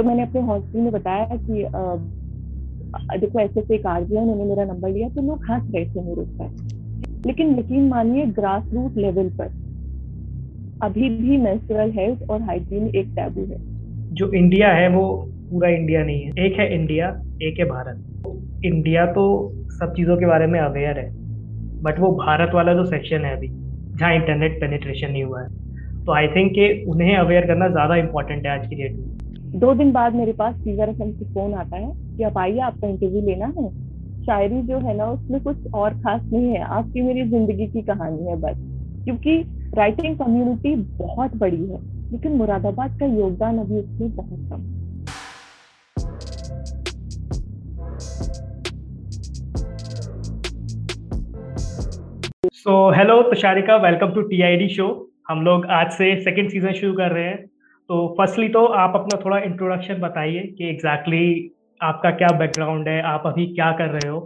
तो 0.00 0.04
मैंने 0.04 0.22
अपने 0.22 0.40
हॉस्टल 0.40 0.78
में 0.78 0.92
बताया 0.92 1.36
कि 1.36 1.62
देखो 3.20 3.40
ऐसे 3.40 3.60
ऐसे 3.60 3.74
एक 3.74 3.86
आरजी 3.86 4.16
उन्होंने 4.16 4.44
मेरा 4.44 4.64
नंबर 4.64 4.88
लिया 4.88 5.08
तो 5.08 5.22
लोग 5.22 5.40
हंस 5.50 5.62
रहे 5.74 5.84
थे 5.84 6.02
मेरे 6.02 6.20
ऊपर 6.22 6.48
लेकिन 7.24 7.58
यकीन 7.58 7.88
मानिए 7.88 8.26
ग्रास 8.38 8.62
रूट 8.74 8.96
लेवल 8.96 9.28
पर 9.28 9.50
अभी 10.80 11.08
भी 11.08 11.36
मेंस्ट्रुअल 11.36 11.90
हेल्थ 11.90 12.22
और 12.30 12.42
हाइजीन 12.42 12.86
एक 12.94 13.10
टैबू 13.16 13.44
है। 13.50 13.58
जो 14.10 14.30
इंडिया 14.32 14.68
है, 14.72 14.88
वो 14.88 15.04
पूरा 15.50 15.68
इंडिया 15.68 16.04
नहीं 16.04 16.22
है। 16.22 16.46
एक 16.46 16.58
है 16.58 16.72
इंडिया 16.74 17.14
एक 17.42 17.58
है 17.58 17.64
भारत। 17.64 18.00
इंडिया 18.64 19.06
तो 19.12 19.26
सब 19.80 19.92
चीज़ों 19.96 20.16
के 20.16 20.26
बारे 20.26 20.46
में 20.46 20.60
अवेयर 20.60 20.98
है 20.98 21.10
बट 21.82 21.98
वो 21.98 22.10
भारत 22.16 22.54
वाला 22.54 22.74
जो 22.74 22.84
सेक्शन 22.86 23.24
है 23.24 23.36
अभी, 23.36 23.48
जहाँ 23.94 24.14
इंटरनेट 24.14 24.60
पेनिट्रेशन 24.60 25.10
नहीं 25.10 25.24
हुआ 25.24 25.42
है। 25.42 25.48
तो 26.06 26.12
आई 26.12 26.28
थिंक 26.28 26.52
कि 26.54 26.72
उन्हें 26.88 27.16
अवेयर 27.16 27.46
करना 27.46 27.68
ज़्यादा 27.68 27.96
इंपॉर्टेंट 27.96 28.46
है 28.46 28.52
आज 28.52 28.66
की 28.66 28.76
डेट 28.76 28.96
में। 28.98 29.06
दो 29.52 29.72
दिन 29.74 29.90
बाद 29.92 30.14
मेरे 30.14 30.32
पास 30.32 30.54
फीवर 30.54 30.88
एफ़ 30.88 30.96
से 30.96 31.24
फ़ोन 31.24 31.54
आता 31.54 31.76
है 31.76 32.16
कि 32.16 32.22
आप 32.22 32.36
आइए, 32.38 32.58
आपका 32.58 32.88
इंटरव्यू 32.88 33.20
लेना 33.20 33.46
है। 33.46 33.68
शायरी 34.24 34.60
जो 34.62 34.78
है 34.78 34.96
ना, 34.96 35.04
उसमें 35.06 35.40
कुछ 35.42 35.72
और 35.74 35.94
खास 35.94 36.20
नहीं 36.32 36.50
है। 36.50 36.62
आपकी 36.70 37.02
मेरी 37.02 37.28
ज़िंदगी 37.30 37.66
की 37.66 37.82
कहानी 37.82 38.26
है 38.26 38.36
बस। 38.36 38.56
क्योंकि 39.04 39.36
राइटिंग 39.76 40.16
कम्युनिटी 40.18 40.74
बहुत 40.98 41.36
बड़ी 41.36 41.64
है, 41.64 41.80
लेकिन 42.12 42.32
मुरादाबाद 42.32 42.98
का 43.00 43.06
योगदान 43.06 43.58
अभी 43.58 43.78
उसमें 43.78 44.14
बहुत 44.16 44.48
कम 44.50 44.60
है। 44.60 44.78
So 52.54 52.90
hello 52.90 53.22
Tusharika 53.22 53.76
welcome 53.82 54.12
to 54.12 54.22
TID 54.22 54.68
show 54.68 54.88
हम 55.28 55.42
लोग 55.42 55.66
आज 55.72 55.90
से 55.92 56.16
सेकंड 56.22 56.50
सीज़न 56.50 56.72
शुरू 56.72 56.92
कर 56.92 57.12
रहे 57.12 57.24
हैं। 57.24 57.48
तो 57.90 57.96
फर्स्टली 58.18 58.48
तो 58.48 58.64
आप 58.80 58.92
अपना 58.96 59.18
थोड़ा 59.24 59.38
इंट्रोडक्शन 59.38 60.00
बताइए 60.00 60.42
कि 60.58 60.68
एग्जैक्टली 60.68 61.18
exactly 61.20 61.86
आपका 61.86 62.10
क्या 62.10 62.28
बैकग्राउंड 62.38 62.88
है 62.88 63.00
आप 63.02 63.22
अभी 63.26 63.46
क्या 63.46 63.70
कर 63.78 63.88
रहे 63.90 64.10
हो 64.10 64.20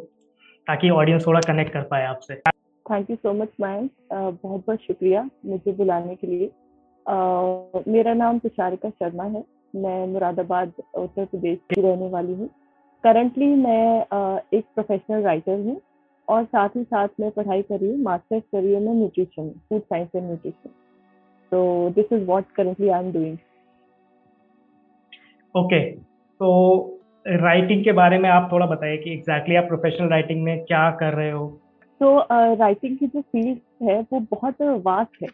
ताकि 0.67 0.91
ऑडियंस 0.93 1.27
थोड़ा 1.27 1.41
कनेक्ट 1.41 1.73
कर 1.73 1.83
पाए 1.83 2.05
आपसे। 2.07 2.35
Thank 2.87 3.11
you 3.11 3.17
so 3.17 3.33
much 3.33 3.49
ma'am 3.61 3.89
बहुत 4.13 4.65
बहुत 4.67 4.81
शुक्रिया 4.81 5.23
मुझे 5.45 5.73
बुलाने 5.73 6.15
के 6.15 6.27
लिए। 6.27 6.51
Uh, 7.07 7.89
मेरा 7.89 8.15
नाम 8.15 8.39
तुषारिका 8.39 8.91
शर्मा 8.91 9.25
है। 9.25 9.43
मैं 9.75 10.07
मुरादाबाद 10.09 10.73
उत्तर 10.97 11.25
प्रदेश 11.25 11.59
की 11.75 11.81
रहने 11.81 12.09
वाली 12.09 12.35
हूँ। 12.35 12.49
करंटली 13.05 13.47
मैं 13.57 14.05
uh, 14.09 14.55
एक 14.55 14.65
प्रोफेशनल 14.75 15.23
राइटर 15.23 15.59
हूँ 15.61 15.81
और 16.29 16.45
साथ 16.45 16.77
ही 16.77 16.85
साथ 16.85 17.21
मैं 17.21 17.31
पढ़ाई 17.31 17.63
कर 17.63 17.81
रही 17.81 17.91
हूँ 17.91 17.99
मास्टर्स 18.03 18.43
कर 18.53 18.63
रही 18.63 18.75
हूँ 18.75 18.85
मैं 18.85 18.95
nutrition 18.95 19.51
food 19.69 19.83
science 19.83 20.09
and 20.17 20.25
nutrition 20.25 20.71
तो 21.53 21.91
this 21.97 22.13
is 22.13 22.25
what 22.27 22.53
currently 22.57 22.89
I 22.89 23.05
am 23.05 23.13
doing 23.13 23.37
okay 25.55 25.81
तो 25.91 26.51
राइटिंग 27.27 27.85
के 27.85 27.93
बारे 27.93 28.19
में 28.19 28.29
आप 28.31 28.49
थोड़ा 28.53 28.67
बताइए 28.67 28.97
कि 28.97 29.13
एग्जैक्टली 29.13 29.57
आप 29.57 29.65
प्रोफेशनल 29.65 30.09
राइटिंग 30.09 30.43
में 30.45 30.65
क्या 30.65 30.91
कर 31.01 31.15
रहे 31.15 31.31
हो? 31.31 31.47
तो 32.01 32.19
राइटिंग 32.55 32.97
की 32.99 33.07
जो 33.07 33.21
फ़ील्ड 33.21 33.59
है, 33.83 34.01
वो 34.03 34.21
बहुत 34.31 34.63
वास्ट 34.87 35.23
है। 35.23 35.29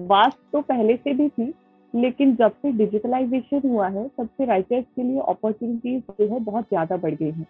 वास्ट 0.00 0.38
तो 0.52 0.60
पहले 0.62 0.96
से 0.96 1.14
भी 1.14 1.28
थी, 1.28 1.52
लेकिन 1.94 2.34
जब 2.36 2.52
से 2.52 2.72
डिजिटलाइजेशन 2.72 3.68
हुआ 3.68 3.88
है, 3.88 4.06
तब 4.08 4.28
से 4.28 4.44
राइटर्स 4.44 4.84
के 4.96 5.02
लिए 5.02 5.20
अपॉर्चुनिटीज़ 5.28 6.02
जो 6.10 6.32
है, 6.32 6.40
बहुत 6.40 6.64
ज़्यादा 6.64 6.96
बढ़ 6.96 7.14
गई 7.14 7.30
हैं। 7.30 7.46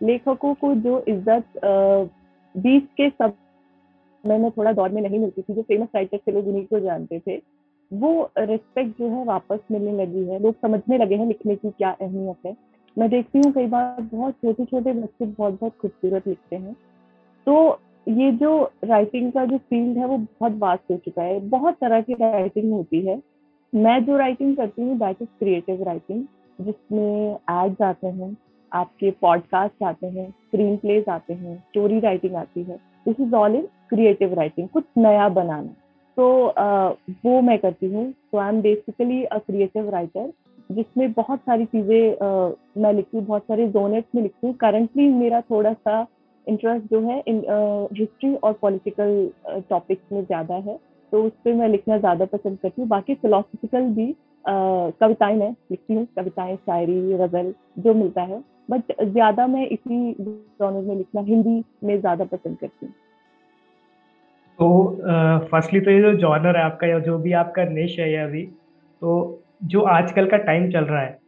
लेखकों 0.00 0.54
को 0.54 0.74
जो 0.76 1.04
इज़्ज़त 1.08 1.60
बीस 2.54 2.82
के 2.96 3.08
सब 3.10 3.36
मैंने 4.24 4.50
थोड़ा 4.50 4.72
दौर 4.72 4.88
में 4.90 5.00
नहीं 5.02 5.18
मिलती 5.18 5.42
थी, 5.42 5.54
जो 5.54 5.62
फ़ेमस 5.62 5.88
राइटर्स 5.94 6.20
थे, 6.26 6.32
लोग 6.32 6.48
उन्हीं 6.48 6.64
को 6.64 6.80
जानते 6.80 7.18
थे। 7.18 7.36
वो 7.92 8.30
रिस्पेक्ट 8.38 8.98
जो 8.98 9.08
है 9.08 9.24
वापस 9.24 9.58
मिलने 9.70 9.92
लगी 9.92 10.24
है। 10.24 10.38
लोग 10.38 10.54
समझने 10.54 10.98
लगे 10.98 11.16
हैं 11.16 11.26
लिखने 11.26 11.56
की 11.56 11.70
क्या 11.70 11.90
अहमियत 11.90 12.46
है। 12.46 12.56
मैं 12.98 13.08
देखती 13.10 13.38
हूँ 13.38 13.52
कई 13.52 13.66
बार 13.66 14.02
बहुत 14.02 14.34
छोटे 14.34 14.64
छोटे 14.64 14.92
बच्चे 14.92 15.26
बहुत 15.26 15.60
बहुत 15.60 15.72
खूबसूरत 15.82 16.28
लिखते 16.28 16.56
हैं। 16.56 16.76
तो 17.46 17.80
ये 18.08 18.30
जो 18.32 18.72
राइटिंग 18.84 19.32
का 19.32 19.44
जो 19.44 19.58
फ़ील्ड 19.58 19.98
है 19.98 20.06
वो 20.06 20.18
बहुत 20.18 20.52
वास्ट 20.52 20.90
हो 20.90 20.96
चुका 20.96 21.22
है। 21.22 21.40
बहुत 21.48 21.74
तरह 21.74 22.00
की 22.00 22.12
राइटिंग 22.12 22.72
होती 22.72 23.00
है। 23.06 23.22
मैं 23.74 24.04
जो 24.04 24.16
राइटिंग 24.16 24.56
करती 24.56 24.82
हूँ 24.82 24.98
दैट 24.98 25.22
इज़ 25.22 25.28
क्रिएटिव 25.38 25.82
राइटिंग 25.82 26.24
जिसमें 26.60 27.30
एड्स 27.50 27.82
आते 27.82 28.06
हैं, 28.06 28.36
आपके 28.72 29.10
पॉडकास्ट 29.10 29.82
आते 29.82 30.06
हैं 30.06 30.30
स्क्रीन 30.30 30.76
प्लेज 30.76 31.08
आते 31.08 31.34
हैं 31.34 31.56
स्टोरी 31.58 32.00
राइटिंग 32.00 32.34
आती 32.34 32.62
है। 32.62 32.76
This 33.06 33.20
is 33.20 33.34
all 33.34 33.54
in 33.54 33.68
creative 33.90 34.34
writing 34.34 34.68
कुछ 34.68 34.84
नया 34.98 35.28
बनाना। 35.28 35.74
तो 36.16 36.26
uh, 36.48 37.14
वो 37.26 37.40
मैं 37.42 37.58
करती 37.58 37.86
हूँ। 37.86 38.10
तो 38.32 38.38
I 38.38 38.48
am 38.48 38.60
basically 38.62 39.22
a 39.24 39.38
creative 39.38 39.90
writer 39.90 40.32
जिसमें 40.70 41.12
बहुत 41.12 41.40
सारी 41.40 41.64
चीज़ें 41.64 42.82
मैं 42.82 42.92
लिखती 42.92 43.16
हूँ 43.16 43.24
बहुत 43.26 43.42
सारे 43.42 43.66
जोनेट्स 43.68 44.14
में 44.14 44.22
लिखती 44.22 44.46
हूँ। 44.46 44.54
करंटली 44.56 45.08
मेरा 45.10 45.40
थोड़ा 45.40 45.72
सा 45.72 46.06
इंटरेस्ट 46.46 46.86
जो 46.90 47.00
है 47.00 47.22
इन 47.28 47.42
हिस्ट्री 47.92 48.34
और 48.34 48.52
पॉलिटिकल 48.52 49.30
टॉपिक्स 49.70 50.12
में 50.12 50.22
ज़्यादा 50.24 50.54
है। 50.66 50.78
तो 51.12 51.22
उस 51.24 51.32
पर 51.44 51.54
मैं 51.54 51.68
लिखना 51.68 51.98
ज़्यादा 51.98 52.24
पसंद 52.26 52.58
करती 52.58 52.80
हूँ। 52.82 52.88
बाकी 52.88 53.14
फिलोसफिकल 53.14 53.88
भी 53.94 54.14
कविताएँ 54.44 55.36
मैं 55.36 55.50
लिखती 55.70 55.94
हूँ। 55.94 56.06
कविताएँ 56.16 56.56
शायरी 56.56 57.00
गज़ल 57.18 57.54
जो 57.78 57.94
मिलता 57.94 58.22
है। 58.22 58.42
बट 58.70 58.92
ज़्यादा 59.02 59.46
मैं 59.46 59.66
इसी 59.66 60.12
जॉनर 60.20 60.80
में 60.80 60.94
लिखना 60.96 61.20
हिंदी 61.22 61.62
में 61.84 61.98
ज़्यादा 62.00 62.24
पसंद 62.24 62.56
करती 62.58 62.86
हूँ। 62.86 62.94
तो 64.58 64.68
फर्स्टली 65.50 65.80
तो 65.80 65.90
ये 65.90 66.00
जो 66.02 66.12
जॉनर 66.18 66.56
है 66.56 66.62
आपका 66.64 66.86
या 66.86 66.98
जो 67.00 67.18
भी 67.18 67.32
आपका 67.34 67.64
निश 67.70 67.98
है 67.98 68.14
अभी 68.18 68.42
तो 69.02 69.42
जो 69.64 69.80
आजकल 69.90 70.26
का 70.26 70.36
टाइम 70.38 70.70
चल 70.70 70.84
रहा 70.84 71.00
है, 71.00 71.18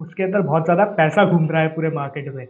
उसके 0.00 0.22
अंदर 0.22 0.40
बहुत 0.42 0.64
ज़्यादा 0.64 0.84
पैसा 0.96 1.24
घूम 1.24 1.48
रहा 1.50 1.62
है 1.62 1.68
पूरे 1.68 1.90
मार्केट 1.90 2.34
में। 2.34 2.46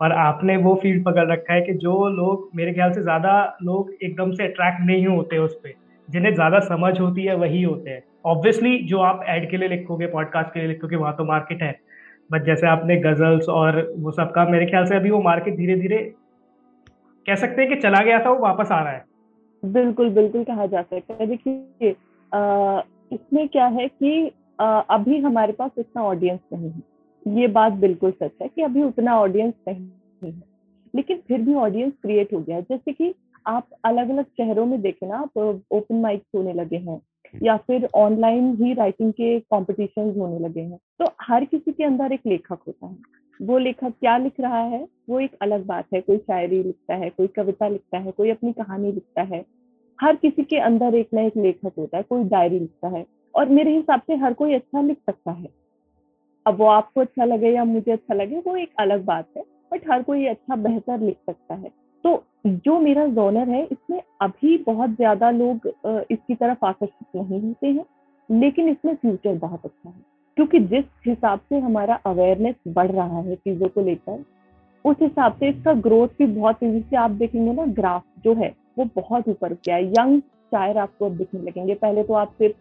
और 0.00 0.12
आपने 0.14 0.56
वो 0.58 0.74
फ़ील्ड 0.82 1.04
पकड़ 1.04 1.26
रखा 1.30 1.54
है 1.54 1.60
कि 1.62 1.72
जो 1.74 2.08
लोग, 2.10 2.50
मेरे 2.56 2.72
ख्याल 2.72 2.92
से 2.92 3.02
ज़्यादा 3.02 3.56
लोग 3.62 3.92
एकदम 4.02 4.32
से 4.32 4.44
अट्रैक्ट 4.44 4.86
नहीं 4.86 5.06
होते 5.06 5.38
उस 5.38 5.54
पर 5.56 5.72
जिन्हें 6.08 6.34
ज़्यादा 6.34 6.60
समझ 6.62 6.98
होती 7.00 7.22
है, 7.22 7.34
वही 7.36 7.62
होते 7.62 7.90
हैं। 7.90 8.02
ऑब्वियसली 8.26 8.78
जो 8.84 8.98
आप 9.00 9.24
एड 9.28 9.50
के 9.50 9.56
लिए 9.56 9.68
लिखोगे 9.68 10.06
पॉडकास्ट 10.08 10.52
के 10.54 10.60
लिए 10.60 10.68
लिखोगे, 10.68 10.96
वहाँ 10.96 11.14
तो 11.16 11.24
मार्केट 11.24 11.62
है। 11.62 11.74
बट 12.30 12.44
जैसे 12.44 12.66
आपने 12.66 12.96
गजल्स 13.00 13.48
और 13.50 13.80
वो 13.98 14.10
सब 14.12 14.32
का, 14.32 14.44
मेरे 14.46 14.66
ख्याल 14.66 14.86
से 14.86 14.96
अभी 14.96 15.10
वो 15.10 15.20
मार्केट 15.22 15.56
धीरे 15.56 15.76
धीरे 15.76 15.98
कह 17.26 17.34
सकते 17.36 17.62
हैं 17.62 17.70
कि 17.70 17.80
चला 17.80 18.00
गया 18.00 18.18
था, 18.20 18.30
वो 18.30 18.38
वापस 18.38 18.72
आ 18.72 18.80
रहा 18.80 18.92
है। 18.92 19.04
बिल्कुल 19.62 20.10
बिल्कुल 20.10 20.44
कहा 20.44 20.66
जा 20.66 20.82
सकता 20.82 21.14
है। 21.14 21.26
देखिए 21.26 21.90
इसमें 23.12 23.48
क्या 23.48 23.66
है 23.66 23.88
कि 23.88 24.30
आ, 24.60 24.66
अभी 24.80 25.18
हमारे 25.18 25.52
पास 25.52 25.70
इतना 25.78 26.02
ऑडियंस 26.02 26.40
नहीं 26.52 26.70
है। 26.70 26.82
ये 27.26 27.46
बात 27.48 27.72
बिल्कुल 27.72 28.10
सच 28.12 28.30
है 28.42 28.48
कि 28.48 28.62
अभी 28.62 28.82
उतना 28.82 29.18
ऑडियंस 29.20 29.54
नहीं 29.68 30.30
है। 30.32 30.42
लेकिन 30.94 31.18
फिर 31.28 31.40
भी 31.40 31.54
ऑडियंस 31.54 31.92
क्रिएट 32.02 32.32
हो 32.34 32.38
गया 32.38 32.56
है। 32.56 32.62
जैसे 32.62 32.92
कि 32.92 33.14
आप 33.46 33.68
अलग 33.84 34.10
अलग 34.10 34.24
शहरों 34.38 34.64
में 34.66 34.80
देखें 34.82 35.06
ना 35.08 35.16
आप 35.16 35.38
ओपन 35.70 36.00
माइक 36.00 36.22
होने 36.34 36.52
लगे 36.52 36.76
हैं 36.76 37.00
या 37.42 37.56
फिर 37.56 37.88
ऑनलाइन 37.94 38.54
ही 38.54 38.72
राइटिंग 38.74 39.12
के 39.12 39.38
कॉम्पिटिशन 39.40 40.14
होने 40.18 40.38
लगे 40.38 40.60
हैं। 40.60 40.78
तो 40.98 41.10
हर 41.22 41.44
किसी 41.44 41.72
के 41.72 41.84
अंदर 41.84 42.12
एक 42.12 42.20
लेखक 42.26 42.58
होता 42.66 42.86
है। 42.86 42.96
वो 43.40 43.58
लेखक 43.58 43.92
क्या 44.00 44.16
लिख 44.18 44.40
रहा 44.40 44.60
है, 44.60 44.86
वो 45.08 45.20
एक 45.20 45.34
अलग 45.42 45.64
बात 45.66 45.86
है। 45.94 46.00
कोई 46.00 46.18
शायरी 46.18 46.62
लिखता 46.62 46.94
है, 46.94 47.10
कोई 47.10 47.26
कविता 47.26 47.68
लिखता 47.68 47.98
है, 47.98 48.10
कोई 48.10 48.30
अपनी 48.30 48.52
कहानी 48.52 48.92
लिखता 48.92 49.22
है। 49.24 49.44
हर 49.98 50.16
किसी 50.16 50.42
के 50.42 50.58
अंदर 50.58 50.94
एक 50.94 51.08
ना 51.14 51.20
एक 51.20 51.36
लेखक 51.36 51.72
होता 51.78 51.96
है, 51.96 52.02
कोई 52.02 52.24
डायरी 52.24 52.58
लिखता 52.58 52.88
है 52.88 53.04
और 53.34 53.48
मेरे 53.48 53.76
हिसाब 53.76 54.00
से 54.00 54.16
हर 54.16 54.32
कोई 54.34 54.54
अच्छा 54.54 54.80
लिख 54.80 54.98
सकता 55.00 55.30
है। 55.30 55.48
अब 56.46 56.58
वो 56.58 56.66
आपको 56.66 57.00
अच्छा 57.00 57.24
लगे 57.24 57.50
या 57.50 57.64
मुझे 57.64 57.92
अच्छा 57.92 58.14
लगे, 58.14 58.38
वो 58.38 58.56
एक 58.56 58.72
अलग 58.78 59.04
बात 59.04 59.26
है, 59.36 59.42
बट 59.72 59.90
हर 59.90 60.02
कोई 60.02 60.26
अच्छा 60.26 60.56
बेहतर 60.56 61.00
लिख 61.00 61.16
सकता 61.26 61.54
है। 61.54 61.70
तो 62.04 62.22
जो 62.46 62.78
मेरा 62.80 63.06
जोनर 63.06 63.48
है, 63.48 63.62
इसमें 63.64 64.02
अभी 64.20 64.56
बहुत 64.58 64.90
ज़्यादा 64.90 65.30
लोग 65.30 65.66
इसकी 66.10 66.34
तरफ़ 66.34 66.64
आकर्षित 66.64 67.16
नहीं 67.16 67.40
होते 67.40 67.66
हैं, 67.66 67.84
लेकिन 68.28 68.68
इसमें 68.68 68.94
फ्यूचर 68.94 69.34
बहुत 69.38 69.64
अच्छा 69.64 69.88
है। 69.88 70.15
क्योंकि 70.36 70.58
जिस 70.60 70.84
हिसाब 71.06 71.40
से 71.48 71.58
हमारा 71.58 71.94
अवेयरनेस 72.06 72.54
बढ़ 72.68 72.90
रहा 72.90 73.20
है 73.20 73.34
चीज़ों 73.36 73.68
को 73.68 73.80
लेकर, 73.80 74.24
उस 74.84 74.96
हिसाब 75.02 75.32
से 75.32 75.48
इसका 75.48 75.72
ग्रोथ 75.80 76.08
भी 76.18 76.26
बहुत 76.26 76.56
तेज़ी 76.56 76.80
से 76.80 76.96
आप 76.96 77.10
देखेंगे 77.12 77.52
ना 77.52 77.64
ग्राफ 77.74 78.02
जो 78.24 78.34
है, 78.34 78.52
वो 78.78 78.84
बहुत 78.96 79.28
ऊपर 79.28 79.52
गया 79.54 79.76
है। 79.76 79.86
यंग 79.88 80.20
शायर 80.20 80.78
आपको 80.78 81.06
अब 81.06 81.16
दिखने 81.16 81.40
लगेंगे। 81.40 81.74
पहले 81.74 82.02
तो 82.02 82.14
आप 82.14 82.32
सिर्फ़ 82.32 82.56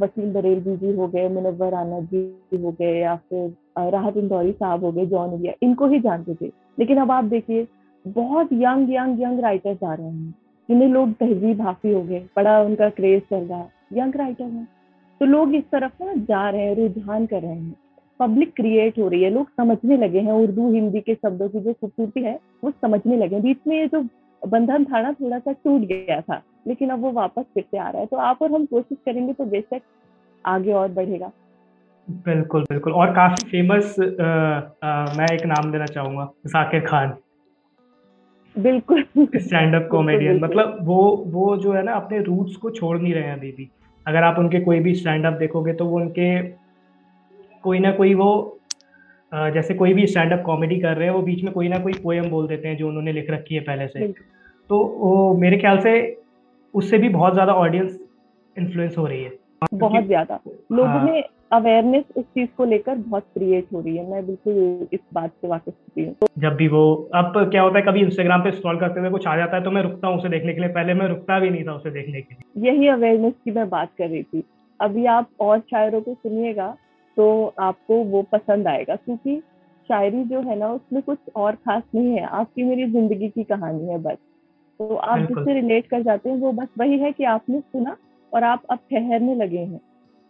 वसीम 0.00 0.32
बरेलवी 0.32 0.76
जी 0.76 0.92
हो 0.96 1.06
गए 1.08 1.28
मुनवर 1.28 1.70
राना 1.70 2.00
जी 2.02 2.56
हो 2.56 2.70
गए, 2.72 2.98
या 3.00 3.14
फिर 3.16 3.54
राहत 3.90 4.16
इंदौरी 4.16 4.52
साहब 4.52 4.84
हो 4.84 4.92
गए, 4.92 5.06
जॉन 5.06 5.32
इंडिया 5.34 5.52
इनको 5.62 5.86
ही 5.88 6.00
जानते 6.00 6.34
थे। 6.34 6.50
लेकिन 6.78 6.98
अब 6.98 7.10
आप 7.10 7.24
देखिए, 7.24 7.66
बहुत 8.04 8.52
यंग 8.52 8.92
यंग 8.92 9.22
यंग 9.22 9.40
राइटर्स 9.40 9.82
आ 9.84 9.94
रहे 9.94 10.06
हैं, 10.06 10.30
जिन्हें 10.68 10.88
लोग 10.88 11.12
तहजीब 11.14 11.60
हाफी 11.60 11.92
हो 11.92 12.02
गए, 12.02 12.20
बड़ा 12.36 12.60
उनका 12.62 12.88
क्रेज 12.90 13.22
चल 13.22 13.44
रहा 13.44 13.58
है। 13.58 13.70
यंग 13.94 14.16
राइटर 14.16 14.44
हैं। 14.44 14.68
तो 15.24 15.28
लोग 15.28 15.54
इस 15.54 15.62
तरफ़ 15.64 16.02
ना 16.02 16.14
जा 16.28 16.48
रहे 16.50 16.62
हैं 16.62 16.74
रुझान 16.76 17.26
कर 17.26 17.40
रहे 17.42 17.50
हैं। 17.50 17.74
पब्लिक 18.20 18.52
क्रिएट 18.56 18.98
हो 18.98 19.06
रही 19.08 19.22
है 19.22 19.30
लोग 19.30 19.48
समझने 19.50 19.96
लगे 19.96 20.20
हैं। 20.20 20.32
उर्दू 20.32 20.72
हिंदी 20.72 21.00
के 21.00 21.14
शब्दों 21.14 21.48
की 21.48 21.60
जो 21.60 21.72
खूबसूरती 21.72 22.22
है 22.22 22.38
वो 22.64 22.70
समझने 22.70 23.16
लगे 23.16 23.40
बीच 23.40 23.58
में 23.66 23.76
ये 23.76 23.86
जो 23.86 24.00
बंधन 24.42 24.84
था 24.84 25.00
ना 25.02 25.12
थोड़ा 25.12 25.38
सा 25.38 25.52
टूट 25.54 25.80
गया 25.82 26.20
था 26.20 26.40
लेकिन 26.68 26.90
अब 26.90 27.00
वो 27.00 27.12
वापस 27.12 27.44
फिर 27.54 27.64
से 27.70 27.78
आ 27.78 27.88
रहा 27.90 28.00
है। 28.00 28.06
तो 28.06 28.16
आप 28.16 28.42
और 28.42 28.52
हम 28.52 28.66
कोशिश 28.66 28.98
करेंगे 29.06 29.32
तो 29.32 29.44
बेशक 29.44 29.80
आगे 30.44 30.72
और 30.72 30.88
बढ़ेगा। 30.88 31.30
बिल्कुल 32.08 32.62
बिल्कुल। 32.62 32.92
और 32.92 33.12
काफ़ी 33.12 33.50
फ़ेमस 33.50 33.96
आ, 34.00 34.26
आ, 34.88 35.14
मैं 35.14 35.32
एक 35.32 35.46
नाम 35.46 35.72
देना 35.72 35.86
चाहूँगा 35.86 36.30
जाकिर 36.46 36.80
खान। 36.80 37.14
बिल्कुल। 38.56 39.04
स्टैंड 39.36 39.74
अप 39.74 39.88
कॉमेडियन 39.90 40.40
मतलब 40.40 40.78
वो 40.82 41.24
वो 41.26 41.56
जो 41.56 41.72
है 41.72 41.82
ना 41.82 41.92
अपने 41.92 42.20
रूट्स 42.22 42.56
को 42.56 42.70
छोड़ 42.70 42.98
नहीं 42.98 43.14
रहे 43.14 43.22
हैं 43.22 43.32
अभी 43.32 43.52
भी। 43.52 43.70
अगर 44.06 44.22
आप 44.22 44.38
उनके 44.38 44.60
कोई 44.60 44.80
भी 44.80 44.94
स्टैंड 44.94 45.26
अप 45.26 45.32
देखोगे 45.32 45.72
तो 45.72 45.86
वो 45.86 45.96
उनके 45.96 46.26
कोई 47.64 47.78
ना 47.78 47.90
कोई 47.92 48.14
वो 48.14 48.30
जैसे 49.32 49.74
कोई 49.74 49.94
भी 49.94 50.06
स्टैंड 50.06 50.32
अप 50.32 50.42
कॉमेडी 50.46 50.78
कर 50.80 50.96
रहे 50.96 51.08
हैं 51.08 51.14
वो 51.14 51.22
बीच 51.22 51.42
में 51.44 51.52
कोई 51.52 51.68
ना 51.68 51.78
कोई 51.78 51.92
पोएम 51.92 52.28
बोल 52.30 52.46
देते 52.48 52.68
हैं 52.68 52.76
जो 52.76 52.88
उन्होंने 52.88 53.12
लिख 53.12 53.30
रखी 53.30 53.54
है 53.54 53.60
पहले 53.60 53.86
से। 53.88 54.06
तो 54.70 54.78
वो 54.98 55.34
मेरे 55.36 55.56
ख्याल 55.56 55.78
से 55.78 55.94
उससे 56.74 56.98
भी 56.98 57.08
बहुत 57.08 57.32
ज़्यादा 57.32 57.52
ऑडियंस 57.54 57.98
इन्फ्लुएंस 58.56 58.98
हो 58.98 59.06
रही 59.06 59.22
है। 59.22 59.32
बहुत 59.74 60.04
ज़्यादा। 60.04 60.38
लोगों 60.72 61.00
ने 61.04 61.10
में 61.12 61.24
अवेयरनेस 61.54 62.04
उस 62.16 62.24
चीज़ 62.24 62.48
को 62.56 62.64
लेकर 62.64 62.94
बहुत 62.98 63.24
क्रिएट 63.34 63.66
हो 63.72 63.80
रही 63.80 63.96
है। 63.96 64.06
मैं 64.10 64.24
बिल्कुल 64.26 64.88
इस 64.92 65.00
बात 65.14 65.30
से 65.32 65.48
वाकिफ 65.48 65.74
हूँ। 65.98 66.12
तो 66.12 66.26
जब 66.40 66.56
भी 66.56 66.68
वो 66.68 66.84
अब 67.14 67.32
क्या 67.50 67.62
होता 67.62 67.78
है 67.78 67.84
कभी 67.84 68.00
इंस्टाग्राम 68.00 68.42
पे 68.42 68.50
स्क्रॉल 68.50 68.78
करते 68.78 69.00
हुए 69.00 69.10
कुछ 69.10 69.26
आ 69.26 69.36
जाता 69.36 69.56
है 69.56 69.64
तो 69.64 69.70
मैं 69.70 69.82
रुकता 69.82 70.08
हूँ 70.08 70.18
उसे 70.18 70.28
देखने 70.28 70.52
के 70.54 70.60
लिए। 70.60 70.68
पहले 70.70 70.94
मैं 70.94 71.08
रुकता 71.08 71.38
भी 71.40 71.50
नहीं 71.50 71.64
था 71.64 71.74
उसे 71.74 71.90
देखने 71.90 72.20
के 72.20 72.34
लिए। 72.34 72.70
यही 72.70 72.88
अवेयरनेस 72.88 73.34
की 73.44 73.50
मैं 73.50 73.68
बात 73.70 73.90
कर 73.98 74.08
रही 74.08 74.22
थी। 74.22 74.42
अभी 74.80 75.06
आप 75.08 75.28
और 75.40 75.58
शायरों 75.60 76.00
को 76.00 76.14
सुनिएगा 76.14 76.74
तो 77.16 77.54
आपको 77.60 78.02
वो 78.06 78.22
पसंद 78.32 78.68
आएगा 78.68 78.94
क्योंकि 78.96 79.36
शायरी 79.90 80.22
जो 80.24 80.40
है 80.40 80.58
ना 80.58 80.68
उसमें 80.72 81.02
कुछ 81.02 81.18
और 81.36 81.54
खास 81.54 81.82
नहीं 81.94 82.12
है। 82.12 82.24
आपकी 82.32 82.62
मेरी 82.62 82.86
ज़िंदगी 82.90 83.28
की 83.28 83.44
कहानी 83.44 83.88
है 83.88 83.98
बस। 84.02 84.16
तो 84.80 84.94
आप 84.96 85.18
जिससे 85.20 85.54
रिलेट 85.54 85.86
कर 85.86 86.02
जाते 86.02 86.28
हैं 86.28 86.36
वो 86.36 86.52
बस 86.52 86.68
वही 86.78 86.98
है 86.98 87.10
कि 87.12 87.24
आपने 87.26 87.60
सुना 87.60 87.96
और 88.32 88.44
आप 88.44 88.62
अब 88.70 88.78
ठहरने 88.90 89.34
लगे 89.34 89.58
हैं। 89.58 89.80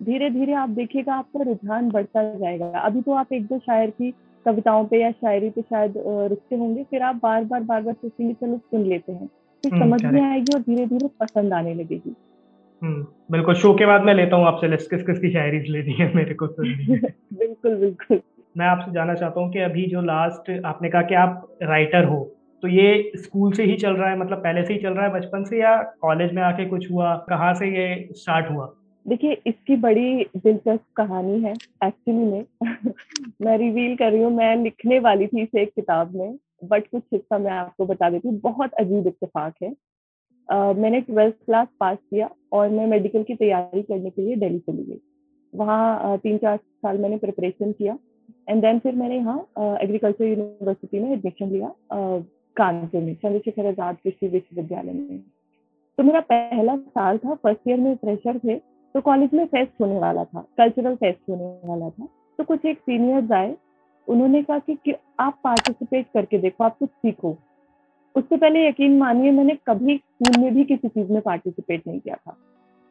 धीरे 0.04 0.30
धीरे 0.30 0.52
आप 0.52 0.68
देखिएगा 0.68 1.14
आपका 1.14 1.42
रुझान 1.42 1.90
बढ़ता 1.90 2.34
जाएगा। 2.34 2.66
अभी 2.66 3.02
तो 3.02 3.12
आप 3.12 3.32
एक 3.32 3.46
दो 3.46 3.58
शायर 3.58 3.90
की 3.90 4.10
कविताओं 4.46 4.84
पे 4.84 5.00
या 5.00 5.10
शायरी 5.10 5.50
पे 5.50 5.62
शायद 5.62 5.94
रुकते 5.98 6.56
होंगे 6.56 6.84
फिर 6.84 7.02
आप 7.02 7.16
बार 7.16 7.44
बार 7.44 7.62
बार 7.62 7.82
बार 7.82 7.94
सोचेंगे 7.94 8.34
चलो 8.34 8.58
सुन 8.58 8.84
लेते 8.84 9.12
हैं। 9.12 9.26
फिर 9.62 9.74
हम्म, 9.74 9.84
समझ 9.84 10.04
में 10.04 10.22
आएगी 10.22 10.54
और 10.54 10.60
धीरे 10.60 10.86
धीरे 10.86 11.08
पसंद 11.20 11.52
आने 11.52 11.74
लगेगी। 11.74 12.14
हम्म, 12.82 13.06
बिल्कुल 13.30 13.54
शो 13.54 13.74
के 13.74 13.86
बाद 13.86 14.02
मैं 14.02 14.14
लेता 14.14 14.36
हूँ 14.36 14.46
आपसे 14.46 14.68
लिस्ट 14.68 14.90
किस 14.90 15.02
किस 15.02 15.18
की 15.18 15.32
शायरी 15.32 15.58
लेनी 15.58 15.92
है 15.92 16.14
मेरे 16.14 16.34
को 16.34 16.46
बिल्कुल 16.58 17.74
बिल्कुल। 17.74 18.20
मैं 18.56 18.66
आपसे 18.66 18.92
जानना 18.92 19.14
चाहता 19.14 19.40
हूँ 19.40 19.52
कि 19.52 19.58
अभी 19.58 19.86
जो 19.86 20.00
लास्ट 20.00 20.64
आपने 20.64 20.88
कहा 20.88 21.02
कि 21.02 21.14
आप 21.14 21.56
राइटर 21.62 22.04
हो 22.04 22.36
तो 22.62 22.68
ये 22.68 23.12
स्कूल 23.16 23.52
से 23.52 23.62
ही 23.62 23.76
चल 23.76 23.92
रहा 23.92 24.10
है 24.10 24.18
मतलब 24.18 24.38
पहले 24.38 24.64
से 24.64 24.72
ही 24.72 24.78
चल 24.78 24.92
रहा 24.92 25.06
है 25.06 25.12
बचपन 25.12 25.44
से 25.44 25.60
या 25.60 25.82
कॉलेज 25.82 26.32
में 26.32 26.42
आके 26.42 26.64
कुछ 26.64 26.90
हुआ 26.90 27.16
कहाँ 27.16 27.54
से 27.54 27.66
ये 27.66 28.08
स्टार्ट 28.12 28.50
हुआ? 28.50 28.74
देखिए 29.06 29.32
इसकी 29.46 29.76
बड़ी 29.76 30.24
दिलचस्प 30.36 30.84
कहानी 30.96 31.40
है। 31.40 31.52
एक्चुअली 31.84 32.24
में 32.24 32.44
मैं 33.42 33.56
रिवील 33.58 33.96
कर 33.96 34.10
रही 34.12 34.22
हूँ 34.22 34.30
मैं 34.32 34.54
लिखने 34.56 34.98
वाली 34.98 35.26
थी 35.26 35.42
इसे 35.42 35.62
एक 35.62 35.72
किताब 35.76 36.14
में 36.16 36.38
बट 36.64 36.86
कुछ 36.88 37.02
हिस्सा 37.12 37.38
मैं 37.38 37.50
आपको 37.52 37.86
बता 37.86 38.10
देती 38.10 38.28
हूँ। 38.28 38.38
बहुत 38.40 38.74
अजीब 38.74 39.06
इतफाक 39.06 39.54
है। 39.62 39.70
uh, 40.48 40.76
मैंने 40.76 41.00
ट्वेल्थ 41.00 41.34
क्लास 41.46 41.68
पास 41.80 41.98
किया 42.00 42.30
और 42.52 42.68
मैं 42.70 42.86
मेडिकल 42.86 43.22
की 43.22 43.34
तैयारी 43.34 43.82
करने 43.82 44.10
के 44.10 44.22
लिए 44.22 44.36
दिल्ली 44.36 44.58
चली 44.60 44.84
गई। 44.84 45.00
वहाँ 45.52 46.18
तीन 46.18 46.38
चार 46.38 46.56
साल 46.56 46.98
मैंने 46.98 47.16
प्रिपरेशन 47.18 47.72
किया 47.72 47.98
एंड 48.48 48.62
देन 48.62 48.78
फिर 48.78 48.94
मैंने 48.94 49.16
यहाँ 49.16 49.38
एग्रीकल्चर 49.82 50.24
यूनिवर्सिटी 50.24 51.00
में 51.00 51.12
एडमिशन 51.12 51.50
लिया 51.50 51.72
कानपुर 52.56 53.00
में 53.02 53.14
चंद्रशेखर 53.14 53.66
आज़ाद 53.66 53.96
कृषि 54.04 54.28
विश्वविद्यालय 54.28 54.92
में। 54.92 55.18
तो 55.98 56.02
मेरा 56.02 56.20
पहला 56.22 56.76
साल 56.76 57.18
था 57.18 57.34
फ़र्स्ट 57.34 57.68
ईयर 57.68 57.80
में 57.80 57.96
प्रेशर 57.96 58.38
थे। 58.38 58.56
तो 58.94 59.00
कॉलेज 59.00 59.30
में 59.34 59.44
फेस्ट 59.46 59.80
होने 59.80 59.98
वाला 59.98 60.24
था 60.24 60.40
कल्चरल 60.58 60.94
फेस्ट 60.94 61.30
होने 61.30 61.68
वाला 61.68 61.88
था। 61.90 62.08
तो 62.38 62.44
कुछ 62.44 62.64
एक 62.66 62.78
सीनियर्स 62.78 63.32
आए 63.32 63.54
उन्होंने 64.08 64.42
कहा 64.42 64.58
कि, 64.58 64.74
कि 64.74 64.94
आप 65.20 65.38
पार्टिसिपेट 65.44 66.06
करके 66.14 66.38
देखो 66.38 66.64
आप 66.64 66.76
कुछ 66.78 66.88
सीखो। 66.88 67.36
उससे 68.14 68.36
पहले 68.36 68.66
यकीन 68.68 68.98
मानिए 68.98 69.30
मैंने 69.30 69.56
कभी 69.66 69.96
स्कूल 69.96 70.40
में 70.42 70.54
भी 70.54 70.64
किसी 70.64 70.88
चीज़ 70.88 71.12
में 71.12 71.20
पार्टिसिपेट 71.22 71.86
नहीं 71.86 72.00
किया 72.00 72.16
था। 72.16 72.36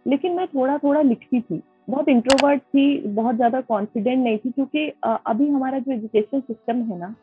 लेकिन 0.06 0.36
मैं 0.36 0.48
थोड़ा 0.48 0.78
थोड़ा 0.78 1.02
लिखती 1.02 1.42
थी। 1.42 1.62
बहुत 1.90 2.10
इंट्रोवर्ट 2.10 2.62
थी 2.62 2.86
बहुत 3.08 3.36
ज़्यादा 3.36 3.62
कॉन्फिडेंट 3.62 4.24
नहीं 4.24 4.38
थी 4.38 4.52
क्योंकि 4.52 4.88
अभी 5.04 5.48
हमारा 5.50 5.80
जो 5.80 5.92
एजुकेशन 5.92 6.40
सिस्टम 6.40 6.82
है 6.92 7.00
ना 7.00 7.16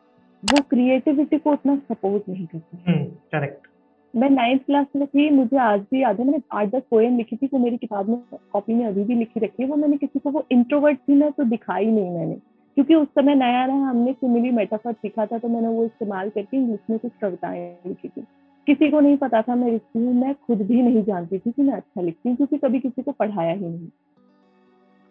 वो 0.43 0.61
क्रिएटिविटी 0.69 1.37
को 1.37 1.51
उतना 1.51 1.75
सपोर्ट 1.75 2.29
नहीं 2.29 2.45
करता। 2.45 2.77
करेक्ट 2.77 3.67
हम्म, 3.67 3.70
मैं 4.15 4.29
नाइन्थ 4.29 4.61
क्लास 4.61 4.85
में 4.95 5.07
थी 5.07 5.29
मुझे 5.29 5.57
आज 5.57 5.79
भी 5.79 6.01
याद 6.01 6.19
है 6.19 6.25
मैंने 6.25 6.41
आठ 6.51 6.67
दस 6.67 6.81
पोएम 6.89 7.17
लिखी 7.17 7.35
थी 7.35 7.49
वो 7.53 7.59
मेरी 7.59 7.77
किताब 7.77 8.09
में 8.09 8.17
कॉपी 8.53 8.73
में 8.73 8.85
अभी 8.85 9.03
भी 9.03 9.15
लिखी 9.15 9.39
रखी 9.39 9.63
है 9.63 9.69
वो 9.69 9.75
मैंने 9.75 9.97
किसी 9.97 10.19
को 10.19 10.29
वो 10.29 10.45
इंट्रोवर्ट 10.51 10.97
थी 10.97 11.13
मैं 11.13 11.31
तो 11.31 11.43
दिखाई 11.43 11.85
नहीं 11.85 12.09
मैंने। 12.11 12.35
क्योंकि 12.75 12.95
उस 12.95 13.07
समय 13.07 13.35
नया 13.35 13.65
नया 13.65 13.75
हमने 13.75 14.13
सिमिली 14.13 14.51
मेटाफर 14.51 14.93
सीखा 14.93 15.25
था 15.25 15.37
तो 15.37 15.47
मैंने 15.47 15.67
वो 15.67 15.85
इस्तेमाल 15.85 16.29
करके 16.29 16.57
इंग्लिश 16.57 16.79
में 16.89 16.99
कुछ 16.99 17.11
कविताएँ 17.21 17.77
लिखी 17.87 18.07
थी। 18.07 18.21
किसी 18.67 18.89
को 18.91 18.99
नहीं 18.99 19.17
पता 19.17 19.41
था 19.41 19.55
मैं 19.55 19.71
लिखती 19.71 19.99
हूँ 19.99 20.13
मैं 20.13 20.33
खुद 20.33 20.61
भी 20.61 20.81
नहीं 20.81 21.03
जानती 21.03 21.37
थी 21.37 21.51
कि 21.51 21.61
मैं 21.61 21.73
अच्छा 21.73 22.01
लिखती 22.01 22.29
हूँ 22.29 22.37
क्योंकि 22.37 22.57
कभी 22.57 22.79
किसी 22.79 23.01
को 23.01 23.11
पढ़ाया 23.11 23.53
ही 23.53 23.65
नहीं। 23.65 23.89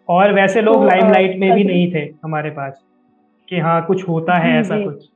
और 0.09 0.33
वैसे 0.33 0.61
लोग 0.61 0.75
तो, 0.75 0.83
लाइमलाइट 0.83 1.39
में 1.39 1.51
भी 1.53 1.63
नहीं 1.63 1.93
थे 1.93 2.09
हमारे 2.23 2.49
पास 2.49 2.81
कि 3.49 3.59
हाँ 3.59 3.85
कुछ 3.85 4.07
होता 4.07 4.33
है 4.33 4.59
ऐसा 4.59 4.83
कुछ। 4.83 5.09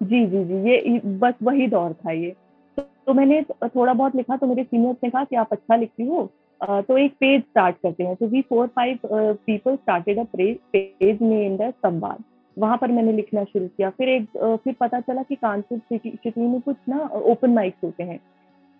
जी 0.00 0.24
जी 0.26 0.44
जी, 0.44 0.70
ये 0.70 1.00
बस 1.18 1.34
वही 1.42 1.66
दौर 1.68 1.92
था 1.94 2.12
ये। 2.12 2.34
तो 2.78 3.14
मैंने 3.14 3.40
थोड़ा 3.64 3.92
बहुत 3.92 4.16
लिखा 4.16 4.36
तो 4.36 4.46
मेरे 4.46 4.62
सीनियर्स 4.64 4.96
ने 5.04 5.10
कहा 5.10 5.24
कि 5.24 5.36
आप 5.36 5.52
अच्छा 5.52 5.76
लिखती 5.76 6.06
हो। 6.06 6.28
तो 6.60 6.96
एक 6.98 7.12
पेज 7.20 7.40
स्टार्ट 7.40 7.76
करते 7.76 8.04
हैं। 8.04 8.14
तो 8.16 8.26
we 8.26 8.40
four 8.42 8.66
five 8.66 8.98
people 9.06 9.76
started 9.76 10.18
a 10.18 10.24
page 10.34 11.22
में 11.22 11.44
इन 11.46 11.56
द 11.56 11.72
संवाद 11.76 12.22
वहाँ 12.56 12.76
पर 12.78 12.90
मैंने 12.92 13.12
लिखना 13.12 13.44
शुरू 13.44 13.66
किया। 13.68 13.90
फिर 13.90 14.08
एक 14.08 14.26
फिर 14.64 14.74
पता 14.80 15.00
चला 15.00 15.22
कि 15.22 15.34
कानपुर 15.34 15.78
सिटी 15.78 16.40
में 16.40 16.60
कुछ 16.60 16.76
ना 16.88 16.98
ओपन 17.14 17.54
माइक्स 17.54 17.84
होते 17.84 18.02
हैं। 18.02 18.18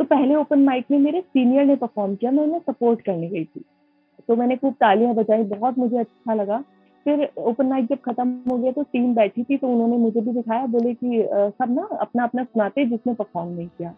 तो 0.01 0.05
पहले 0.05 0.35
ओपन 0.35 0.65
माइक 0.65 0.85
में 0.91 0.99
मेरे 0.99 1.21
सीनियर 1.21 1.65
ने 1.65 1.77
परफॉर्म 1.77 2.15
किया, 2.15 2.31
मैं 2.31 2.43
उन्हें 2.45 2.61
सपोर्ट 2.61 3.01
करने 3.01 3.29
गई 3.29 3.45
थी। 3.45 3.65
तो 4.29 4.37
मैंने 4.37 4.57
खूब 4.57 4.75
तालियाँ 4.75 5.15
बजाई, 5.15 5.43
बहुत 5.45 5.79
मुझे 5.79 5.99
अच्छा 5.99 6.35
लगा। 6.35 6.63
फिर 7.07 7.29
ओपन 7.39 7.67
माइक 7.67 7.87
जब 7.87 8.01
खत्म 8.03 8.29
हो 8.51 8.57
गया 8.59 8.73
तो 8.73 8.83
टीम 8.83 9.15
बैठी 9.15 9.43
थी 9.45 9.57
तो 9.57 9.69
उन्होंने 9.69 9.97
मुझे 9.99 10.21
भी 10.21 10.33
दिखाया, 10.33 10.67
बोले 10.67 10.95
कि 10.95 11.23
सब 11.59 11.71
ना 11.71 11.89
अपना 11.97 12.25
अपना 12.25 12.45
सुनाते 12.45 12.85
जिसने 12.87 13.15
परफॉर्म 13.15 13.51
नहीं 13.51 13.69
किया। 13.69 13.95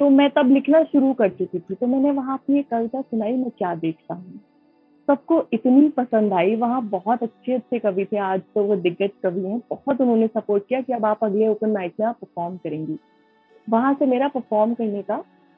तो 0.00 0.08
मैं 0.10 0.28
तब 0.30 0.50
लिखना 0.50 0.82
शुरू 0.84 1.12
कर 1.14 1.28
चुकी 1.30 1.58
थी 1.58 1.74
तो 1.74 1.86
मैंने 1.86 2.10
वहाँ 2.12 2.38
अपनी 2.38 2.62
कविता 2.64 3.00
सुनाई, 3.00 3.32
मैं 3.32 3.50
क्या 3.58 3.74
देखता 3.76 4.14
हूँ? 4.14 4.40
सबको 5.08 5.42
इतनी 5.52 5.88
पसंद 5.90 6.32
आई, 6.32 6.54
वहाँ 6.56 6.82
बहुत 6.84 7.22
अच्छे 7.22 7.52
अच्छे 7.54 7.78
कवि 7.78 8.04
थे, 8.04 8.16
आज 8.18 8.40
तो 8.54 8.62
वो 8.64 8.76
दिग्गज 8.76 9.10
कवि 9.22 9.42
हैं, 9.42 9.58
बहुत 9.70 10.00
उन्होंने 10.00 10.26
सपोर्ट 10.28 10.66
किया 10.68 10.80
कि 10.80 10.92
अब 10.92 11.04
आप 11.04 11.24
अगले 11.24 11.48
ओपन 11.48 11.70
माइक 11.70 11.94
में 12.00 12.06
आप 12.06 12.18
परफॉर्म 12.20 12.56
करेंगी। 12.56 12.98
वहाँ 13.68 13.92
से 13.94 14.06
मेरा 14.06 14.28
परफॉर्म 14.28 14.74
करने 14.74 15.02
का 15.02 15.16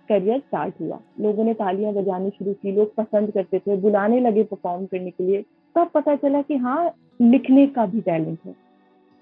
करियर 0.09 0.38
स्टार्ट 0.38 0.80
हुआ। 0.80 0.99
लोगों 1.21 1.44
ने 1.44 1.54
तालियाँ 1.54 1.92
बजानी 1.94 2.30
शुरू 2.30 2.52
की, 2.52 2.73
लोग 2.73 2.94
पसंद 2.94 3.30
करते 3.30 3.59
थे, 3.59 3.76
बुलाने 3.76 4.21
लगे 4.21 4.42
परफॉर्म 4.44 4.85
करने 4.87 5.11
के 5.11 5.25
लिए। 5.25 5.44
तब 5.76 5.90
पता 5.95 6.14
चला 6.16 6.42
कि 6.42 6.56
हाँ 6.56 6.90
लिखने 7.23 7.66
का 7.66 7.87
भी 7.87 8.00
टैलेंट 8.00 8.38
है। 8.47 8.54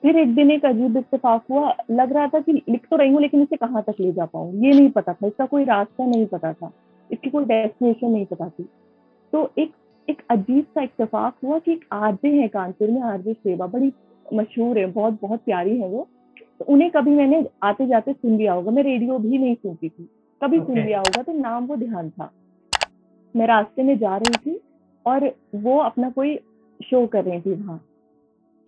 फिर 0.03 0.17
एक 0.17 0.35
दिन 0.35 0.51
एक 0.51 0.65
अजीब 0.65 0.97
इत्तेफाक 0.97 1.45
हुआ। 1.51 1.75
लग 1.91 2.13
रहा 2.13 2.27
था 2.27 2.41
कि 2.41 2.53
लिख 2.53 2.87
तो 2.91 2.97
रही 2.97 3.11
हूँ 3.11 3.21
लेकिन 3.21 3.43
इसे 3.43 3.57
कहाँ 3.57 3.83
तक 3.83 3.95
ले 4.01 4.13
जा 4.13 4.25
पाऊँ? 4.25 4.53
ये 4.55 4.73
नहीं 4.73 4.91
पता 4.91 5.13
था। 5.13 5.27
इसका 5.27 5.47
कोई 5.47 5.65
रास्ता 5.65 6.07
नहीं 6.07 6.27
पता 6.27 6.53
था। 6.53 6.71
इसकी 7.11 7.31
कोई 7.31 7.45
डेस्टिनेशन 7.45 8.11
नहीं 8.11 8.27
पता 8.27 8.49
थी। 8.49 8.69
तो 9.33 9.51
एक 9.59 9.73
एक 10.09 10.23
अजीब 10.31 10.65
सा 10.65 10.83
इत्तेफाक 10.83 11.35
हुआ 11.45 11.59
कि 11.59 11.73
एक 11.73 11.85
आरजे 11.93 12.29
है 12.31 12.49
कानपुर 12.49 12.91
में 12.91 13.01
आरजे 13.03 13.33
सेवा। 13.33 13.67
बड़ी 13.67 13.93
मशहूर 14.27 14.79
है 14.79 14.87
बहुत 14.87 15.19
बहुत 15.23 15.41
प्यारी 15.41 15.79
है 15.79 15.89
वो। 15.89 16.09
तो 16.59 16.65
उन्हें 16.65 16.91
कभी 16.91 17.11
मैंने 17.11 17.45
आते 17.63 17.87
जाते 17.87 18.13
सुन 18.13 18.37
लिया 18.37 18.53
होगा। 18.53 18.71
मैं 18.71 18.83
रेडियो 18.83 19.19
भी 19.19 19.39
नहीं 19.39 19.55
सुनती 19.55 19.89
थी। 19.89 20.09
कभी 20.43 20.57
okay. 20.57 20.69
सुन 20.69 20.79
लिया 20.79 20.99
होगा 20.99 21.23
तो 21.23 21.33
नाम 21.33 21.67
वो 21.67 21.77
ध्यान 21.77 22.11
था। 22.11 22.31
मैं 23.35 23.47
रास्ते 23.47 23.83
में 23.83 23.99
जा 23.99 24.17
रही 24.17 24.37
थी। 24.37 24.61
और 25.07 25.35
वो 25.55 25.79
अपना 25.79 26.11
कोई 26.11 26.37
शो 26.81 27.07
कर 27.07 27.25
रही 27.25 27.41
थी 27.41 27.55
वहाँ। 27.55 27.81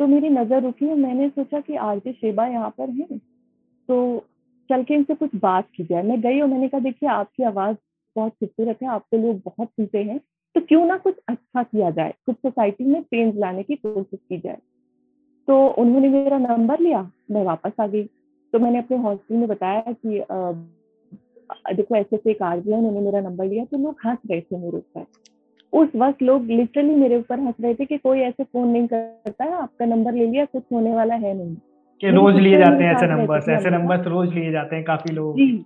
तो 0.01 0.07
मेरी 0.07 0.29
नज़र 0.29 0.63
रुकी 0.63 0.87
और 0.87 0.97
मैंने 0.97 1.29
सोचा 1.29 1.61
कि 1.61 1.77
आरती 1.77 2.13
शेबा 2.13 2.47
यहाँ 2.47 2.71
पर 2.71 2.91
है। 2.91 3.19
तो 3.89 4.25
चल 4.71 4.83
के 4.83 4.95
इनसे 4.95 5.15
कुछ 5.15 5.31
बात 5.37 5.69
की 5.77 5.85
जाए। 5.85 6.03
मैं 6.03 6.21
गई 6.21 6.41
और 6.41 6.49
मैंने 6.49 6.69
कहा, 6.69 6.81
देखिए, 6.81 7.09
आपकी 7.09 7.43
आवाज़ 7.43 7.77
बहुत 8.17 8.33
खूबसूरत 8.33 8.79
है, 8.83 8.89
आपके 8.89 9.19
लोग 9.19 9.41
बहुत 9.45 9.69
सुनते 9.69 10.03
हैं। 10.03 10.19
तो 10.55 10.61
क्यों 10.61 10.87
ना 10.87 10.97
कुछ 10.97 11.15
अच्छा 11.29 11.63
किया 11.63 11.91
जाए? 11.91 12.15
कुछ 12.27 12.37
सोसाइटी 12.37 12.85
में 12.85 13.03
चेंज 13.03 13.39
लाने 13.39 13.63
की 13.63 13.75
कोशिश 13.75 14.19
की 14.29 14.39
जाए। 14.39 14.59
तो 15.49 15.67
उन्होंने 15.69 16.09
मेरा 16.09 16.39
नंबर 16.39 16.81
लिया, 16.81 17.11
मैं 17.31 17.45
वापस 17.45 17.73
आ 17.81 17.87
गई। 17.87 18.05
तो 18.53 18.59
मैंने 18.59 18.79
अपने 18.79 18.97
हॉस्टल 18.97 19.35
में 19.35 19.49
बताया 19.49 19.93
कि 19.93 20.25
देखो 21.75 21.97
ऐसे 21.97 22.17
ऐसे 22.17 22.31
एक 22.31 22.43
आरजी 22.43 22.71
है, 22.71 22.79
उन्होंने 22.79 23.01
मेरा 23.01 23.21
नंबर 23.21 23.45
लिया। 23.45 23.65
तो 23.65 23.79
लोग 23.79 23.97
हंस 24.07 24.19
रहे 24.31 24.41
थे 24.41 24.59
मेरे 24.59 24.77
ऊपर। 24.77 25.07
उस 25.77 25.89
वक्त 25.97 26.23
लोग 26.23 26.45
लिटरली 26.45 26.95
मेरे 26.95 27.17
ऊपर 27.17 27.41
हंस 27.41 27.55
रहे 27.61 27.75
थे 27.75 27.85
कि 27.85 27.99
कोई 27.99 28.21
ऐसे 28.21 28.45
फ़ोन 28.45 28.69
नहीं 28.69 28.87
करता 28.87 29.45
है 29.45 29.53
आपका 29.53 29.85
नंबर 29.85 30.13
ले 30.13 30.27
लिया 30.27 30.45
कुछ 30.45 30.63
होने 30.73 30.95
वाला 30.95 31.15
है 31.15 31.35
नहीं। 31.35 31.57
कि 32.01 32.11
रोज 32.11 32.35
लिए 32.35 32.59
जाते 32.59 32.85
हैं 32.85 32.97
ऐसे 32.97 33.07
नंबर 33.07 33.51
ऐसे 33.51 33.71
नंबर 33.71 34.01
रोज 34.01 34.35
लिए 34.35 34.53
जाते 34.53 34.77
हैं 34.77 34.85
काफ़ी 34.85 35.13
लोग। 35.13 35.37
जी। 35.37 35.65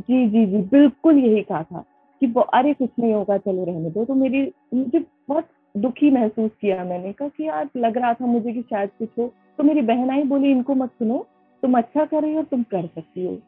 जी 0.00 0.28
जी 0.28 0.46
जी 0.46 0.56
बिल्कुल 0.56 1.18
यही 1.18 1.42
कहा 1.42 1.62
था 1.62 1.84
कि 2.20 2.34
अरे 2.54 2.74
कुछ 2.74 2.90
नहीं 3.00 3.14
होगा 3.14 3.38
चलो 3.38 3.64
रहने 3.64 3.90
दो। 3.90 4.04
तो 4.04 4.14
मेरी 4.14 4.52
मुझे 4.74 4.98
बहुत 5.28 5.48
दुखी 5.76 6.10
महसूस 6.10 6.50
किया 6.60 6.84
मैंने 6.84 7.12
कहा 7.12 7.28
कि 7.28 7.44
यार 7.48 7.68
लग 7.76 7.98
रहा 7.98 8.14
था 8.14 8.26
मुझे 8.26 8.52
कि 8.52 8.62
शायद 8.62 8.90
कुछ 8.90 9.08
हो। 9.18 9.32
तो 9.58 9.64
मेरी 9.64 9.80
बहन 9.82 10.10
आई 10.10 10.22
बोली 10.22 10.50
इनको 10.50 10.74
मत 10.74 10.90
सुनो 10.90 11.26
तुम 11.62 11.78
अच्छा 11.78 12.04
कर 12.04 12.22
रही 12.22 12.34
हो 12.34 12.42
तुम 12.42 12.62
कर 12.62 12.86
सकती 12.86 13.26
हो। 13.26 13.38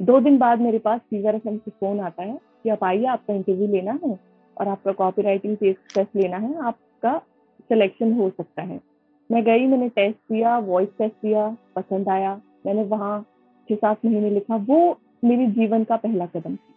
दो 0.00 0.20
दिन 0.20 0.38
बाद 0.38 0.60
मेरे 0.60 0.78
पास 0.78 1.00
फीवर 1.00 1.34
एफ़ 1.34 1.48
से 1.48 1.70
फ़ोन 1.70 2.00
आता 2.00 2.22
है 2.22 2.38
कि 2.62 2.68
आप 2.68 2.84
आइए 2.84 3.04
आपका 3.04 3.34
इंटरव्यू 3.34 3.66
लेना 3.66 3.98
है। 4.04 4.31
और 4.56 4.68
आपका 4.68 4.92
कॉपी 4.92 5.22
राइटिंग 5.22 5.56
टेस्ट 5.56 6.16
लेना 6.16 6.36
है 6.38 6.56
आपका 6.66 7.18
सिलेक्शन 7.60 8.12
हो 8.12 8.28
सकता 8.30 8.62
है। 8.62 8.80
मैं 9.30 9.42
गई 9.44 9.66
मैंने 9.66 9.88
टेस्ट 9.90 10.18
दिया 10.32 10.58
वॉइस 10.60 10.88
टेस्ट 10.98 11.14
दिया 11.16 11.48
पसंद 11.76 12.08
आया 12.08 12.40
मैंने 12.66 12.82
वहाँ 12.86 13.20
छः 13.68 13.76
सात 13.76 14.04
महीने 14.04 14.30
लिखा 14.30 14.56
वो 14.68 14.98
मेरे 15.24 15.46
जीवन 15.52 15.84
का 15.84 15.96
पहला 15.98 16.26
कदम 16.26 16.56
था। 16.56 16.70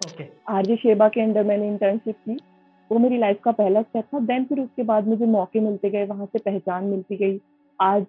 Okay. 0.00 0.26
आरजे 0.48 0.76
शेबा 0.76 1.08
के 1.08 1.20
अंदर 1.20 1.44
मैंने 1.44 1.68
इंटर्नशिप 1.68 2.16
की 2.18 2.36
वो 2.90 2.98
मेरी 2.98 3.18
लाइफ 3.18 3.40
का 3.44 3.52
पहला 3.52 3.82
स्टेप 3.82 4.04
था। 4.04 4.18
देन 4.20 4.44
फिर 4.44 4.60
उसके 4.60 4.82
बाद 4.82 5.08
मुझे 5.08 5.26
मौके 5.26 5.60
मिलते 5.60 5.90
गए 5.90 6.06
वहाँ 6.06 6.26
से 6.26 6.38
पहचान 6.40 6.84
मिलती 6.84 7.16
गई। 7.16 7.40
आज 7.78 8.04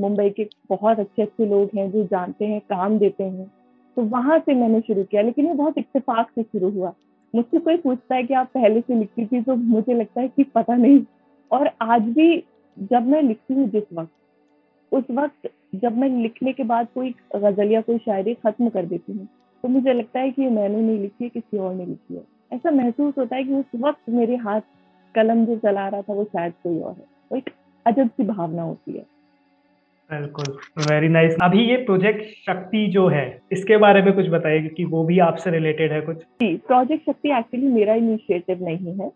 मुंबई 0.00 0.28
के 0.30 0.48
बहुत 0.68 0.98
अच्छे 1.00 1.22
अच्छे 1.22 1.46
लोग 1.46 1.70
हैं 1.76 1.90
जो 1.90 2.04
जानते 2.06 2.44
हैं 2.44 2.60
काम 2.68 2.98
देते 2.98 3.24
हैं। 3.24 3.46
तो 3.96 4.02
वहाँ 4.02 4.38
से 4.38 4.54
मैंने 4.54 4.80
शुरू 4.80 5.02
किया 5.04 5.22
लेकिन 5.22 5.46
ये 5.46 5.54
बहुत 5.54 5.78
इतफाक 5.78 6.30
से 6.30 6.42
शुरू 6.42 6.70
हुआ। 6.70 6.92
मुझसे 7.34 7.58
कोई 7.58 7.76
पूछता 7.76 8.14
है 8.14 8.22
कि 8.22 8.34
आप 8.34 8.50
पहले 8.54 8.80
से 8.80 8.94
लिखती 8.94 9.26
थी 9.26 9.40
तो 9.42 9.54
मुझे 9.56 9.94
लगता 9.94 10.20
है 10.20 10.28
कि 10.28 10.44
पता 10.44 10.74
नहीं। 10.76 11.00
और 11.50 11.70
आज 11.82 12.02
भी 12.08 12.36
जब 12.76 13.06
मैं 13.06 13.22
लिखती 13.22 13.54
हूँ 13.54 13.68
जिस 13.68 13.84
वक्त, 13.92 14.12
उस 14.92 15.04
वक्त 15.10 15.50
जब 15.74 15.96
मैं 15.98 16.08
लिखने 16.12 16.52
के 16.52 16.64
बाद 16.64 16.88
कोई 16.94 17.14
गज़ल 17.36 17.72
या 17.72 17.80
कोई 17.80 17.98
शायरी 17.98 18.34
खत्म 18.36 18.68
कर 18.68 18.86
देती 18.86 19.12
हूँ 19.12 19.26
तो 19.64 19.68
मुझे 19.68 19.92
लगता 19.92 20.20
है 20.20 20.30
कि 20.30 20.48
मैंने 20.48 20.80
नहीं 20.80 20.98
लिखी 20.98 21.24
है, 21.24 21.30
किसी 21.30 21.58
और 21.58 21.74
ने 21.74 21.86
लिखी 21.86 22.14
है। 22.14 22.22
ऐसा 22.52 22.70
महसूस 22.70 23.14
होता 23.18 23.36
है 23.36 23.44
कि 23.44 23.54
उस 23.54 23.80
वक्त 23.80 24.10
मेरे 24.10 24.36
हाथ 24.36 24.60
कलम 25.14 25.44
जो 25.46 25.56
चला 25.56 25.88
रहा 25.88 26.02
था, 26.02 26.12
वो 26.12 26.24
शायद 26.24 26.52
कोई 26.62 26.80
और 26.80 26.92
है। 26.92 27.04
वो 27.32 27.38
एक 27.38 27.50
अजब 27.86 28.08
सी 28.08 28.24
भावना 28.24 28.62
होती 28.62 28.92
है। 28.92 29.04
बिल्कुल 30.12 30.84
वेरी 30.84 31.08
नाइस. 31.08 31.36
अभी 31.42 31.64
ये 31.64 31.76
प्रोजेक्ट 31.84 32.22
शक्ति 32.46 32.86
जो 32.92 33.06
है 33.08 33.24
इसके 33.52 33.76
बारे 33.76 34.02
में 34.02 34.12
कुछ 34.14 34.28
बताइए 34.30 34.68
कि 34.68 34.84
वो 34.84 35.04
भी 35.04 35.18
आपसे 35.26 35.50
रिलेटेड 35.50 35.92
है 35.92 36.00
कुछ? 36.00 36.16
जी 36.16 36.54
प्रोजेक्ट 36.66 37.06
शक्ति 37.06 37.30
एक्चुअली 37.38 37.68
मेरा 37.70 37.94
इनिशिएटिव 37.94 38.64
नहीं 38.64 38.94
है। 38.98 39.10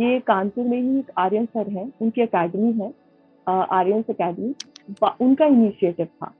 ये 0.00 0.18
कानपुर 0.22 0.64
में 0.64 0.76
ही 0.78 0.98
एक 0.98 1.10
आर्यन 1.18 1.44
सर 1.46 1.68
है 1.70 1.88
उनकी 2.02 2.22
अकेडमी 2.22 2.72
है 2.80 2.92
आर्यन 3.46 4.02
अकेडमी 4.08 4.54
उनका 5.20 5.46
इनिशिएटिव 5.46 6.06
था। 6.06 6.34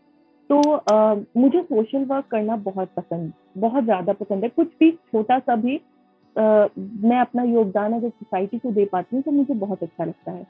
तो 0.50 0.60
आ, 0.72 1.14
मुझे 1.36 1.60
सोशल 1.62 2.04
वर्क 2.04 2.24
करना 2.30 2.56
बहुत 2.58 2.88
पसंद 2.96 3.32
बहुत 3.58 3.84
ज़्यादा 3.84 4.12
पसंद 4.12 4.44
है। 4.44 4.48
कुछ 4.50 4.68
भी 4.80 4.90
छोटा 4.90 5.38
सा 5.38 5.56
भी 5.56 5.76
आ, 5.76 6.42
मैं 6.76 7.18
अपना 7.20 7.42
योगदान 7.44 7.92
अगर 7.92 8.08
सोसाइटी 8.08 8.58
को 8.58 8.70
दे 8.70 8.84
पाती 8.92 9.16
हूँ 9.16 9.22
तो 9.22 9.30
मुझे 9.32 9.54
बहुत 9.56 9.82
अच्छा 9.82 10.04
लगता 10.04 10.32
है। 10.32 10.46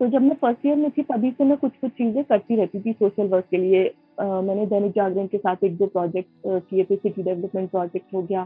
तो 0.00 0.06
जब 0.08 0.22
मैं 0.22 0.34
फ़र्स्ट 0.34 0.66
ईयर 0.66 0.76
में 0.76 0.90
थी 0.90 1.02
तभी 1.02 1.30
से 1.30 1.44
मैं 1.44 1.56
कुछ 1.58 1.72
कुछ 1.80 1.90
चीज़ें 1.90 2.22
करती 2.24 2.56
रहती 2.56 2.80
थी 2.80 2.92
सोशल 2.92 3.28
वर्क 3.28 3.44
के 3.50 3.56
लिए। 3.56 3.84
आ, 4.20 4.40
मैंने 4.40 4.66
दैनिक 4.66 4.92
जागरण 4.92 5.26
के 5.26 5.38
साथ 5.38 5.64
एक 5.64 5.76
दो 5.76 5.86
प्रोजेक्ट 5.86 6.28
किए 6.46 6.84
थे 6.84 6.96
सिटी 6.96 7.22
डेवलपमेंट 7.22 7.70
प्रोजेक्ट 7.70 8.14
हो 8.14 8.22
गया। 8.22 8.44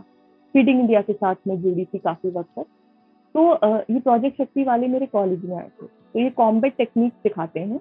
फीडिंग 0.55 0.81
इंडिया 0.81 1.01
के 1.03 1.13
साथ 1.13 1.35
मैं 1.49 1.61
जुड़ी 1.63 1.85
थी 1.85 1.99
काफ़ी 1.99 2.31
वक्त 2.31 2.51
तक। 2.59 2.67
तो 3.35 3.53
ये 3.93 4.01
प्रोजेक्ट 4.01 4.39
शक्ति 4.39 4.65
वाले 4.65 4.89
मेरे 4.89 5.07
कॉलेज 5.07 5.45
में 5.45 5.57
आए 5.57 5.69
थे। 5.73 5.87
तो 5.87 6.21
ये 6.21 6.31
कॉम्बेट 6.37 6.77
टेक्निक 6.77 7.13
सिखाते 7.23 7.61
हैं। 7.61 7.81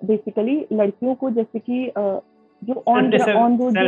बेसिकली 0.00 0.64
लड़कियों 0.72 1.14
को 1.14 1.30
जैसे 1.30 1.58
कि 1.60 1.92
जो 2.62 2.82
on 2.88 3.12
on 3.20 3.58
road 3.58 3.78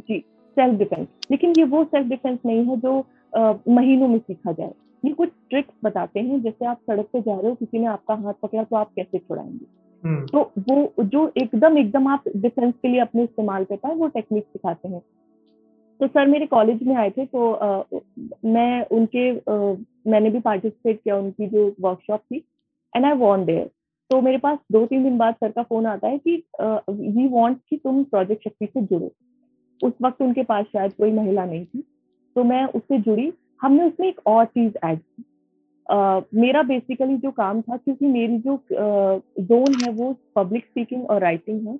ji 0.00 0.18
self 0.56 0.78
defence 0.78 1.06
लेकिन 1.30 1.54
ये 1.58 1.64
वो 1.64 1.82
सेल्फ 1.84 2.06
डिफेंस 2.08 2.38
नहीं 2.46 2.64
है 2.66 2.76
जो 2.76 2.92
महीनों 3.68 4.08
में 4.08 4.18
सीखा 4.18 4.52
जाए। 4.52 4.72
ये 5.04 5.12
कुछ 5.12 5.28
ट्रिक्स 5.50 5.74
बताते 5.84 6.20
हैं 6.20 6.40
जैसे 6.42 6.66
आप 6.66 6.80
सड़क 6.80 7.06
पे 7.12 7.20
जा 7.20 7.34
रहे 7.34 7.50
हो 7.50 7.54
किसी 7.54 7.78
ने 7.78 7.86
आपका 7.86 8.14
हाथ 8.16 8.34
पकड़ा 8.42 8.62
तो 8.62 8.76
आप 8.76 8.90
कैसे 8.96 9.18
छुड़ाएँगे? 9.18 9.66
हम्म। 10.02 10.26
तो 10.26 10.40
वो 10.60 11.04
जो 11.04 11.30
एकदम 11.36 11.78
एकदम 11.78 12.06
आप 12.08 12.24
डिफेंस 12.36 12.74
के 12.74 12.88
लिए 12.88 13.00
अपने 13.00 13.24
इस्तेमाल 13.24 13.64
कर 13.64 13.76
पाए 13.76 13.94
वो 13.94 14.08
टेक्निक 14.08 14.44
सिखाते 14.44 14.88
हैं। 14.88 15.02
तो 16.00 16.06
सर 16.06 16.26
मेरे 16.26 16.46
कॉलेज 16.46 16.82
में 16.82 16.94
आए 16.96 17.10
थे 17.10 17.26
तो 17.26 17.52
आ, 17.52 17.82
मैं 18.44 18.86
उनके 18.88 19.30
आ, 19.30 19.74
मैंने 20.06 20.30
भी 20.30 20.40
पार्टिसिपेट 20.40 21.00
किया 21.04 21.16
उनकी 21.16 21.46
जो 21.46 21.66
वर्कशॉप 21.80 22.20
थी 22.22 22.44
एंड 22.92 23.04
आई 23.04 23.12
वॉन्ट 23.16 23.46
देयर 23.46 23.70
तो 24.10 24.20
मेरे 24.20 24.38
पास 24.38 24.58
दो 24.72 24.84
तीन 24.86 25.02
दिन 25.04 25.18
बाद 25.18 25.34
सर 25.34 25.50
का 25.50 25.62
फ़ोन 25.62 25.86
आता 25.86 26.08
है 26.08 26.18
कि 26.18 26.42
वी 26.60 27.28
वांट 27.28 27.58
कि 27.70 27.76
तुम 27.76 28.02
प्रोजेक्ट 28.04 28.44
शक्ति 28.44 28.66
से 28.66 28.82
जुड़ो। 28.82 29.10
उस 29.80 29.92
वक्त 30.02 30.22
उनके 30.22 30.42
पास 30.42 30.64
शायद 30.64 30.92
कोई 30.92 31.12
महिला 31.12 31.44
नहीं 31.44 31.64
थी 31.64 31.84
तो 32.36 32.44
मैं 32.44 32.64
उससे 32.66 32.98
जुड़ी 33.00 33.32
हमने 33.62 33.84
उसमें 33.84 34.08
एक 34.08 34.20
और 34.26 34.44
चीज़ 34.46 34.74
ऐड 34.84 34.98
की। 34.98 35.24
मेरा 36.36 36.62
बेसिकली 36.62 37.16
जो 37.16 37.30
काम 37.30 37.60
था, 37.60 37.76
क्योंकि 37.76 38.06
मेरी 38.06 38.38
जो 38.38 38.58
जोन 38.72 39.74
है 39.76 39.90
वो 39.92 40.14
पब्लिक 40.36 40.64
स्पीकिंग 40.64 41.06
और 41.06 41.20
राइटिंग 41.20 41.66
है 41.68 41.76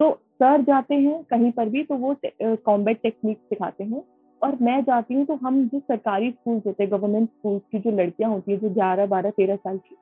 तो 0.00 0.10
सर 0.34 0.62
जाते 0.62 0.94
हैं 0.94 1.22
कहीं 1.24 1.50
पर 1.52 1.68
भी 1.68 1.82
तो 1.84 1.94
वो 1.96 2.14
कॉम्बैट 2.34 3.00
टेक्निक 3.02 3.38
सिखाते 3.38 3.84
हैं। 3.84 4.02
और 4.42 4.56
मैं 4.62 4.80
जाती 4.84 5.14
हूँ 5.14 5.24
तो 5.26 5.34
हम 5.36 5.62
जो 5.68 5.78
सरकारी 5.80 6.30
स्कूल 6.30 6.60
होते 6.66 6.82
हैं 6.82 6.90
गवर्नमेंट 6.92 7.28
स्कूल 7.28 7.58
की 7.72 7.78
जो 7.78 7.90
लड़कियाँ 7.92 8.30
होती 8.30 8.52
हैं, 8.52 8.58
जो 8.60 8.70
ग्यारह, 8.70 9.06
बारह, 9.06 9.30
तेरह 9.30 9.56
साल 9.56 9.76
की, 9.78 9.96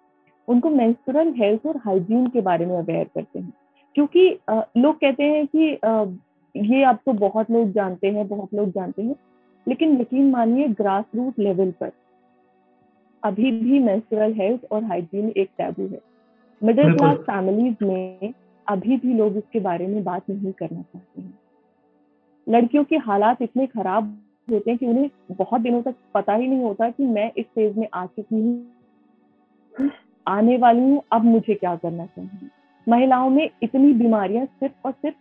उनको 0.49 0.71
मेंस्ट्रुअल 0.71 1.33
हेल्थ 1.37 1.67
और 1.67 1.76
हाइजीन 1.76 2.26
के 2.26 2.41
बारे 2.41 2.67
में 2.67 2.76
अवेयर 2.76 3.05
करते 3.14 3.38
हैं। 3.38 3.52
क्योंकि 3.97 4.29
लोग 4.50 4.95
कहते 4.97 5.25
हैं 5.25 5.47
कि 5.47 5.69
ये 6.55 6.83
अब 6.85 6.99
तो 7.07 7.12
बहुत 7.12 7.50
लोग 7.50 7.71
जानते 7.73 8.09
हैं, 8.09 8.26
बहुत 8.29 8.55
लोग 8.55 8.71
जानते 8.71 9.02
हैं। 9.02 9.14
लेकिन 9.69 10.00
यकीन 10.00 10.31
मानिए 10.31 10.69
ग्रास 10.69 11.04
रूट 11.14 11.38
लेवल 11.38 11.71
पर। 11.71 11.92
अभी 13.25 13.50
भी 13.50 13.78
मेंस्ट्रुअल 13.78 14.33
हेल्थ 14.33 14.61
और 14.73 14.85
हाइजीन 14.85 15.33
एक 15.37 15.50
टैबू 15.59 15.83
है। 15.83 16.00
मिडिल 16.62 16.95
क्लास 16.95 17.16
फैमिलीज़ 17.16 17.85
में 17.85 18.35
अभी 18.69 18.97
भी 18.97 19.14
लोग 19.14 19.37
इसके 19.37 19.61
बारे 19.61 19.87
में 19.87 20.04
बात 20.04 20.31
नहीं 20.31 20.52
करना 20.52 20.83
चाहते 20.83 21.21
हैं। 21.21 21.38
लड़कियों 22.49 22.85
के 22.85 22.97
हालात 22.97 23.42
इतने 23.42 23.66
खराब 23.66 24.25
होते 24.50 24.71
हैं 24.71 24.78
कि 24.78 24.87
उन्हें 24.87 25.11
बहुत 25.31 25.61
दिनों 25.61 25.83
तक 25.83 25.95
पता 26.14 26.35
ही 26.35 26.47
नहीं 26.47 26.61
होता 26.61 26.90
कि 26.90 27.04
मैं 27.04 27.33
इस 27.37 27.47
फ़ेज़ 27.47 27.78
में 27.78 27.88
आ 27.95 28.07
चुकी 28.07 28.35
हूँ। 28.35 29.90
आने 30.28 30.57
वाली 30.57 30.81
हूँ 30.81 31.02
अब 31.12 31.25
मुझे 31.25 31.54
क्या 31.54 31.76
करना 31.76 32.07
चाहिए? 32.07 32.49
महिलाओं 32.88 33.31
में 33.31 33.50
इतनी 33.62 33.92
बीमारियाँ 33.92 34.47
सिर्फ़ 34.47 34.75
और 34.85 34.92
सिर्फ़ 34.92 35.16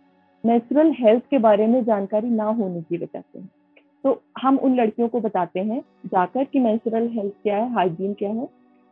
नेचुरल 0.46 0.92
हेल्थ 0.92 1.22
के 1.30 1.38
बारे 1.38 1.66
में 1.66 1.84
जानकारी 1.84 2.30
ना 2.30 2.44
होने 2.44 2.82
की 2.82 2.96
वजह 2.96 3.20
से 3.20 3.61
तो 4.04 4.20
हम 4.38 4.56
उन 4.58 4.74
लड़कियों 4.76 5.08
को 5.08 5.20
बताते 5.20 5.60
हैं 5.60 5.80
जाकर 6.06 6.44
कि 6.44 6.60
नेचुरल 6.60 7.08
हेल्थ 7.08 7.32
क्या 7.42 7.56
है 7.56 7.72
हाइजीन 7.74 8.14
क्या 8.14 8.30
है। 8.30 8.46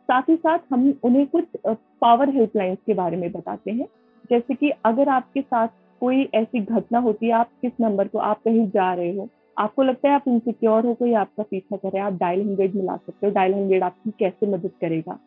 साथ 0.09 0.29
ही 0.29 0.35
साथ 0.35 0.59
हम 0.71 0.93
उन्हें 1.03 1.25
कुछ 1.27 1.45
पावर 1.67 2.29
हेल्पलाइंस 2.29 2.77
के 2.85 2.93
बारे 2.93 3.17
में 3.17 3.31
बताते 3.31 3.71
हैं। 3.71 3.87
जैसे 4.29 4.53
कि 4.53 4.69
अगर 4.85 5.09
आपके 5.09 5.41
साथ 5.41 5.67
कोई 6.01 6.29
ऐसी 6.35 6.59
घटना 6.59 6.99
होती 6.99 7.25
है 7.25 7.31
आप 7.33 7.49
किस 7.61 7.71
नंबर 7.81 8.07
को 8.07 8.17
आप 8.19 8.41
कहीं 8.45 8.67
जा 8.69 8.93
रहे 8.93 9.15
हो 9.17 9.27
आपको 9.57 9.83
लगता 9.83 10.09
है 10.09 10.15
आप 10.15 10.27
इनसिक्योर 10.27 10.85
हो 10.85 10.93
कोई 10.93 11.13
आपका 11.15 11.43
पीछा 11.43 11.77
करे 11.77 11.99
आप 11.99 12.13
डायल 12.13 12.41
हंड्रेड 12.41 12.75
मिला 12.75 12.95
सकते 12.97 13.27
हो 13.27 13.33
डायल 13.33 13.53
हंड्रेड 13.53 13.83
आपकी 13.83 14.11
कैसे 14.19 14.47
मदद 14.47 14.71
करेगा? 14.81 15.17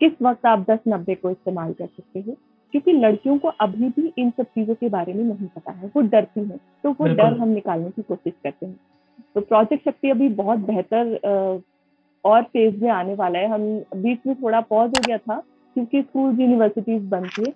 किस 0.00 0.12
वक्त 0.22 0.46
आप 0.46 0.64
दस 0.70 0.78
नब्बे 0.88 1.14
को 1.14 1.30
इस्तेमाल 1.30 1.72
कर 1.72 1.86
सकते 1.86 2.20
हो? 2.20 2.36
क्योंकि 2.74 2.92
लड़कियों 2.92 3.38
को 3.38 3.48
अभी 3.48 3.88
भी 3.90 4.12
इन 4.18 4.30
सब 4.30 4.44
चीज़ों 4.44 4.74
के 4.74 4.88
बारे 4.88 5.12
में 5.12 5.22
नहीं 5.24 5.48
पता 5.48 5.72
है 5.72 5.90
वो 5.96 6.02
डरती 6.04 6.40
हैं 6.40 6.58
तो 6.84 6.90
वो 6.90 7.06
डर 7.08 7.38
हम 7.38 7.48
निकालने 7.48 7.90
की 7.90 8.02
कोशिश 8.02 8.32
करते 8.44 8.66
हैं। 8.66 8.78
तो 9.34 9.40
प्रोजेक्ट 9.40 9.84
शक्ति 9.84 10.10
अभी 10.10 10.28
बहुत 10.34 10.58
बेहतर 10.60 11.62
और 12.24 12.42
फ़ेज़ 12.42 12.82
में 12.82 12.90
आने 12.90 13.14
वाला 13.14 13.38
है। 13.38 13.48
हम 13.48 13.62
बीच 13.96 14.18
में 14.26 14.34
थोड़ा 14.36 14.60
पॉज 14.60 14.90
हो 14.90 15.02
गया 15.06 15.18
था 15.18 15.36
क्योंकि 15.76 16.02
स्कूल 16.02 16.40
यूनिवर्सिटीज 16.40 17.02
बंद 17.08 17.30
थे। 17.38 17.52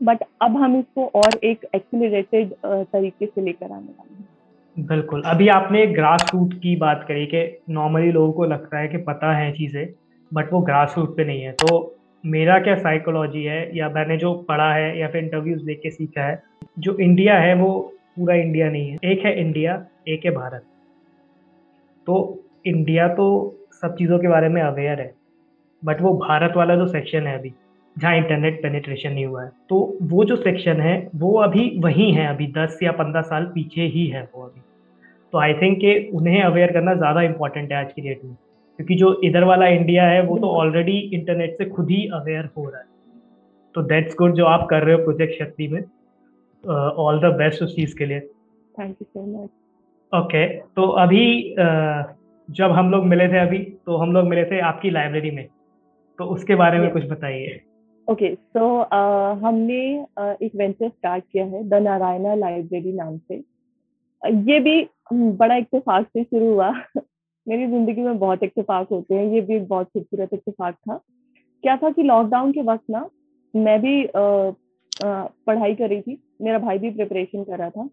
बट 0.00 0.22
अब 0.42 0.56
हम 0.56 0.78
इसको 0.78 1.06
और 1.16 1.38
एक 1.44 1.66
एक्सीलरेटेड 1.74 2.52
तरीके 2.64 3.26
से 3.26 3.40
लेकर 3.40 3.66
आने 3.66 3.92
वाले 3.98 4.14
हैं। 4.14 4.86
बिल्कुल। 4.86 5.22
अभी 5.22 5.48
आपने 5.48 5.86
ग्रास 5.86 6.30
रूट 6.34 6.54
की 6.54 6.74
बात 6.76 7.04
करी 7.08 7.26
कि 7.26 7.42
नॉर्मली 7.70 8.10
लोगों 8.12 8.32
को 8.32 8.44
लगता 8.44 8.78
है 8.78 8.88
कि 8.88 8.98
पता 9.00 9.32
है 9.36 9.52
चीज़ें 9.52 9.86
बट 10.32 10.52
वो 10.52 10.60
ग्रास 10.60 10.94
रूट 10.98 11.16
पे 11.16 11.24
नहीं 11.24 11.42
है। 11.42 11.52
तो 11.52 11.96
मेरा 12.24 12.58
क्या 12.58 12.74
साइकोलॉजी 12.76 13.42
है, 13.42 13.76
या 13.76 13.88
मैंने 13.88 14.16
जो 14.16 14.32
पढ़ा 14.48 14.72
है, 14.74 14.98
या 14.98 15.08
फिर 15.08 15.22
इंटरव्यूज़ 15.24 15.64
देख 15.64 15.80
के 15.82 15.90
सीखा 15.90 16.22
है, 16.22 16.42
जो 16.78 16.96
इंडिया 16.98 17.38
है, 17.38 17.54
वो 17.54 17.92
पूरा 18.16 18.34
इंडिया 18.36 18.70
नहीं 18.70 18.90
है। 18.90 18.98
एक 19.04 19.24
है 19.24 19.38
इंडिया, 19.40 19.84
एक 20.08 20.24
है 20.24 20.30
भारत। 20.32 20.62
तो 22.06 22.42
इंडिया 22.66 23.08
तो 23.10 23.26
सब 23.72 23.94
चीज़ों 23.96 24.18
के 24.18 24.28
बारे 24.28 24.48
में 24.48 24.60
अवेयर 24.62 25.00
है 25.00 25.12
बट 25.82 26.00
वो 26.00 26.12
भारत 26.18 26.52
वाला 26.56 26.74
जो 26.76 26.86
सेक्शन 26.88 27.26
है 27.26 27.38
अभी, 27.38 27.52
जहाँ 27.96 28.16
इंटरनेट 28.16 28.62
पेनिट्रेशन 28.62 29.12
नहीं 29.12 29.24
हुआ 29.26 29.42
है 29.44 29.50
तो 29.70 29.98
वो 30.02 30.24
जो 30.24 30.36
सेक्शन 30.36 30.80
है, 30.80 31.10
वो 31.14 31.32
अभी 31.40 31.68
वही 31.80 32.10
है 32.12 32.26
अभी, 32.26 32.46
दस 32.48 32.78
या 32.82 32.92
पंद्रह 32.92 33.22
साल 33.22 33.44
पीछे 33.54 33.86
ही 33.88 34.06
है 34.06 34.22
वो 34.34 34.42
अभी। 34.42 34.60
तो 35.32 35.38
आई 35.38 35.54
थिंक 35.54 35.78
कि 35.78 36.10
उन्हें 36.14 36.42
अवेयर 36.42 36.72
करना 36.72 36.94
ज़्यादा 36.94 37.22
इंपॉर्टेंट 37.22 37.72
है 37.72 37.78
आज 37.78 37.92
की 37.92 38.02
डेट 38.02 38.24
में, 38.24 38.34
क्योंकि 38.78 38.94
जो 38.94 39.12
इधर 39.24 39.44
वाला 39.44 39.66
इंडिया 39.68 40.04
है, 40.04 40.22
वो 40.22 40.38
तो 40.38 40.50
ऑलरेडी 40.52 40.98
इंटरनेट 41.14 41.56
से 41.58 41.64
खुद 41.66 41.90
ही 41.90 42.06
अवेयर 42.14 42.48
हो 42.56 42.68
रहा 42.68 42.80
है। 42.80 42.86
तो 43.74 43.82
दैट्स 43.84 44.14
गुड 44.18 44.34
जो 44.34 44.44
आप 44.46 44.66
कर 44.70 44.82
रहे 44.82 44.94
हो 44.94 45.04
प्रोजेक्ट 45.04 45.38
शक्ति 45.38 45.68
में। 45.68 45.80
ऑल 46.66 47.20
द 47.20 47.34
बेस्ट 47.34 47.62
उस 47.62 47.76
चीज़ 47.76 47.96
के 47.96 48.06
लिए। 48.06 48.20
Thank 48.74 48.96
you 49.02 49.04
so 49.04 49.26
much 49.26 49.50
okay 50.12 50.46
तो 50.58 50.88
अभी 51.02 51.54
जब 52.48 52.72
हम 52.72 52.90
लोग 52.90 53.04
मिले 53.04 53.28
थे 53.28 53.38
अभी 53.38 53.58
तो 53.86 53.96
हम 53.96 54.12
लोग 54.12 54.26
मिले 54.26 54.44
थे 54.44 54.60
आपकी 54.60 54.90
लाइब्रेरी 54.90 55.30
में। 55.30 55.46
तो 56.18 56.24
उसके 56.24 56.54
बारे 56.54 56.78
में 56.78 56.90
कुछ 56.90 57.04
बताइए। 57.04 57.60
ओके 58.08 58.34
सो 58.34 58.66
हमने 59.46 60.06
uh, 60.20 60.42
एक 60.42 60.54
वेंचर 60.54 60.88
स्टार्ट 60.88 61.24
किया 61.32 61.44
है 61.44 61.62
द 61.68 61.74
नारायणा 61.74 62.34
लाइब्रेरी 62.34 62.92
नाम 62.92 63.16
से। 63.18 63.42
ये 64.52 64.60
भी 64.60 64.86
बड़ा 65.12 65.56
इत्तेफाक 65.56 66.06
से 66.06 66.24
शुरू 66.24 66.52
हुआ। 66.52 66.70
मेरी 67.48 67.66
ज़िंदगी 67.66 68.00
में 68.00 68.18
बहुत 68.18 68.42
इत्तेफाक 68.42 68.88
होते 68.88 69.14
हैं 69.14 69.24
ये 69.26 69.40
भी 69.40 69.56
एक 69.56 69.66
बहुत 69.68 69.86
खूबसूरत 69.86 70.32
इत्तेफाक 70.32 70.74
था। 70.74 71.00
क्या 71.64 71.76
था 71.76 71.90
कि 71.90 72.02
लॉकडाउन 72.02 72.52
के 72.52 72.62
वक्त 72.62 72.84
ना 72.90 73.08
मैं 73.54 73.80
भी 73.80 74.02
पढ़ाई 74.96 75.74
कर 75.74 75.88
रही 75.88 76.00
थी। 76.00 76.18
मेरा 76.42 76.58
भाई 76.58 76.78
भी 76.78 76.90
प्रिपरेशन 76.90 77.44
कर 77.44 77.58
रहा 77.58 77.70
था। 77.70 77.88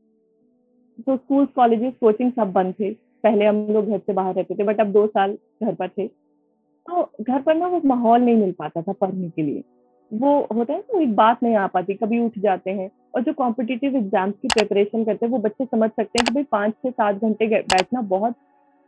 तो 0.99 1.15
स्कूल 1.17 1.45
कॉलेजेस 1.55 1.93
कोचिंग 2.01 2.31
सब 2.31 2.51
बंद 2.53 2.73
थे। 2.79 2.91
पहले 3.23 3.45
हम 3.45 3.65
लोग 3.69 3.87
घर 3.87 3.99
से 3.99 4.13
बाहर 4.13 4.35
रहते 4.35 4.55
थे 4.55 4.63
बट 4.63 4.79
अब 4.81 4.91
दो 4.91 5.05
साल 5.07 5.37
घर 5.63 5.73
पर 5.75 5.87
थे। 5.89 6.07
तो 6.07 7.01
घर 7.21 7.41
पर 7.41 7.55
ना 7.55 7.67
वो 7.67 7.81
माहौल 7.85 8.21
नहीं 8.21 8.35
मिल 8.35 8.51
पाता 8.59 8.81
था 8.81 8.93
पढ़ने 8.93 9.29
के 9.29 9.41
लिए। 9.41 9.63
वो 10.11 10.31
होता 10.53 10.73
है 10.73 10.79
ना, 10.79 11.01
एक 11.01 11.15
बात 11.15 11.43
नहीं 11.43 11.55
आ 11.55 11.67
पाती। 11.67 11.93
कभी 11.93 12.19
उठ 12.19 12.37
जाते 12.39 12.71
हैं 12.71 12.89
और 13.15 13.21
जो 13.23 13.33
कॉम्पिटिटिव 13.33 13.95
एग्ज़ाम्स 13.97 14.33
की 14.41 14.47
प्रिपरेशन 14.47 15.03
करते 15.03 15.25
हैं, 15.25 15.31
वो 15.31 15.39
बच्चे 15.39 15.65
समझ 15.65 15.89
सकते 15.89 16.19
हैं 16.19 16.25
कि 16.25 16.33
भाई 16.33 16.43
पाँच 16.51 16.73
से 16.73 16.91
सात 16.91 17.15
घंटे 17.17 17.47
बैठना 17.47 18.01
बहुत 18.09 18.35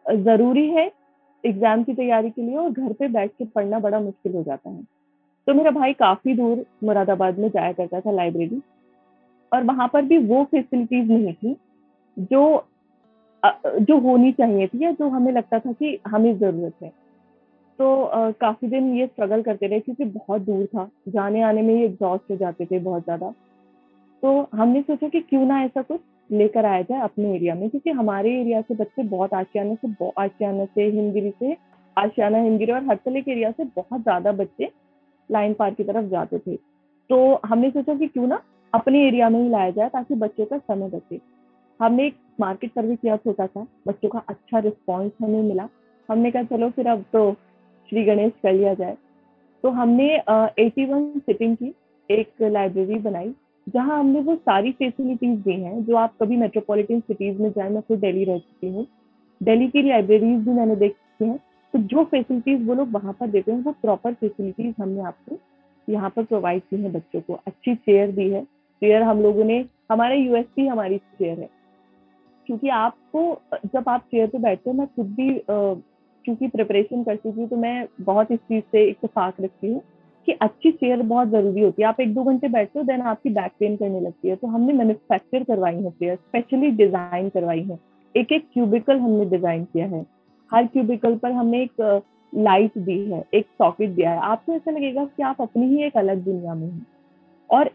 ज़रूरी 0.06 0.68
है 0.70 0.92
एग्ज़ाम 1.44 1.84
की 1.84 1.94
तैयारी 1.94 2.30
के 2.30 2.42
लिए 2.42 2.56
और 2.56 2.70
घर 2.72 2.94
पे 2.94 3.08
बैठ 3.10 3.32
के 3.32 3.46
पढ़ना 3.46 3.80
बड़ा 3.80 4.00
मुश्किल 4.00 4.34
हो 4.34 4.44
जाता 4.44 4.70
है। 4.70 4.84
तो 5.48 5.54
मेरा 5.54 5.72
भाई 5.72 5.94
काफ़ी 5.94 6.34
दूर 6.34 6.66
मुरादाबाद 6.84 7.40
में 7.40 7.50
जाया 7.50 7.72
करता 7.72 8.00
था 8.00 8.12
लाइब्रेरी 8.12 8.62
और 9.52 9.64
वहाँ 9.64 9.88
पर 9.88 10.02
भी 10.02 10.18
वो 10.18 10.44
फैसिलिटीज़ 10.44 11.12
नहीं 11.12 11.34
थी 11.34 11.56
जो 12.18 12.44
जो 13.44 13.98
होनी 14.00 14.32
चाहिए 14.32 14.68
थी 14.68 14.84
या 14.84 14.92
जो 14.92 15.08
हमें 15.10 15.32
लगता 15.32 15.60
था 15.60 15.72
कि 15.72 15.98
हमें 16.08 16.38
ज़रूरत 16.40 16.74
है। 16.84 16.90
तो 17.80 18.32
काफ़ी 18.32 18.68
दिन 18.68 18.94
ये 18.96 19.08
स्ट्रगल 19.08 19.42
करते 19.42 19.68
रहे 19.68 19.80
क्योंकि 19.80 20.06
बहुत 20.06 20.42
दूर 20.42 20.66
था। 20.66 20.90
जाने 21.08 21.42
आने 21.42 21.62
में 21.62 21.74
ही 21.76 21.84
एग्जॉस्ट 21.84 22.32
हो 22.32 22.36
जाते 22.36 22.66
थे 22.66 22.80
बहुत 22.80 23.04
ज़्यादा। 23.04 23.34
तो 24.24 24.50
हमने 24.56 24.82
सोचा 24.82 25.08
कि 25.08 25.20
क्यों 25.20 25.46
ना 25.46 25.62
ऐसा 25.64 25.82
कुछ 25.82 26.00
लेकर 26.30 26.66
आया 26.66 26.82
जाए 26.82 27.02
अपने 27.02 27.34
एरिया 27.36 27.56
में 27.56 27.70
क्योंकि 27.70 27.90
हमारे 27.90 28.32
एरिया 28.42 28.62
से 28.62 28.76
बच्चे 28.76 29.04
बहुत 29.06 29.34
आशियाना 29.34 29.76
से 29.76 30.12
आशियाना 30.20 30.66
से 30.66 30.84
हिंदगिरी 30.84 31.32
से, 31.32 31.56
आशियाना 31.98 32.38
हिंदगिरी 32.38 32.72
और 32.72 32.86
हरतले 32.86 33.22
के 33.22 33.32
एरिया 33.32 33.52
से 33.52 33.64
बहुत 33.66 34.02
ज़्यादा 34.02 34.32
बच्चे 34.32 34.72
लाइन 35.32 35.54
पार्क 35.54 35.76
की 35.76 35.84
तरफ़ 35.84 36.06
जाते 36.06 36.40
थे। 36.40 36.56
तो 37.10 37.40
हमने 37.46 37.70
सोचा 37.70 37.96
कि 37.96 38.08
क्यों 38.08 38.28
ना 38.28 38.42
अपने 38.74 39.06
एरिया 39.08 39.30
में 39.30 39.42
ही 39.42 39.50
लाया 39.50 39.70
जाए 39.70 39.90
ताकि 39.90 40.16
बच्चों 40.16 40.46
का 40.46 40.58
समय 40.58 40.90
बचे। 40.90 41.20
हमने 41.80 42.06
एक 42.08 42.16
मार्केट 42.40 42.72
सर्वे 42.72 42.96
किया 42.96 43.18
छोटा 43.18 43.46
सा, 43.46 43.66
बच्चों 43.88 44.10
का 44.10 44.20
अच्छा 44.30 44.60
रिस्पॉन्स 44.60 45.12
हमें 45.22 45.42
मिला। 45.42 45.68
हमने 46.10 46.32
कहा, 46.32 46.44
चलो 46.44 46.70
फिर 46.70 46.88
अब 46.88 47.06
तो 47.14 47.32
श्री 47.90 48.04
गणेश 48.04 48.32
कर 48.44 48.54
लिया 48.54 48.74
जाए। 48.74 48.98
तो 49.64 49.70
हमने 49.70 50.08
एटी 50.60 50.86
वन 50.86 51.20
सिटिंग 51.20 51.56
की 51.56 51.74
एक 52.10 52.42
लाइब्रेरी 52.42 52.96
बनाई, 52.96 53.34
जहाँ 53.68 54.00
हमने 54.00 54.20
वो 54.20 54.36
सारी 54.36 54.72
फैसिलिटीज़ 54.72 55.40
दी 55.40 55.54
हैं, 55.54 55.84
जो 55.84 55.96
आप 55.96 56.14
कभी 56.22 56.38
मेट्रोपॉलिटन 56.38 57.00
सिटीज़ 57.00 57.42
में 57.42 57.50
जाए, 57.50 57.70
मैं 57.70 57.82
खुद 57.82 58.00
दिल्ली 58.00 58.24
रह 58.24 58.38
चुकी 58.38 58.70
हूँ। 58.70 58.86
दिल्ली 59.42 59.68
की 59.68 59.82
लाइब्रेरीज 59.82 60.40
भी 60.40 60.52
मैंने 60.52 60.76
देखी 60.76 61.26
हैं। 61.26 61.40
तो 61.74 61.80
जो 61.82 62.04
फैसिलिटीज़ 62.04 62.64
वो 62.64 62.74
लोग 62.74 62.92
वहाँ 62.92 63.14
पर 63.20 63.28
देते 63.28 63.52
हैं, 63.52 63.64
वो 63.64 63.72
प्रॉपर 63.82 64.14
फैसिलिटीज़ 64.14 64.74
हमने 64.82 65.02
आपको 65.04 65.38
यहाँ 65.88 66.10
पर 66.10 66.24
प्रोवाइड 66.24 66.62
की 66.64 66.82
है 66.82 66.92
बच्चों 66.92 67.22
को। 67.22 67.34
अच्छी 67.48 67.76
चेयर 67.76 68.12
दी 68.12 68.30
है। 68.30 68.44
चेयर 68.44 69.04
हम 69.04 69.22
लोगों 69.22 69.44
ने, 69.44 69.64
हमारे 69.92 70.18
यूएसपी 70.18 70.68
हमारी 70.68 70.98
चेयर 70.98 71.40
है। 71.40 71.50
क्योंकि 72.48 72.70
आपको, 72.70 73.42
जब 73.66 73.90
आप 73.90 74.06
चेयर 74.12 74.28
पे 74.28 74.38
बैठते 74.38 74.70
हो, 74.70 74.76
मैं 74.78 74.88
खुद 74.88 75.14
भी 75.16 75.30
क्योंकि 75.50 76.48
प्रिपरेशन 76.48 77.04
करती 77.04 77.32
थी 77.32 77.48
तो 77.48 77.56
मैं 77.58 77.88
बहुत 78.02 78.32
इस 78.32 78.40
चीज़ 78.40 78.64
से 78.72 78.84
इतफाक 78.90 79.42
रखती 79.42 79.72
हूँ 79.72 79.82
कि 80.28 80.32
अच्छी 80.32 80.72
चेयर 80.72 81.02
बहुत 81.04 81.28
ज़रूरी 81.30 81.62
होती 81.62 81.82
है। 81.82 81.88
आप 81.88 82.00
एक 82.02 82.14
दो 82.14 82.24
घंटे 82.24 82.48
बैठते 82.50 82.80
हो 82.80 82.86
देन 82.86 83.02
आपकी 83.04 83.30
बैक 83.32 83.52
पेन 83.60 83.76
करने 83.78 84.00
लगती 84.00 84.30
है। 84.30 84.36
तो 84.36 84.48
हमने 84.48 84.74
मैन्युफैक्चर 84.74 85.44
करवाई 85.44 85.76
है 85.76 85.92
चेयर 85.92 86.16
स्पेशली 86.16 86.70
डिज़ाइन 86.74 87.30
करवाई 87.30 87.62
है। 87.62 87.80
एक 88.16 88.32
एक 88.32 88.48
क्यूबिकल 88.54 89.00
हमने 89.00 89.26
डिज़ाइन 89.30 89.64
किया 89.64 89.88
है। 89.88 90.06
हर 90.54 90.66
क्यूबिकल 90.68 91.16
पर 91.18 91.32
हमने 91.32 91.62
एक 91.62 92.02
लाइट 92.34 92.78
दी 92.78 93.00
है 93.06 93.24
एक 93.34 93.46
सॉकेट 93.54 93.90
दिया 93.90 94.12
है। 94.12 94.20
आपको 94.22 94.54
ऐसा 94.54 94.72
लगेगा 94.72 95.06
कि 95.08 95.24
आप 95.24 95.42
अपनी 95.42 95.68
ही 95.68 95.84
एक 95.84 95.98
अलग 95.98 96.24
दुनिया 96.26 96.54
में 96.54 96.68
हैं। 96.68 96.86
और 97.50 97.70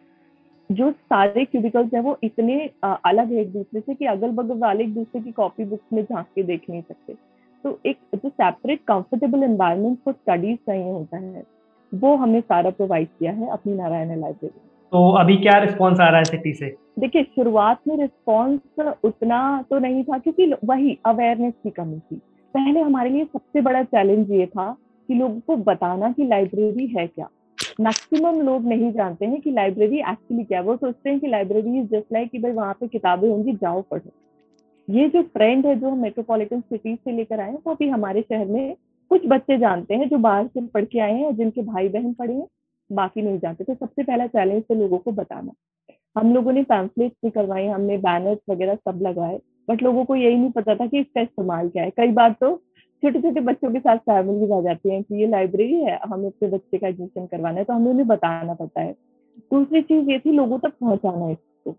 जो 0.70 0.90
सारे 0.92 1.44
क्यूबिकल्स 1.44 1.94
हैं 1.94 2.00
वो 2.00 2.16
इतने 2.22 2.58
अलग 2.84 3.32
है 3.32 3.40
एक 3.40 3.52
दूसरे 3.52 3.80
से 3.80 3.94
कि 3.94 4.04
अगल 4.06 4.30
बगल 4.32 4.58
वाले 4.58 4.84
एक 4.84 4.94
दूसरे 4.94 5.20
की 5.20 5.32
कॉपी 5.32 5.64
बुक्स 5.64 5.92
में 5.92 6.02
झाँक 6.02 6.26
के 6.34 6.42
देख 6.42 6.68
नहीं 6.70 6.82
सकते। 6.82 7.14
तो 7.64 7.78
एक 7.86 7.98
जो 8.14 8.28
separate 8.28 8.80
comfortable 8.88 9.42
environment 9.42 9.98
for 10.04 10.14
studies 10.14 10.58
चाहिए 10.66 10.90
होता 10.90 11.16
है 11.16 11.44
वो 11.92 12.14
हमने 12.16 12.40
सारा 12.40 12.70
प्रोवाइड 12.70 13.08
किया 13.08 13.32
है 13.32 13.48
अपनी 13.50 13.72
नारायण 13.74 14.08
लाइब्रेरी 14.20 14.60
तो 14.92 15.10
अभी 15.12 15.36
क्या 15.36 15.58
रिस्पॉन्स 15.58 16.00
आ 16.00 16.08
रहा 16.08 16.18
है 16.18 16.24
सिटी 16.24 16.52
से? 16.52 16.74
देखिए 16.98 17.22
शुरुआत 17.24 17.78
में 17.88 17.96
रिस्पॉन्स 17.96 18.94
उतना 19.04 19.40
तो 19.70 19.78
नहीं 19.78 20.02
था 20.04 20.18
क्योंकि 20.18 20.52
वही 20.64 20.98
अवेयरनेस 21.06 21.54
की 21.62 21.70
कमी 21.70 21.98
थी। 22.00 22.20
पहले 22.54 22.80
हमारे 22.80 23.11
लिए 23.11 23.24
सबसे 23.24 23.61
बड़ा 23.61 23.82
चैलेंज 23.82 24.30
ये 24.30 24.46
था 24.46 24.76
कि 25.08 25.14
लोगों 25.14 25.40
को 25.40 25.56
बताना 25.56 26.12
कि 26.12 26.24
लाइब्रेरी 26.24 26.87
है 26.87 27.06
क्या। 27.06 27.28
मैक्सिमम 27.80 28.40
लोग 28.40 28.66
नहीं 28.66 28.92
जानते 28.92 29.26
हैं 29.26 29.40
कि 29.40 29.50
लाइब्रेरी 29.50 29.98
एक्चुअली 29.98 30.44
क्या 30.44 30.61
वो 30.61 30.76
सोचते 30.76 31.11
हैं 31.11 31.20
कि 31.20 31.26
लाइब्रेरी 31.26 31.78
इज़ 31.80 31.87
जस्ट 31.87 32.12
लाइक 32.12 32.30
कि 32.30 32.38
भाई 32.38 32.52
वहाँ 32.52 32.74
पे 32.74 32.88
किताबें 32.88 33.28
होंगी, 33.28 33.52
जाओ 33.52 33.82
पढ़ो। 33.82 34.11
ये 34.88 35.08
जो 35.08 35.22
ट्रेंड 35.22 35.66
है, 35.66 35.74
जो 35.76 35.88
हम 35.88 35.98
मेट्रोपॉलिटन 35.98 36.61
सिटीज़ 36.61 36.98
से 36.98 37.12
लेकर 37.12 37.40
आए 37.40 37.50
हैं, 37.50 37.58
वो 37.66 37.74
भी 37.74 37.88
हमारे 37.88 38.22
शहर 38.22 38.46
में 38.46 38.74
कुछ 39.11 39.22
बच्चे 39.26 39.58
जानते 39.58 39.94
हैं, 39.94 40.08
जो 40.08 40.18
बाहर 40.18 40.46
से 40.46 40.66
पढ़ 40.66 40.84
के 40.84 40.98
आए 40.98 41.14
हैं 41.14 41.34
जिनके 41.37 41.62
भाई 41.62 41.88
बहन 41.88 42.12
पढ़े 42.12 42.34
हैं, 42.34 42.46
बाकी 42.90 43.22
नहीं 43.22 43.38
जानते। 43.38 43.64
तो 43.64 43.74
सबसे 43.74 44.02
पहला 44.02 44.26
चैलेंज 44.26 44.62
तो 44.62 44.74
लोगों 44.74 44.98
को 44.98 45.12
बताना। 45.12 45.52
हम 46.16 46.34
लोगों 46.34 46.52
ने 46.52 46.62
पैम्फलेट 46.62 47.12
भी 47.24 47.30
करवाए, 47.30 47.66
हमने 47.66 47.96
बैनर्स 47.98 48.38
वगैरह 48.50 48.74
सब 48.74 48.98
लगाए। 49.02 49.38
बट 49.68 49.83
लोगों 49.83 50.04
को 50.04 50.16
यही 50.16 50.37
नहीं 50.37 50.50
पता 50.52 50.74
था 50.74 50.87
कि 50.87 51.00
इसका 51.00 51.20
इस्तेमाल 51.20 51.68
क्या 51.68 51.83
है। 51.85 51.90
कई 51.90 52.12
बार 52.12 52.33
तो 52.40 52.57
छोटे 53.02 53.20
छोटे 53.20 53.40
बच्चों 53.42 53.72
के 53.72 53.78
साथ 53.81 53.96
फैमिली 54.00 54.52
आ 54.52 54.61
जाती 54.62 54.90
है 54.90 55.02
कि 55.02 55.20
ये 55.20 55.26
लाइब्रेरी 55.26 55.74
है, 55.74 55.98
हमें 56.04 56.26
अपने 56.26 56.48
बच्चे 56.48 56.78
का 56.78 56.88
एडमिशन 56.88 57.26
करवाना 57.26 57.59
है 57.59 57.64
तो 57.64 57.72
हमें 57.72 57.90
उन्हें 57.90 58.07
बताना 58.09 58.54
पड़ता 58.54 58.81
है। 58.81 58.92
दूसरी 59.50 59.83
चीज़ 59.83 60.11
ये 60.11 60.18
थी 60.18 60.33
लोगों 60.33 60.59
तक 60.59 60.72
पहुंचाना 60.81 61.31
इसको, 61.31 61.72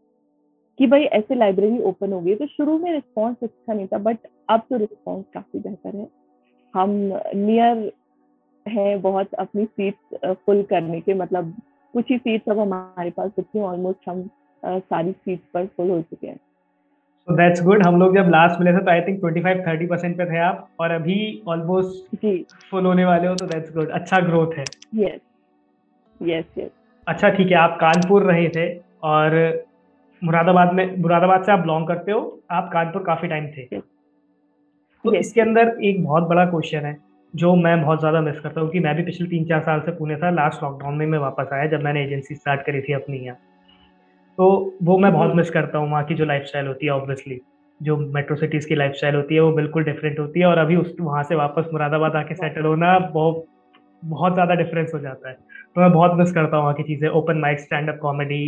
कि 0.79 0.87
भाई 0.87 1.03
ऐसे 1.03 1.35
लाइब्रेरी 1.35 1.81
ओपन 1.83 2.13
हो 2.13 2.19
गई 2.21 2.35
तो 2.35 2.47
शुरू 2.47 2.77
में 2.79 2.91
रिस्पॉन्स 2.91 3.37
अच्छा 3.43 3.73
नहीं 3.73 3.87
था 3.87 3.97
बट 3.99 4.27
अब 4.49 4.61
तो 4.69 4.77
रिस्पॉन्स 4.77 5.25
काफ़ी 5.33 5.59
बेहतर 5.59 5.95
है। 5.95 6.07
हम 6.73 6.89
नियर 7.37 7.91
है 8.65 8.97
बहुत 8.99 9.33
अपनी 9.35 9.65
सीट 9.65 10.17
फुल 10.45 10.61
करने 10.69 10.99
के 11.01 11.13
मतलब 11.13 11.53
कुछ 11.93 12.11
ही 12.11 12.17
सीट 12.17 12.49
अब 12.49 12.59
हमारे 12.59 13.09
पास 13.11 13.31
ऑलमोस्ट 13.57 14.09
हम 14.09 14.29
सारी 14.63 15.11
सीट 15.11 15.41
पर 15.53 15.65
फुल 15.67 15.89
हो 15.89 16.01
चुके 16.01 16.27
हैं। 16.27 16.39
दैट्स 17.29 17.61
गुड 17.63 17.85
हम 17.85 17.99
लोग 17.99 18.15
जब 18.15 18.29
लास्ट 18.29 18.59
मिले 18.59 18.71
थे 18.73 18.83
तो 18.83 18.91
आई 18.91 19.01
थिंक 19.01 19.19
25 19.21 19.63
30 19.65 19.89
परसेंट 19.89 20.17
पे 20.17 20.25
थे 20.25 20.37
आप। 20.41 20.67
और 20.79 20.91
अभी 20.91 21.17
ऑलमोस्ट 21.47 22.25
फुल 22.71 22.85
होने 22.85 23.05
वाले 23.05 23.27
हो 23.27 23.35
तो 23.35 23.45
दैट्स 23.47 23.73
गुड 23.73 23.89
अच्छा 23.91 24.19
ग्रोथ 24.21 24.57
है। 24.57 24.63
यस 24.95 25.19
यस 26.21 26.45
यस 26.57 26.69
अच्छा 27.07 27.29
ठीक 27.29 27.47
है 27.47 27.57
आप 27.57 27.77
कानपुर 27.81 28.23
रहे 28.23 28.47
थे 28.49 28.67
और 29.05 29.37
मुरादाबाद 30.21 30.73
में 30.73 30.97
मुरादाबाद 30.97 31.43
से 31.43 31.51
आप 31.51 31.59
बिलोंग 31.59 31.87
करते 31.87 32.11
हो। 32.11 32.19
आप 32.51 32.69
कानपुर 32.73 33.03
काफ़ी 33.03 33.27
टाइम 33.27 33.47
थे। 33.47 33.67
Yes. 33.67 33.83
तो 35.05 35.09
yes. 35.09 35.19
इसके 35.19 35.41
अंदर 35.41 35.75
एक 35.83 36.03
बहुत 36.03 36.23
बड़ा 36.29 36.45
क्वेश्चन 36.45 36.85
है 36.85 36.97
जो 37.33 37.55
मैं 37.57 37.81
बहुत 37.81 37.99
ज़्यादा 37.99 38.21
मिस 38.21 38.39
करता 38.39 38.61
हूँ 38.61 38.69
कि 38.69 38.79
मैं 38.79 38.95
भी 38.95 39.03
पिछले 39.03 39.27
तीन 39.27 39.45
चार 39.45 39.61
साल 39.61 39.79
से 39.81 39.91
पुणे 39.91 40.15
था। 40.15 40.29
लास्ट 40.31 40.63
लॉकडाउन 40.63 40.95
में 40.95 41.05
मैं 41.05 41.19
वापस 41.19 41.49
आया 41.53 41.65
जब 41.67 41.83
मैंने 41.83 42.03
एजेंसी 42.03 42.35
स्टार्ट 42.35 42.61
करी 42.65 42.81
थी 42.81 42.93
अपनी 42.93 43.17
यहाँ। 43.17 43.37
तो 44.39 44.77
वो 44.83 44.97
मैं 44.97 45.11
बहुत 45.13 45.35
मिस 45.35 45.49
करता 45.49 45.77
हूँ 45.77 45.89
वहाँ 45.91 46.03
की 46.05 46.15
जो 46.15 46.25
लाइफ 46.25 46.51
होती 46.57 46.85
है 46.85 46.91
ऑब्वियसली 46.91 47.39
जो 47.81 47.95
मेट्रो 48.13 48.35
सिटीज़ 48.35 48.67
की 48.67 48.75
लाइफ 48.75 48.93
होती 49.05 49.35
है, 49.35 49.41
वो 49.41 49.51
बिल्कुल 49.51 49.83
डिफरेंट 49.83 50.19
होती 50.19 50.39
है 50.39 50.45
और 50.45 50.57
अभी 50.57 50.75
उस, 50.75 50.95
वहाँ 50.99 51.23
से 51.23 51.35
वापस 51.35 51.69
मुरादाबाद 51.73 52.15
आके 52.15 52.35
सेटल 52.35 52.65
होना 52.65 52.97
बहुत 52.99 53.45
बहुत 54.03 54.33
ज़्यादा 54.33 54.55
डिफरेंस 54.55 54.91
हो 54.93 54.99
जाता 54.99 55.29
है। 55.29 55.35
तो 55.35 55.81
मैं 55.81 55.91
बहुत 55.91 56.17
मिस 56.19 56.31
करता 56.31 56.57
हूँ 56.57 56.63
वहाँ 56.63 56.75
की 56.75 56.83
चीज़ें 56.83 57.07
open 57.09 57.37
mic 57.37 57.59
stand 57.59 57.89
up 57.89 57.99
comedy 58.01 58.39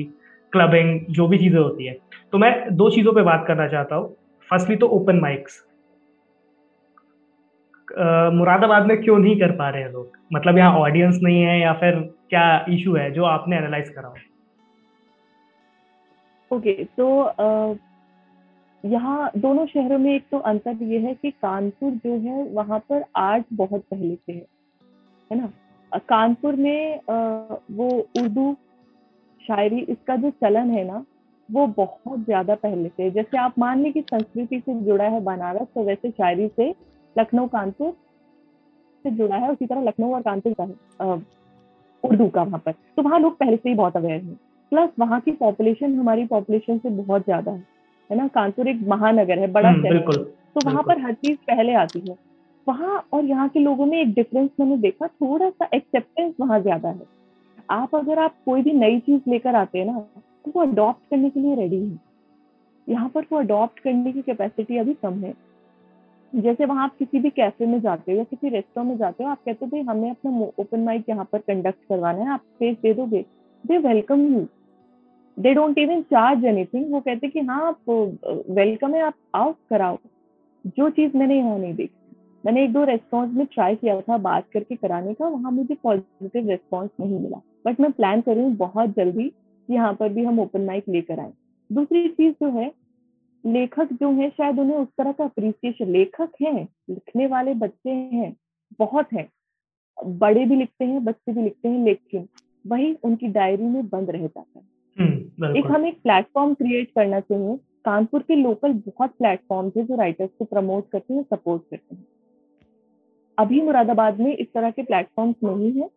clubbing 0.54 0.99
जो 1.10 1.27
भी 1.27 1.38
चीज़ें 1.38 1.60
होती 1.60 1.86
है। 1.86 1.97
तो 2.34 2.38
मैं 2.38 2.54
दो 2.75 2.89
चीज़ों 2.89 3.13
पे 3.13 3.21
बात 3.23 3.43
करना 3.47 3.67
चाहता 3.67 3.95
हूँ। 3.95 4.10
फर्स्टली 4.49 4.75
तो 4.75 4.88
ओपन 4.91 5.19
माइक्स 5.19 5.62
मुरादाबाद 8.34 8.86
में 8.88 9.01
क्यों 9.04 9.17
नहीं 9.19 9.39
कर 9.39 9.51
पा 9.51 9.69
रहे 9.69 9.84
हैं 9.84 9.91
लोग? 9.91 10.12
मतलब 10.34 10.58
यहाँ 10.58 10.80
ऑडियंस 10.80 11.19
नहीं 11.23 11.41
है 11.41 11.60
या 11.62 11.73
फिर 11.75 11.99
क्या 12.30 12.65
इशू 12.69 12.95
है 12.95 13.12
जो 13.12 13.23
आपने 13.27 13.58
एनालाइज 13.58 13.89
करा 13.89 14.13
ओके 16.51 16.73
तो 16.97 17.07
यहाँ 18.83 19.31
दोनों 19.37 19.65
शहरों 19.65 19.97
में 19.99 20.13
एक 20.13 20.25
तो 20.31 20.37
अंतर 20.51 20.83
ये 20.83 20.99
है 20.99 21.13
कि 21.13 21.31
कानपुर 21.31 21.91
जो 22.05 22.17
है 22.21 22.43
वहाँ 22.53 22.79
पर 22.89 23.03
आर्ट 23.17 23.45
बहुत 23.53 23.81
पहले 23.91 24.15
से 24.15 24.31
है 24.31 24.45
है 25.31 25.37
ना? 25.39 25.51
कानपुर 25.91 26.55
में 26.55 26.99
वो 27.71 27.89
उर्दू 28.21 28.55
शायरी 29.41 29.79
इसका 29.81 30.15
जो 30.15 30.29
चलन 30.41 30.69
है 30.69 30.83
ना, 30.83 31.03
वो 31.49 31.65
बहुत 31.67 32.19
ज़्यादा 32.25 32.55
पहले 32.55 32.89
से 32.89 33.09
जैसे 33.11 33.37
आप 33.37 33.59
मान 33.59 33.81
लें 33.83 33.91
कि 33.93 34.01
संस्कृति 34.03 34.59
से 34.59 34.73
जुड़ा 34.81 35.05
है 35.05 35.21
बनारस 35.23 35.67
तो 35.75 35.83
वैसे 35.83 36.09
शायरी 36.11 36.47
से 36.47 36.69
लखनऊ, 37.15 37.47
कानपुर 37.47 37.91
से 39.05 39.11
जुड़ा 39.11 39.35
है, 39.35 39.51
उसी 39.51 39.65
तरह 39.65 39.81
लखनऊ 39.83 40.13
और 40.13 40.21
कानपुर 40.21 40.53
का 40.53 40.63
है 40.63 41.15
उर्दू 42.03 42.27
का 42.29 42.43
वहाँ 42.43 42.61
पर। 42.65 42.71
तो 42.71 43.01
वहाँ 43.01 43.19
लोग 43.19 43.37
पहले 43.37 43.55
से 43.57 43.69
ही 43.69 43.75
बहुत 43.75 43.97
अवेयर 43.97 44.21
हैं। 44.21 44.39
प्लस 44.71 44.89
वहाँ 44.99 45.19
की 45.19 45.31
पॉपुलेशन 45.31 45.95
हमारी 45.95 46.25
पॉपुलेशन 46.25 46.77
से 46.77 46.89
बहुत 46.91 47.21
ज़्यादा 47.21 47.51
है 47.51 47.63
है 48.10 48.17
ना? 48.17 48.27
कानपुर 48.27 48.67
एक 48.67 48.79
महानगर 48.88 49.39
है 49.39 49.47
बड़ा 49.51 49.69
हम्म, 49.69 49.81
शहर 49.81 49.95
है। 49.95 50.23
तो 50.53 50.62
वहाँ 50.65 50.84
पर 50.84 51.01
हर 51.01 51.13
चीज़ 51.13 51.38
पहले 51.47 51.73
आती 51.73 51.99
है। 52.10 52.15
वहाँ 52.67 53.03
और 53.13 53.25
यहाँ 53.25 53.47
के 53.49 53.60
लोगों 53.60 53.86
में 53.86 53.97
एक 54.01 54.13
डिफरेंस 54.13 54.49
मैंने 54.60 54.77
देखा 54.77 55.07
थोड़ा 55.07 55.49
सा 55.49 55.69
एक्सेप्टेंस 55.73 56.34
वहाँ 56.39 56.60
ज़्यादा 56.62 56.89
है। 56.89 57.05
आप 57.69 57.95
अगर 57.95 58.19
आप 58.19 58.36
कोई 58.45 58.62
भी 58.62 58.73
नई 58.73 58.99
चीज़ 58.99 59.29
लेकर 59.29 59.55
आते 59.55 59.79
हैं 59.79 59.86
ना 59.86 59.99
तो 60.45 60.51
वो 60.55 60.62
अडॉप्ट 60.62 61.10
करने 61.10 61.29
के 61.29 61.39
लिए 61.39 61.55
रेडी 61.55 61.79
है। 61.79 61.99
यहाँ 62.88 63.10
पर 63.10 63.25
वो 63.31 63.39
अडॉप्ट 63.39 63.79
करने 63.79 64.12
की 64.12 64.21
कैपेसिटी 64.21 64.77
अभी 64.77 64.93
कम 64.93 65.19
है। 65.23 65.34
जैसे 66.34 66.65
वहाँ 66.65 66.84
आप 66.84 66.95
किसी 66.99 67.19
भी 67.19 67.29
कैफ़े 67.29 67.65
में 67.65 67.79
जाते 67.81 68.12
हो 68.12 68.17
या 68.17 68.23
किसी 68.23 68.49
रेस्टोरेंट 68.49 68.89
में 68.89 68.97
जाते 68.97 69.23
हो 69.23 69.29
आप 69.29 69.39
कहते 69.45 69.65
हो 69.65 69.69
भाई 69.71 69.81
हमें 69.86 70.10
अपना 70.10 70.45
ओपन 70.60 70.79
माइक 70.79 71.10
यहाँ 71.10 71.27
पर 71.31 71.39
कंडक्ट 71.39 71.79
करवाना 71.89 72.23
है 72.23 72.31
आप 72.34 72.41
स्पेस 72.45 72.77
दे 72.84 72.93
दोगे? 72.93 73.25
They 73.63 73.77
welcome 73.77 74.21
you 74.34 74.47
they 75.37 75.53
don't 75.53 75.77
even 75.77 76.01
charge 76.01 76.45
anything 76.45 76.91
वो 76.91 76.99
कहते 76.99 77.27
कि 77.27 77.39
हाँ 77.39 77.67
आप 77.67 77.89
वेलकम 78.49 78.93
है, 78.93 79.01
आप 79.01 79.13
आओ 79.35 79.53
कराओ। 79.69 79.97
जो 80.65 80.89
चीज़ 80.89 81.17
मैंने 81.17 81.37
यहाँ 81.37 81.57
नहीं 81.59 81.73
देखी। 81.73 82.15
मैंने 82.43 82.63
एक 82.63 82.73
दो 82.73 82.83
रेस्पॉन्स 82.83 83.33
में 83.33 83.45
ट्राई 83.45 83.75
किया 83.75 83.99
था, 84.01 84.17
बात 84.17 84.49
करके 84.53 84.75
कराने 84.75 85.13
का, 85.13 85.27
वहाँ 85.27 85.51
मुझे 85.51 85.75
पॉजिटिव 85.83 86.49
रेस्पॉन्स 86.49 86.91
नहीं 86.99 87.19
मिला। 87.19 87.41
बट 87.65 87.79
मैं 87.79 87.91
प्लान 87.91 88.21
कर 88.21 88.35
रही 88.35 88.43
हूँ 88.43 88.55
बहुत 88.55 88.95
जल्दी 88.95 89.31
यहाँ 89.69 89.93
पर 89.93 90.09
भी 90.09 90.23
हम 90.23 90.39
ओपन 90.39 90.65
माइक 90.65 90.89
लेकर 90.89 91.19
आए। 91.19 91.31
दूसरी 91.69 92.07
चीज़ 92.07 92.33
जो 92.33 92.49
है, 92.49 92.71
लेखक 93.43 93.93
जो 93.93 94.11
है, 94.11 94.29
शायद 94.29 94.59
उन्हें 94.59 94.77
उस 94.77 94.87
तरह 94.97 95.11
का 95.11 95.23
अप्रिसिएशन 95.23 95.91
लेखक 95.91 96.31
हैं, 96.41 96.67
लिखने 96.89 97.27
वाले 97.27 97.53
बच्चे 97.53 97.89
हैं, 97.89 98.35
बहुत 98.79 99.13
हैं। 99.13 99.29
बड़े 99.97 100.45
भी 100.45 100.55
लिखते 100.55 100.85
हैं, 100.85 101.03
बच्चे 101.03 101.33
भी 101.33 101.41
लिखते 101.41 101.69
हैं, 101.69 101.83
लेकिन 101.85 102.27
वही 102.67 102.93
उनकी 103.03 103.27
डायरी 103.27 103.63
में 103.63 103.87
बंद 103.89 104.09
रह 104.09 104.19
जाता 104.19 104.59
है। 104.59 104.70
एक 104.97 105.65
हम 105.67 105.86
एक 105.88 106.01
प्लेटफॉर्म 106.04 106.54
क्रिएट 106.54 106.89
करना 106.89 107.19
चाहिए। 107.19 107.56
कानपुर 107.86 108.21
के 108.21 108.36
लोकल 108.36 108.73
बहुत 108.88 109.10
प्लेटफॉर्म 109.10 109.71
है 109.77 109.84
जो 109.86 109.95
राइटर्स 109.95 110.30
को 110.39 110.45
प्रमोट 110.45 110.89
करते 110.91 111.13
हैं 111.13 111.23
सपोर्ट 111.23 111.62
करते 111.71 111.95
हैं। 111.95 112.06
अभी 113.38 113.62
मुरादाबाद 113.62 114.19
में 114.19 114.36
इस 114.36 114.47
तरह 114.54 114.71
के 114.71 114.84
प्लेटफॉर्म्स 114.84 115.36
नहीं 115.43 115.71
है 115.71 115.89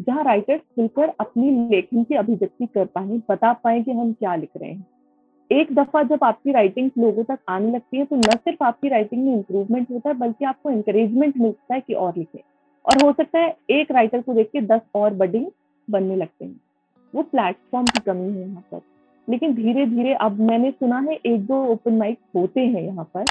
जहाँ 0.00 0.24
राइटर्स 0.24 0.60
खुलकर 0.76 1.12
अपनी 1.20 1.50
लेखन 1.70 2.04
की 2.04 2.14
अभिव्यक्ति 2.14 2.66
कर 2.66 2.84
पाए 2.86 3.20
बता 3.30 3.52
पाए 3.54 3.82
कि 3.82 3.92
हम 3.92 4.12
क्या 4.12 4.34
लिख 4.36 4.50
रहे 4.56 4.70
हैं। 4.70 4.86
एक 5.50 5.72
दफ़ा 5.74 6.02
जब 6.02 6.24
आपकी 6.24 6.52
राइटिंग 6.52 6.90
लोगों 6.98 7.24
तक 7.24 7.38
आने 7.48 7.72
लगती 7.72 7.98
है 7.98 8.04
तो 8.04 8.16
न 8.16 8.36
सिर्फ़ 8.36 8.64
आपकी 8.64 8.88
राइटिंग 8.88 9.24
में 9.24 9.32
इम्प्रूवमेंट 9.34 9.90
होता 9.90 10.08
है 10.08 10.14
बल्कि 10.18 10.44
आपको 10.44 10.70
इंकरेजमेंट 10.70 11.36
मिलता 11.36 11.74
है 11.74 11.80
कि 11.80 11.94
और 11.94 12.16
लिखे। 12.16 12.42
और 12.84 13.04
हो 13.04 13.12
सकता 13.12 13.38
है 13.38 13.56
एक 13.70 13.90
राइटर 13.90 14.20
को 14.22 14.34
देख 14.34 14.50
के 14.52 14.60
दस 14.60 14.80
और 14.94 15.14
बडिंग 15.14 15.46
बनने 15.88 16.16
लगते 16.16 16.44
हैं। 16.44 16.60
वो 17.14 17.22
प्लेटफॉर्म 17.22 17.86
की 17.86 18.00
कमी 18.00 18.32
है 18.32 18.40
यहाँ 18.40 18.64
पर। 18.72 18.80
लेकिन 19.28 19.54
धीरे 19.54 19.86
धीरे 19.86 20.14
अब 20.14 20.40
मैंने 20.40 20.70
सुना 20.70 20.98
है 21.00 21.14
एक 21.16 21.46
दो 21.46 21.62
ओपन 21.64 21.96
माइक 21.98 22.18
होते 22.36 22.60
हैं 22.60 22.82
यहाँ 22.82 23.10
पर। 23.16 23.24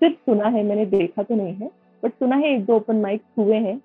सिर्फ़ 0.00 0.14
सुना 0.16 0.48
है 0.48 0.62
मैंने 0.64 0.86
देखा 0.86 1.22
तो 1.22 1.34
नहीं 1.34 1.54
है 1.54 1.70
बट 2.02 2.12
सुना 2.12 2.36
है 2.36 2.54
एक 2.54 2.64
दो 2.64 2.76
ओपन 2.76 3.00
माइक 3.00 3.22
हुए 3.38 3.56
हैं। 3.56 3.80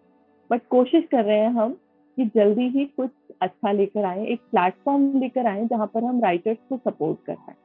बट 0.50 0.62
कोशिश 0.70 1.04
कर 1.12 1.24
रहे 1.26 1.40
हैं 1.40 1.50
हम 1.50 1.74
कि 2.18 2.26
जल्दी 2.36 2.68
ही 2.70 2.86
कुछ 2.98 3.10
अच्छा 3.42 3.72
लेकर 3.72 4.06
आए 4.06 4.26
एक 4.26 4.40
प्लेटफॉर्म 4.52 5.20
लेकर 5.20 5.48
आए 5.48 5.66
जहाँ 5.66 5.88
पर 5.94 6.04
हम 6.04 6.22
राइटर्स 6.24 6.58
को 6.70 6.78
सपोर्ट 6.90 7.26
कर 7.26 7.34
पाए। 7.36 7.56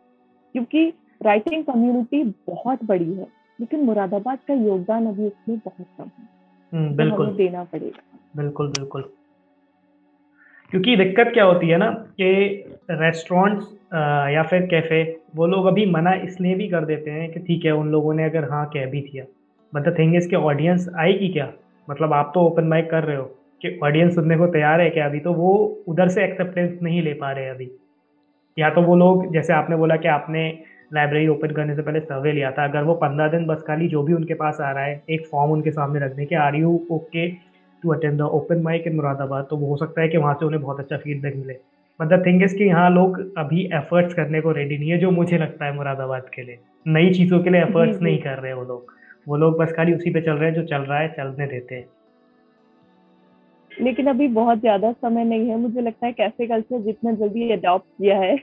क्योंकि 0.55 0.93
राइटिंग 1.21 1.65
कम्युनिटी 1.65 2.23
बहुत 2.47 2.85
बड़ी 2.85 3.13
है 3.13 3.27
लेकिन 3.59 3.85
मुरादाबाद 3.85 4.39
का 4.49 4.55
योगदान 4.55 5.07
अभी 5.07 5.27
उसमें 5.27 5.59
बहुत 5.59 5.87
कम 5.99 6.05
है। 6.05 6.29
हम्म, 6.73 6.91
तो 6.91 6.97
बिल्कुल। 6.97 7.35
देना 7.37 7.65
पड़ेगा। 7.65 8.19
बिल्कुल 8.37 8.69
बिल्कुल। 8.69 9.11
क्योंकि 10.73 10.97
दिक्कत 10.97 11.31
क्या 11.35 11.45
होती 11.45 11.69
है 11.69 11.77
ना 11.77 11.91
कि 12.21 12.31
रेस्टोरेंट्स 12.91 13.67
या 14.35 14.43
फिर 14.43 14.67
कैफ़े 14.67 15.03
वो 15.37 15.47
लोग 15.47 15.67
अभी 15.67 15.87
मना 15.87 16.13
इसलिए 16.25 16.55
भी 16.55 16.69
कर 16.69 16.85
देते 16.85 17.11
हैं 17.11 17.31
कि 17.33 17.41
ठीक 17.41 17.65
है, 17.65 17.73
उन 17.73 17.91
लोगों 17.91 18.15
ने 18.15 18.25
अगर 18.25 18.45
हाँ 18.51 18.65
कह 18.67 18.87
भी 18.87 19.01
दिया। 19.03 19.25
द 19.73 19.95
थिंग 19.99 20.15
इसके 20.17 20.37
ऑडियंस 20.37 20.89
आएगी 20.99 21.29
क्या? 21.29 21.49
मतलब 21.89 22.13
आप 22.13 22.31
तो 22.35 22.41
ओपन 22.41 22.65
माइक 22.65 22.91
कर 22.91 23.05
रहे 23.05 23.17
हो 23.17 23.25
कि 23.63 23.79
ऑडियंस 23.85 24.15
सुनने 24.15 24.37
को 24.37 24.47
तैयार 24.47 24.81
है 24.81 24.89
क्या 24.91 25.07
अभी? 25.07 25.21
तो 25.21 25.33
वो 25.33 25.55
उधर 25.89 26.09
से 26.09 26.25
एक्सेप्टेंस 26.25 26.79
नहीं 26.83 27.03
ले 27.03 27.13
पा 27.15 27.31
रहे 27.33 27.49
अभी। 27.49 27.71
या 28.57 28.71
तो 28.71 28.83
वो 28.83 28.97
लोग, 28.97 29.33
जैसे 29.33 29.53
आपने 29.53 29.77
बोला 29.77 29.97
कि 29.97 30.09
आपने 30.09 30.49
लाइब्रेरी 30.95 31.29
ओपन 31.29 31.51
करने 31.51 31.75
से 31.75 31.83
पहले 31.83 32.01
सर्वे 32.01 32.33
लिया 32.33 32.51
था, 32.51 32.65
अगर 32.65 32.83
वो 32.83 32.95
पंद्रह 32.95 33.29
दिन 33.29 33.47
बस 33.47 33.63
खाली 33.67 33.89
जो 33.89 34.03
भी 34.03 34.13
उनके 34.13 34.35
पास 34.35 34.61
आ 34.61 34.71
रहा 34.71 34.85
है, 34.85 35.03
एक 35.11 35.27
फॉर्म 35.27 35.53
उनके 35.53 35.71
सामने 35.71 36.01
रखने 36.01 36.27
के 36.27 36.37
are 36.37 36.57
you 36.57 36.81
okay 36.91 37.29
to 37.87 37.93
attend 37.93 38.19
the 38.19 38.23
open 38.35 38.63
mic 38.63 38.87
in 38.87 38.97
Moradabad 38.97 39.47
तो 39.51 39.57
वो 39.57 39.67
हो 39.67 39.77
सकता 39.77 40.01
है 40.01 40.09
कि 40.09 40.19
वहाँ 40.19 40.35
से 40.35 40.47
उन्हें 40.47 40.63
बहुत 40.63 40.81
अच्छा 40.81 40.97
फीडबैक 40.97 41.37
मिले। 41.37 41.55
बट 42.01 42.09
द 42.09 42.23
थिंग 42.27 42.43
इज़ 42.43 42.57
कि 42.57 42.65
यहाँ 42.65 42.91
लोग 42.91 43.19
अभी 43.39 43.65
एफर्ट्स 43.75 44.15
करने 44.15 44.41
को 44.41 44.53
रेडी 44.53 44.79
नहीं 44.79 44.91
है 44.91 44.99
जो 44.99 45.11
मुझे 45.13 45.39
लगता 45.39 45.65
है 45.65 45.75
मुरादाबाद 45.75 46.29
के 46.35 46.43
लिए। 46.43 46.59
नई 46.87 47.13
चीज़ों 47.15 47.41
के 47.41 47.51
लिए 47.51 47.61
एफर्ट्स 47.63 48.03
नहीं 48.03 48.19
कर 48.19 48.39
रहे 48.39 48.53
वो 48.53 48.65
लोग। 48.65 48.95
वो 49.27 49.37
लोग 49.37 49.59
बस 49.59 49.73
खाली 49.73 49.95
उसी 49.95 50.11
पे 50.11 50.21
चल 50.21 50.33
रहे 50.33 50.51
हैं 50.51 50.57
जो 50.57 50.65
चल 50.67 50.83
रहा 50.83 50.99
है 50.99 51.09
चलने 51.09 51.47
देते 51.47 51.75
हैं। 51.75 51.87
लेकिन 53.73 54.07
अभी 54.07 54.29
बहुत 54.35 54.61
ज़्यादा 54.61 54.93
समय 54.93 55.25
नहीं 55.25 55.49
है। 55.49 55.57
मुझे 55.59 55.81
लगता 55.81 56.07
है 56.07 56.13
कैफ़े 56.13 56.47
कल्चर 56.47 56.81
जितना 56.83 57.13
जल्दी 57.15 57.51
अडॉप्ट 57.53 57.87
किया 57.99 58.19
है 58.19 58.37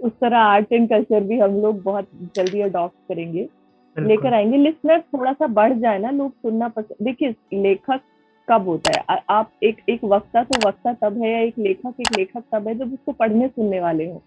उस 0.00 0.12
तरह 0.20 0.38
आर्ट 0.38 0.72
एंड 0.72 0.88
कल्चर 0.88 1.24
भी 1.24 1.38
हम 1.38 1.60
लोग 1.62 1.82
बहुत 1.82 2.08
जल्दी 2.36 2.60
अडॉप्ट 2.60 2.96
करेंगे। 3.08 3.48
लेकर 3.96 4.34
आएँगे। 4.34 4.56
लिसनर 4.58 5.00
थोड़ा 5.14 5.32
सा 5.32 5.46
बढ़ 5.56 5.72
जाए 5.72 5.98
ना 5.98 6.10
लोग 6.12 6.32
सुनना 6.32 6.68
पसंद 6.68 7.04
देखिए 7.04 7.34
लेखक 7.54 8.00
कब 8.48 8.68
होता 8.68 8.92
है? 8.92 9.18
आप 9.30 9.50
एक 9.62 9.76
एक 9.88 10.04
वक्ता 10.04 10.42
तो 10.44 10.68
वक्ता 10.68 10.92
तब 10.94 11.22
है 11.22 11.30
या 11.32 11.38
एक 11.40 11.58
लेखक 11.58 12.00
एक 12.00 12.16
लेखक 12.16 12.42
तब 12.52 12.68
है 12.68 12.74
जब 12.74 12.92
उसको 12.92 13.12
पढ़ने 13.14 13.48
सुनने 13.48 13.80
वाले 13.80 14.06
हो? 14.06 14.22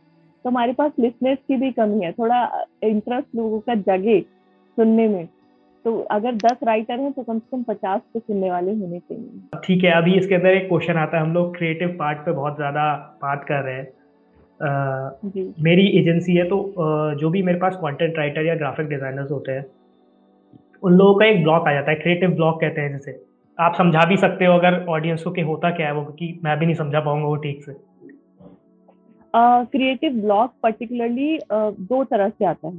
तो 0.46 0.50
हमारे 0.50 0.74
पास 0.74 0.92
लिसनर्स 1.00 1.40
की 1.48 1.56
भी 1.58 1.72
कमी 1.74 2.06
है 2.06 2.12
थोड़ा 2.14 2.40
इंटरेस्ट 2.84 3.36
लोगों 3.36 3.60
का 3.60 3.76
जगे 3.76 4.20
सुनने 4.78 5.08
में। 5.08 5.28
तो 5.86 6.00
अगर 6.12 6.36
दस 6.38 6.64
राइटर 6.64 7.00
हैं 7.00 7.12
तो 7.12 7.24
कम 7.24 7.40
से 7.40 7.48
कम 7.52 7.64
पचास 7.64 8.02
तो 8.14 8.20
सुनने 8.20 8.50
वाले 8.52 8.72
होने 8.74 9.00
चाहिए। 9.00 9.60
ठीक 9.64 9.84
है 9.84 9.92
अभी 9.94 10.18
इसके 10.18 10.36
अंदर 10.36 10.54
एक 10.54 10.68
क्वेश्चन 10.68 10.98
आता 10.98 11.18
है 11.18 11.24
हम 11.24 11.34
लोग 11.34 11.56
क्रिएटिव 11.58 11.96
पार्ट 12.00 12.18
पे 12.20 12.32
बहुत 12.34 12.56
ज़्यादा 12.56 12.94
बात 13.22 13.46
कर 13.48 13.64
रहे 13.64 13.76
हैं। 13.76 13.96
Uh, 14.60 15.42
मेरी 15.64 15.86
एजेंसी 15.98 16.36
है 16.36 16.44
तो 16.44 16.58
uh, 16.58 17.20
जो 17.20 17.30
भी 17.30 17.42
मेरे 17.44 17.60
पास 17.60 17.76
कंटेंट 17.76 18.18
राइटर 18.18 18.46
या 18.46 18.56
ग्राफिक 18.56 18.88
डिजाइनर्स 18.88 19.32
होते 19.32 19.52
हैं 19.52 19.66
उन 20.84 20.94
लोगों 20.94 21.14
का 21.16 21.26
एक 21.26 21.42
ब्लॉक 21.44 21.68
आ 21.68 21.74
जाता 21.74 21.92
है 21.92 21.98
क्रिएटिव 21.98 22.30
ब्लॉक 22.32 22.60
कहते 22.62 22.82
हैं 22.82 22.92
जैसे। 22.92 23.12
आप 23.60 23.76
समझा 23.78 24.06
भी 24.06 24.18
सकते 24.18 24.46
हो 24.46 24.54
अगर 24.54 24.86
ऑडियंस 24.90 25.24
को 25.24 25.32
कि 25.32 25.42
होता 25.42 25.70
क्या 25.76 25.88
है 25.88 25.94
वो 25.94 26.02
क्योंकि 26.04 26.40
मैं 26.44 26.58
भी 26.60 26.66
नहीं 26.66 26.76
समझा 26.76 27.00
पाऊँगा 27.00 27.28
वो 27.28 27.36
ठीक 27.46 27.64
से। 27.64 27.74
क्रिएटिव 29.34 30.22
ब्लॉक 30.22 30.54
पर्टिकुलरली 30.64 31.38
दो 31.52 32.04
तरह 32.04 32.30
से 32.30 32.46
आता 32.46 32.68
है। 32.68 32.78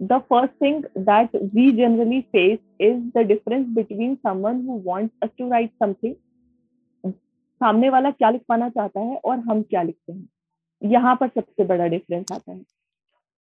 The 0.00 0.18
first 0.32 0.52
thing 0.62 0.76
that 1.06 1.32
we 1.54 1.62
generally 1.78 2.20
face 2.34 2.60
is 2.88 2.98
the 3.14 3.24
difference 3.30 3.68
between 3.78 4.12
someone 4.26 4.60
who 4.66 4.76
wants 4.84 5.26
us 5.26 5.30
to 5.38 5.48
write 5.52 5.72
something 5.82 6.14
सामने 7.04 7.88
वाला 7.90 8.10
क्या 8.10 8.30
लिख 8.30 8.42
पाना 8.48 8.68
चाहता 8.68 9.00
है 9.00 9.16
और 9.24 9.38
हम 9.38 9.62
क्या 9.62 9.82
लिखते 9.82 10.12
हैं। 10.12 10.28
यहाँ 10.82 11.14
पर 11.20 11.28
सबसे 11.28 11.64
बड़ा 11.64 11.86
डिफरेंस 11.86 12.32
आता 12.32 12.52
है। 12.52 12.60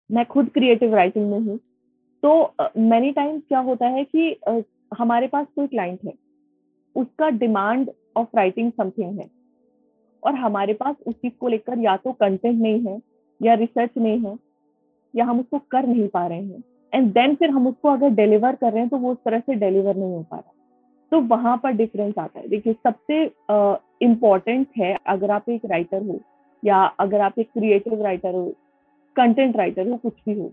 मैं 0.10 0.26
खुद 0.26 0.50
क्रिएटिव 0.54 0.96
राइटिंग 0.96 1.32
में 1.32 1.40
हूँ। 1.40 1.58
तो 2.24 2.54
मैनी 2.78 3.10
uh, 3.10 3.16
टाइम 3.16 3.40
क्या 3.40 3.60
होता 3.60 3.88
है 3.88 4.04
कि 4.04 4.36
uh, 4.50 4.62
हमारे 4.98 5.28
पास 5.28 5.48
कोई 5.56 5.68
क्लाइंट 5.68 6.00
है। 6.06 6.14
उसका 6.96 7.30
डिमांड 7.30 7.90
ऑफ़ 8.18 8.36
राइटिंग 8.36 8.72
समथिंग 8.72 9.20
है। 9.20 9.30
और 10.24 10.36
हमारे 10.36 10.74
पास 10.74 10.96
उस 11.08 11.16
चीज़ 11.16 11.34
को 11.40 11.48
लेकर 11.48 11.80
या 11.80 11.96
तो 11.98 12.12
कंटेंट 12.12 12.62
नहीं 12.62 12.82
है 12.82 13.00
या 13.42 13.54
रिसर्च 13.54 13.98
नहीं 13.98 14.20
है 14.20 14.38
या 15.14 15.26
हम 15.26 15.40
उसको 15.40 15.60
कर 15.72 15.88
नहीं 15.88 16.08
पा 16.08 16.26
रहे 16.28 16.42
हैं। 16.42 16.64
एंड 16.94 17.12
देन 17.14 17.36
फिर 17.36 17.50
हम 17.50 17.68
उसको 17.68 17.90
अगर 17.90 18.10
डिलीवर 18.16 18.56
कर 18.56 18.72
रहे 18.72 18.82
हैं 18.82 18.90
तो 18.90 18.98
वो 18.98 19.12
उस 19.12 19.18
तरह 19.26 19.40
से 19.40 19.56
डिलीवर 19.56 19.96
नहीं 19.96 20.14
हो 20.14 20.22
पा 20.22 20.38
रहा। 20.38 20.52
तो 21.12 21.20
वहाँ 21.28 21.58
पर 21.58 21.72
डिफरेंस 21.72 22.18
आता 22.18 22.40
है। 22.40 22.48
देखिए 22.48 22.74
सबसे 22.74 23.24
इम्पोर्टेंट 24.02 24.68
uh, 24.68 24.78
है 24.78 24.98
अगर 25.08 25.32
आप 25.32 25.50
एक 25.50 25.66
राइटर 25.66 26.04
हो 26.04 26.20
या 26.64 26.84
अगर 27.00 27.22
आप 27.22 27.40
एक 27.40 27.52
क्रिएटिव 27.52 28.02
राइटर 28.04 28.34
हो 28.36 28.54
कंटेंट 29.16 29.56
राइटर 29.58 29.90
हो 29.90 29.98
कुछ 29.98 30.14
भी 30.26 30.40
हो 30.40 30.52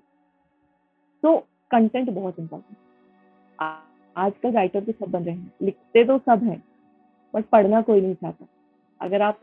तो 1.22 1.37
कंटेंट 1.70 2.11
बहुत 2.11 2.38
इम्पोर्टेंट 2.38 2.76
आजकल 4.16 4.53
राइटर 4.53 4.81
तो 4.81 4.92
सब 4.92 5.11
बन 5.11 5.22
रहे 5.25 5.35
हैं, 5.35 5.53
लिखते 5.62 6.05
तो 6.05 6.18
सब 6.20 6.42
हैं 6.44 6.62
बट 7.35 7.44
पढ़ना 7.46 7.81
कोई 7.83 8.01
नहीं 8.01 8.14
चाहता। 8.14 8.46
अगर 9.01 9.22
आप 9.22 9.38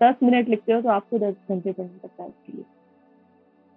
दस 0.00 0.14
मिनट 0.22 0.48
लिखते 0.48 0.72
हो 0.72 0.80
तो 0.80 0.88
आपको 0.88 1.18
दस 1.18 1.34
घंटे 1.48 1.72
पढ़ना 1.72 1.98
पड़ता 1.98 2.22
है 2.22 2.28
उसके 2.28 2.52
लिए 2.52 2.64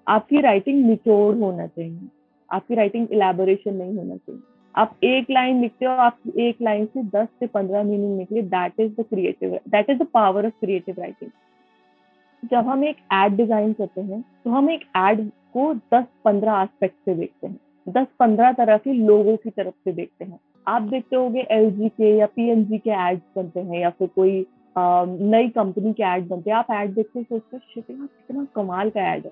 आपकी 0.08 0.42
राइटिंग 0.42 0.86
निचोड़ 0.86 1.36
होना 1.36 1.68
चाहिए। 1.68 2.10
आपकी 2.50 2.76
राइटिंग 2.76 3.08
इलेबोरेशन 3.12 3.76
नहीं 3.76 3.96
होना 3.98 4.16
चाहिए। 4.16 4.42
आप 4.76 4.96
एक 5.04 5.30
लाइन 5.32 5.62
लिखते 5.62 5.86
हो, 5.86 5.92
आप 5.92 6.18
एक 6.30 6.62
लाइन 6.62 6.86
से 6.86 7.04
दस 7.10 7.28
से 7.40 7.48
पंद्रह 7.48 7.84
मीनिंग 7.84 8.18
निकले 8.18 8.42
that 8.44 8.80
is 8.80 8.92
the 8.92 9.06
creative 9.10 9.60
that 9.68 9.90
is 9.90 9.98
the 9.98 10.08
power 10.14 10.46
of 10.46 10.54
creative 10.60 10.96
writing 11.00 11.32
जब 12.44 12.68
हम 12.68 12.84
एक 12.84 12.98
एड 13.14 13.36
डिज़ाइन 13.38 13.74
करते 13.74 14.02
हैं 14.02 14.22
तो 14.44 14.50
हम 14.50 14.70
एक 14.72 14.82
एड 14.98 15.30
को 15.54 15.74
10-15 15.94 16.64
एस्पेक्ट 16.64 16.96
से 17.06 17.14
देखते 17.16 17.48
हैं। 17.48 17.60
10-15 17.88 18.52
तरह 18.54 18.78
के 18.78 18.94
लोगों 18.96 19.36
की 19.38 19.50
तरफ़ 19.50 19.74
से 19.86 19.92
देखते 19.92 20.26
हैं। 20.26 20.40
आप 20.68 20.82
देखते 20.82 21.16
होंगे 21.16 21.48
LG 21.52 21.90
के 21.92 22.16
या 22.18 22.26
पी 22.28 22.78
के 22.80 22.90
एड्स 22.90 23.22
बनते 23.36 23.60
हैं 23.60 23.80
या 23.80 23.90
फिर 23.90 24.08
कोई 24.16 24.46
नई 24.76 25.50
कंपनी 25.50 25.94
के 25.94 26.04
एड 26.06 26.28
बनते 26.28 26.50
हैं। 26.50 26.58
आप 26.58 26.72
एड 26.72 26.94
देखते 26.94 27.24
सोचते 27.24 27.58
शिपिंग 27.60 28.00
कितना 28.00 28.46
कमाल 28.56 28.90
का 28.90 29.14
एड 29.14 29.26
है। 29.26 29.32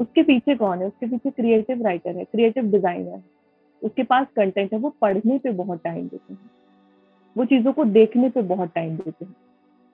उसके 0.00 0.22
पीछे 0.22 0.54
कौन 0.54 0.78
है? 0.78 0.86
उसके 0.86 1.06
पीछे 1.06 1.30
क्रिएटिव 1.30 1.82
राइटर 1.82 2.16
है 2.16 2.24
क्रिएटिव 2.24 2.70
डिज़ाइनर 2.70 3.08
है। 3.08 3.22
उसके 3.82 4.02
पास 4.02 4.26
कंटेंट 4.36 4.72
है, 4.72 4.78
वो 4.78 4.94
पढ़ने 5.00 5.38
पे 5.38 5.50
बहुत 5.52 5.82
टाइम 5.84 6.06
देते 6.08 6.32
हैं। 6.32 6.50
वो 7.36 7.44
चीज़ों 7.44 7.72
को 7.72 7.84
देखने 7.86 8.30
पे 8.30 8.42
बहुत 8.44 8.72
टाइम 8.74 8.96
देते 8.96 9.24
हैं। 9.24 9.34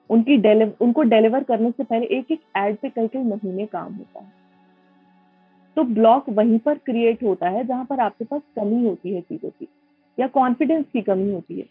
उनकी 0.09 0.37
डेलिव 0.37 0.73
उनको 0.81 1.03
डिलीवर 1.03 1.43
करने 1.43 1.71
से 1.71 1.83
पहले 1.83 2.05
एक 2.17 2.31
एक 2.31 2.41
एड 2.57 2.77
पे 2.77 2.89
कई 2.89 3.07
कई 3.07 3.23
महीने 3.23 3.65
काम 3.65 3.93
होता 3.93 4.19
है। 4.19 4.31
तो 5.77 5.83
ब्लॉक 5.85 6.29
वहीं 6.29 6.57
पर 6.59 6.77
क्रिएट 6.85 7.23
होता 7.23 7.49
है 7.49 7.63
जहाँ 7.67 7.85
पर 7.85 7.99
आपके 7.99 8.25
पास 8.25 8.41
कमी 8.55 8.85
होती 8.85 9.13
है 9.13 9.21
चीज़ों 9.21 9.49
की 9.49 9.67
या 10.17 10.27
कॉन्फिडेंस 10.29 10.85
की 10.93 11.01
कमी 11.01 11.31
होती 11.31 11.59
है। 11.59 11.65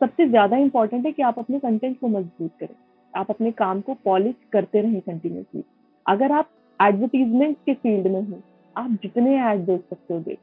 सबसे 0.00 0.28
ज़्यादा 0.28 0.56
इंपॉर्टेंट 0.58 1.06
है 1.06 1.12
कि 1.12 1.22
आप 1.22 1.38
अपने 1.38 1.58
कंटेंट 1.58 1.98
को 2.00 2.08
मज़बूत 2.08 2.50
करें। 2.60 2.74
आप 3.14 3.30
अपने 3.30 3.50
काम 3.52 3.80
को 3.80 3.94
पॉलिश 4.04 4.34
करते 4.52 4.80
रहें 4.80 5.00
कंटिन्यूसली 5.00 5.62
अगर 6.06 6.32
आप 6.32 6.50
एडवर्टीजमेंट 6.80 7.56
के 7.66 7.74
फ़ील्ड 7.74 8.06
में 8.06 8.22
हो 8.22 8.40
आप 8.76 8.90
जितने 9.02 9.36
एड 9.42 9.64
देख 9.66 9.80
सकते 9.80 10.14
हो 10.14 10.20
देख। 10.20 10.38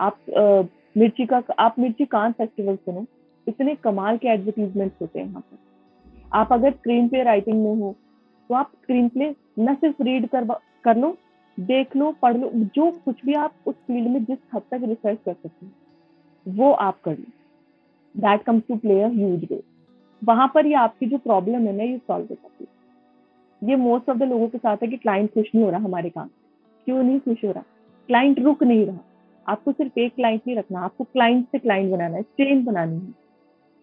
आप 0.00 0.18
आ, 0.30 0.62
मिर्ची 0.96 1.26
का 1.26 1.42
आप 1.58 1.78
मिर्ची 1.78 2.04
कान 2.06 2.32
फेस्टिवल 2.32 2.76
सुनो 2.76 3.04
इतने 3.46 3.74
कमाल 3.76 4.16
के 4.16 4.28
एडवर्टीजमेंट 4.28 4.92
होते 5.00 5.18
हैं 5.18 5.26
यहाँ 5.26 5.40
पर। 5.42 5.58
आप 6.32 6.52
अगर 6.52 6.72
स्क्रीन 6.72 7.08
प्ले 7.08 7.22
राइटिंग 7.22 7.62
में 7.64 7.74
हो 7.76 7.94
तो 8.50 8.54
आप 8.54 8.70
स्क्रीन 8.74 9.08
प्ले 9.08 9.34
न 9.58 9.74
सिर्फ़ 9.74 10.02
रीड 10.02 10.28
कर 10.28 10.44
कर 10.84 10.96
लो 10.96 11.16
देख 11.60 11.96
लो, 11.96 12.12
पढ़ 12.22 12.36
लो, 12.36 12.50
जो 12.54 12.90
कुछ 12.90 13.24
भी 13.24 13.34
आप 13.34 13.52
उस 13.66 13.74
फ़ील्ड 13.74 14.08
में 14.08 14.24
जिस 14.24 14.38
हद 14.54 14.62
तक 14.70 14.80
रिसर्च 14.82 15.18
कर 15.24 15.32
सकते 15.32 15.66
हैं, 15.66 15.72
वो 16.48 16.72
आप 16.72 17.00
कर 17.00 17.18
लो। 17.18 17.24
That 18.16 18.42
comes 18.42 18.62
to 18.68 18.76
play 18.76 19.04
huge 19.04 19.44
role 19.44 19.62
वहाँ 20.24 20.50
पर 20.54 20.66
ये 20.66 20.74
आपकी 20.74 21.06
जो 21.06 21.18
प्रॉब्लम 21.18 21.66
है 21.66 21.72
ना, 21.72 21.84
ये 21.84 21.98
सॉल्व 21.98 22.26
हो 22.30 22.34
जाती 22.34 22.64
है। 22.64 22.76
ये 23.70 23.76
मोस्ट 23.76 24.10
ऑफ़ 24.10 24.18
द 24.18 24.22
लोगों 24.22 24.48
के 24.48 24.58
साथ 24.58 24.76
है 24.76 24.88
कि 24.88 24.96
क्लाइंट 24.96 25.34
खुश 25.34 25.46
नहीं 25.54 25.64
हो 25.64 25.70
रहा 25.70 25.80
हमारे 25.80 26.10
काम 26.10 26.28
क्यों 26.84 27.02
नहीं 27.02 27.20
खुश 27.20 27.44
हो 27.44 27.52
रहा? 27.52 27.62
क्लाइंट 28.06 28.38
रुक 28.38 28.62
नहीं 28.62 28.86
रहा। 28.86 28.98
आपको 29.48 29.72
सिर्फ़ 29.72 29.98
एक 29.98 30.14
क्लाइंट 30.14 30.42
नहीं 30.46 30.56
रखना 30.56 30.80
आपको 30.80 31.04
क्लाइंट 31.04 31.46
से 31.52 31.58
क्लाइंट 31.58 31.92
बनाना 31.92 32.16
है 32.16 32.22
चेन 32.22 32.64
बनानी 32.64 32.96
है। 32.96 33.14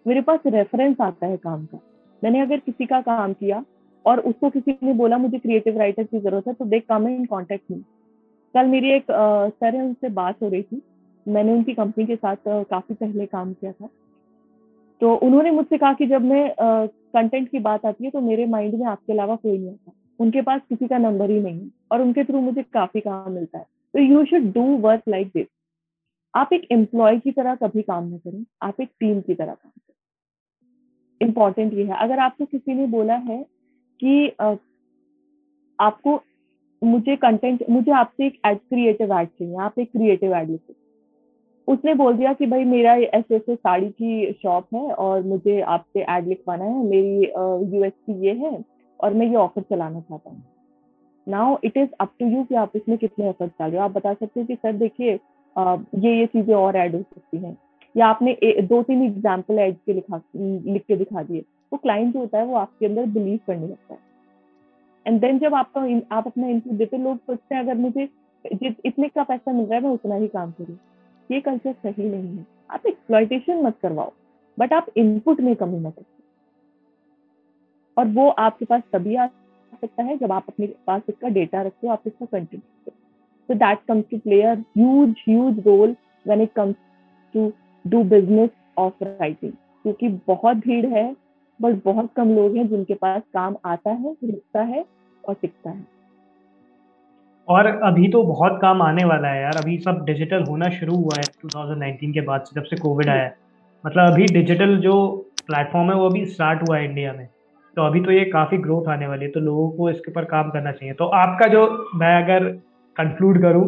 मेरे 0.08 0.22
पास 0.22 0.40
रेफरेंस 0.46 1.02
आता 1.02 1.28
है 1.28 1.38
काम 1.38 1.66
का। 1.66 1.80
मैंने 2.24 2.40
अगर 2.40 2.60
किसी 2.60 2.86
का 2.86 3.02
काम 3.02 3.34
किया 3.34 3.66
और 4.06 4.20
उसको 4.22 4.50
किसी 4.50 4.78
ने 4.84 4.94
बोला, 4.94 5.18
मुझे 5.18 5.38
क्रिएटिव 5.40 5.78
राइटर 5.80 6.04
की 6.04 6.20
ज़रूरत 6.20 6.48
है 6.48 6.54
तो 6.54 6.66
दे 6.66 6.80
कम 6.82 7.08
इन 7.08 7.26
कॉन्टेक्ट 7.26 7.72
में 7.72 7.82
कल 8.56 8.68
मेरी 8.68 8.92
एक 8.92 9.06
सर 9.10 9.76
है, 9.76 9.82
उनसे 9.84 10.10
बात 10.12 10.42
हो 10.42 10.50
रही 10.50 10.62
थी। 10.64 10.82
मैंने 11.26 11.54
उनकी 11.54 11.74
कंपनी 11.74 12.06
के 12.06 12.16
साथ 12.16 12.36
काफ़ी 12.48 12.96
पहले 12.96 13.26
काम 13.28 13.54
किया 13.54 13.72
था। 13.72 13.90
तो 15.02 15.14
उन्होंने 15.18 15.52
मुझसे 15.52 15.78
कहा 15.78 15.94
कि 15.94 16.06
जब 16.08 16.22
मैं 16.24 16.50
कंटेंट 16.60 17.50
की 17.50 17.60
बात 17.62 17.86
आती 17.86 18.04
है 18.06 18.10
तो 18.12 18.22
मेरे 18.22 18.46
माइंड 18.48 18.74
में 18.76 18.86
आपके 18.88 19.14
अलावा 19.14 19.36
कोई 19.36 19.58
नहीं 19.58 19.70
आता। 19.70 19.92
उनके 20.20 20.42
पास 20.42 20.62
किसी 20.70 20.88
का 20.88 20.98
नंबर 21.00 21.32
ही 21.32 21.40
नहीं 21.42 21.60
है 21.60 21.70
और 21.92 22.02
उनके 22.02 22.24
थ्रू 22.24 22.42
मुझे 22.42 22.64
काफ़ी 22.64 23.02
काम 23.02 23.32
मिलता 23.32 23.58
है। 23.58 23.66
तो 23.94 24.00
you 24.02 24.24
should 24.26 24.52
do 24.54 24.64
work 24.80 25.02
like 25.10 25.28
this 25.28 25.48
आप 26.34 26.54
एक 26.54 26.68
एम्प्लॉय 26.72 27.18
की 27.20 27.32
तरह 27.32 27.56
कभी 27.56 27.82
काम 27.82 28.04
ना 28.04 28.18
करें, 28.18 28.46
आप 28.64 28.82
एक 28.82 28.90
टीम 29.00 29.20
की 29.22 29.34
तरह 29.34 29.54
काम 29.54 29.72
करें। 29.72 31.28
इंपॉर्टेंट 31.28 31.74
ये 31.74 31.84
है। 31.86 31.98
अगर 31.98 32.20
आपको 32.20 32.46
किसी 32.46 32.74
ने 32.74 32.88
बोला 32.90 33.16
है 33.16 33.44
कि 34.00 34.28
आपको 35.80 36.22
मुझे 36.82 37.16
कंटेंट 37.18 37.64
मुझे 37.70 37.92
आपसे 37.94 38.26
एक 38.26 38.40
एड 38.46 38.58
क्रिएटिव 38.60 39.14
एड 39.20 39.28
चाहिए 39.30 39.58
आप 39.62 39.80
एक 39.80 39.92
क्रिएटिव 39.92 40.36
एड 40.36 40.50
लिखो। 40.50 40.74
उसने 41.68 41.94
बोल 41.96 42.14
दिया 42.14 42.34
कि 42.34 42.46
भाई 42.46 42.64
मेरा 42.66 42.94
ऐसे 42.94 43.36
ऐसे 43.36 43.56
साड़ी 43.56 43.90
की 43.92 44.32
शॉप 44.34 44.68
है 44.76 44.94
और 44.94 45.22
मुझे 45.24 45.60
आपसे 45.62 46.06
एड 46.10 46.28
लिखवाना 46.28 46.66
है 46.66 46.84
मेरी 46.86 47.76
यूएसपी 47.76 48.14
ये 48.26 48.34
है 48.38 48.58
और 49.00 49.14
मैं 49.14 49.28
ये 49.28 49.36
ऑफ़र 49.38 49.62
चलाना 49.62 50.00
चाहता 50.00 50.30
हूँ। 50.30 50.44
Now 51.28 51.58
it 51.64 51.78
is 51.78 51.90
up 52.02 52.12
to 52.20 52.28
you 52.28 52.44
कि 52.44 52.56
आप 52.56 52.72
इसमें 52.76 52.98
कितने 52.98 53.30
एफर्ट 53.30 53.52
डाल 53.52 53.70
रहे 53.70 53.80
हो। 53.80 53.86
आप 53.86 53.92
बता 53.92 54.14
सकते 54.14 54.40
हो 54.40 54.46
कि 54.46 54.56
सर 54.56 54.74
देखिए 54.78 55.14
ये 55.56 56.18
ये 56.18 56.26
चीज़ें 56.28 56.54
और 56.56 56.76
ऐड 56.78 56.96
हो 56.96 57.02
सकती 57.02 57.38
हैं। 57.38 57.58
या 57.96 58.08
आपने 58.08 58.32
ए, 58.34 58.62
दो 58.62 58.82
तीन 58.84 59.04
एग्ज़ाम्पल 59.04 59.60
एड 59.60 59.76
के 59.76 59.94
लिखा 59.94 60.22
लिख 60.36 60.84
के 60.88 60.96
दिखा 60.96 61.24
दिए। 61.24 61.44
वो 61.74 61.78
क्लाइंट 61.78 62.14
जो 62.14 62.20
होता 62.20 62.38
है 62.38 62.46
वो 62.46 62.56
आपके 62.56 62.86
अंदर 62.86 63.06
बिलीव 63.12 63.40
करने 63.48 63.68
लगता 63.68 63.94
है। 63.94 64.00
एंड 65.06 65.20
देन 65.22 65.40
जब 65.40 65.56
आपका 65.56 65.82
आप 66.16 66.28
अपना 66.28 66.48
इनपुट 66.48 66.74
देते 66.74 66.98
लोग 66.98 67.18
सोचते 67.18 67.56
हैं, 67.56 67.62
अगर 67.64 67.76
मुझे 67.76 68.08
इतने 68.86 69.08
का 69.08 69.24
पैसा 69.24 69.52
मिल 69.52 69.66
रहा 69.66 69.76
है, 69.76 69.84
मैं 69.84 69.92
उतना 69.92 70.16
ही 70.16 70.28
काम 70.30 70.52
करूँ। 70.52 70.78
ये 71.30 71.40
कल्चर 71.42 71.74
सही 71.74 72.10
नहीं 72.10 72.38
है। 72.38 72.46
आप 72.72 72.86
एक्सप्लॉयटेशन 72.88 73.62
मत 73.64 73.78
करवाओ 73.82 74.12
बट 74.58 74.74
आप 74.74 74.86
इनपुट 74.98 75.40
में 75.42 75.56
कमी 75.56 75.80
मत 75.80 75.96
रखो 76.00 76.24
और 77.98 78.08
वो 78.14 78.28
आपके 78.30 78.66
पास 78.66 78.82
तभी 78.94 79.16
आ 79.16 79.28
सकता 79.28 80.04
है 80.04 80.18
जब 80.18 80.32
आप 80.32 80.46
अपने 80.50 80.68
पास 80.88 81.02
इसका 81.10 81.30
डेटा 81.30 81.62
रखते 81.62 81.88
हो, 81.88 81.94
आप 81.94 82.04
इसका 82.08 82.26
कंटेंट 82.26 82.54
रखते 82.54 82.92
हो। 82.92 82.98
So 83.50 83.56
that 83.56 83.80
comes 83.88 84.06
to 84.10 84.18
play 84.20 84.42
a 84.42 84.52
huge 84.74 85.22
huge 85.24 85.58
it 86.36 86.52
comes 86.56 86.76
to 87.36 87.42
do 87.86 88.04
business 88.06 88.52
of 88.78 89.02
writing, 89.02 89.52
क्योंकि 89.84 90.10
बहुत 90.28 90.58
भीड़ 90.58 90.86
है 90.88 91.16
बट 91.60 91.82
बहुत 91.86 92.10
कम 92.16 92.36
लोग 92.36 92.56
हैं 92.56 92.68
जिनके 92.68 92.94
पास 92.94 93.22
काम 93.34 93.56
आता 93.66 93.90
है 93.90 94.16
रुकता 94.24 94.62
है 94.62 94.86
और 95.24 95.36
टिकता 95.42 95.70
है। 95.70 95.86
और 97.48 97.66
अभी 97.84 98.08
तो 98.08 98.24
बहुत 98.24 98.58
काम 98.62 98.82
आने 98.82 99.04
वाला 99.04 99.28
है 99.28 99.42
यार। 99.42 99.58
अभी 99.58 99.78
सब 99.78 100.04
डिजिटल 100.06 100.44
होना 100.44 100.70
शुरू 100.70 100.96
हुआ 100.96 101.18
है 101.18 101.24
2019 101.24 102.14
के 102.14 102.22
बाद 102.22 102.42
से 102.42 102.56
जब 102.56 102.66
से 102.66 102.78
कोविड 102.78 103.10
आया 103.10 103.24
है। 103.24 103.36
मतलब 103.84 104.12
अभी 104.12 104.26
डिजिटल 104.26 104.78
जो 104.78 104.96
प्लेटफॉर्म 105.48 105.90
है 105.90 105.96
वो 105.96 106.10
अभी 106.10 106.26
स्टार्ट 106.26 106.62
हुआ 106.62 106.78
है 106.78 106.86
इंडिया 106.86 107.14
में। 107.14 107.28
तो 107.78 107.82
अभी 107.82 108.02
तो 108.02 108.12
ये 108.12 108.24
काफ़ी 108.26 108.58
ग्रोथ 108.58 108.88
आने 108.88 109.08
वाली 109.08 109.26
है 109.26 109.32
तो 109.32 109.40
लोगों 109.40 109.70
को 109.70 109.90
इसके 109.90 110.12
ऊपर 110.12 110.26
काम 110.26 110.50
करना 110.50 110.72
चाहिए। 110.72 110.94
तो 110.94 111.06
आपका 111.06 111.48
जो 111.48 111.66
मैं 111.96 112.16
अगर 112.24 112.50
कंक्लूड 112.96 113.42
करूँ 113.42 113.68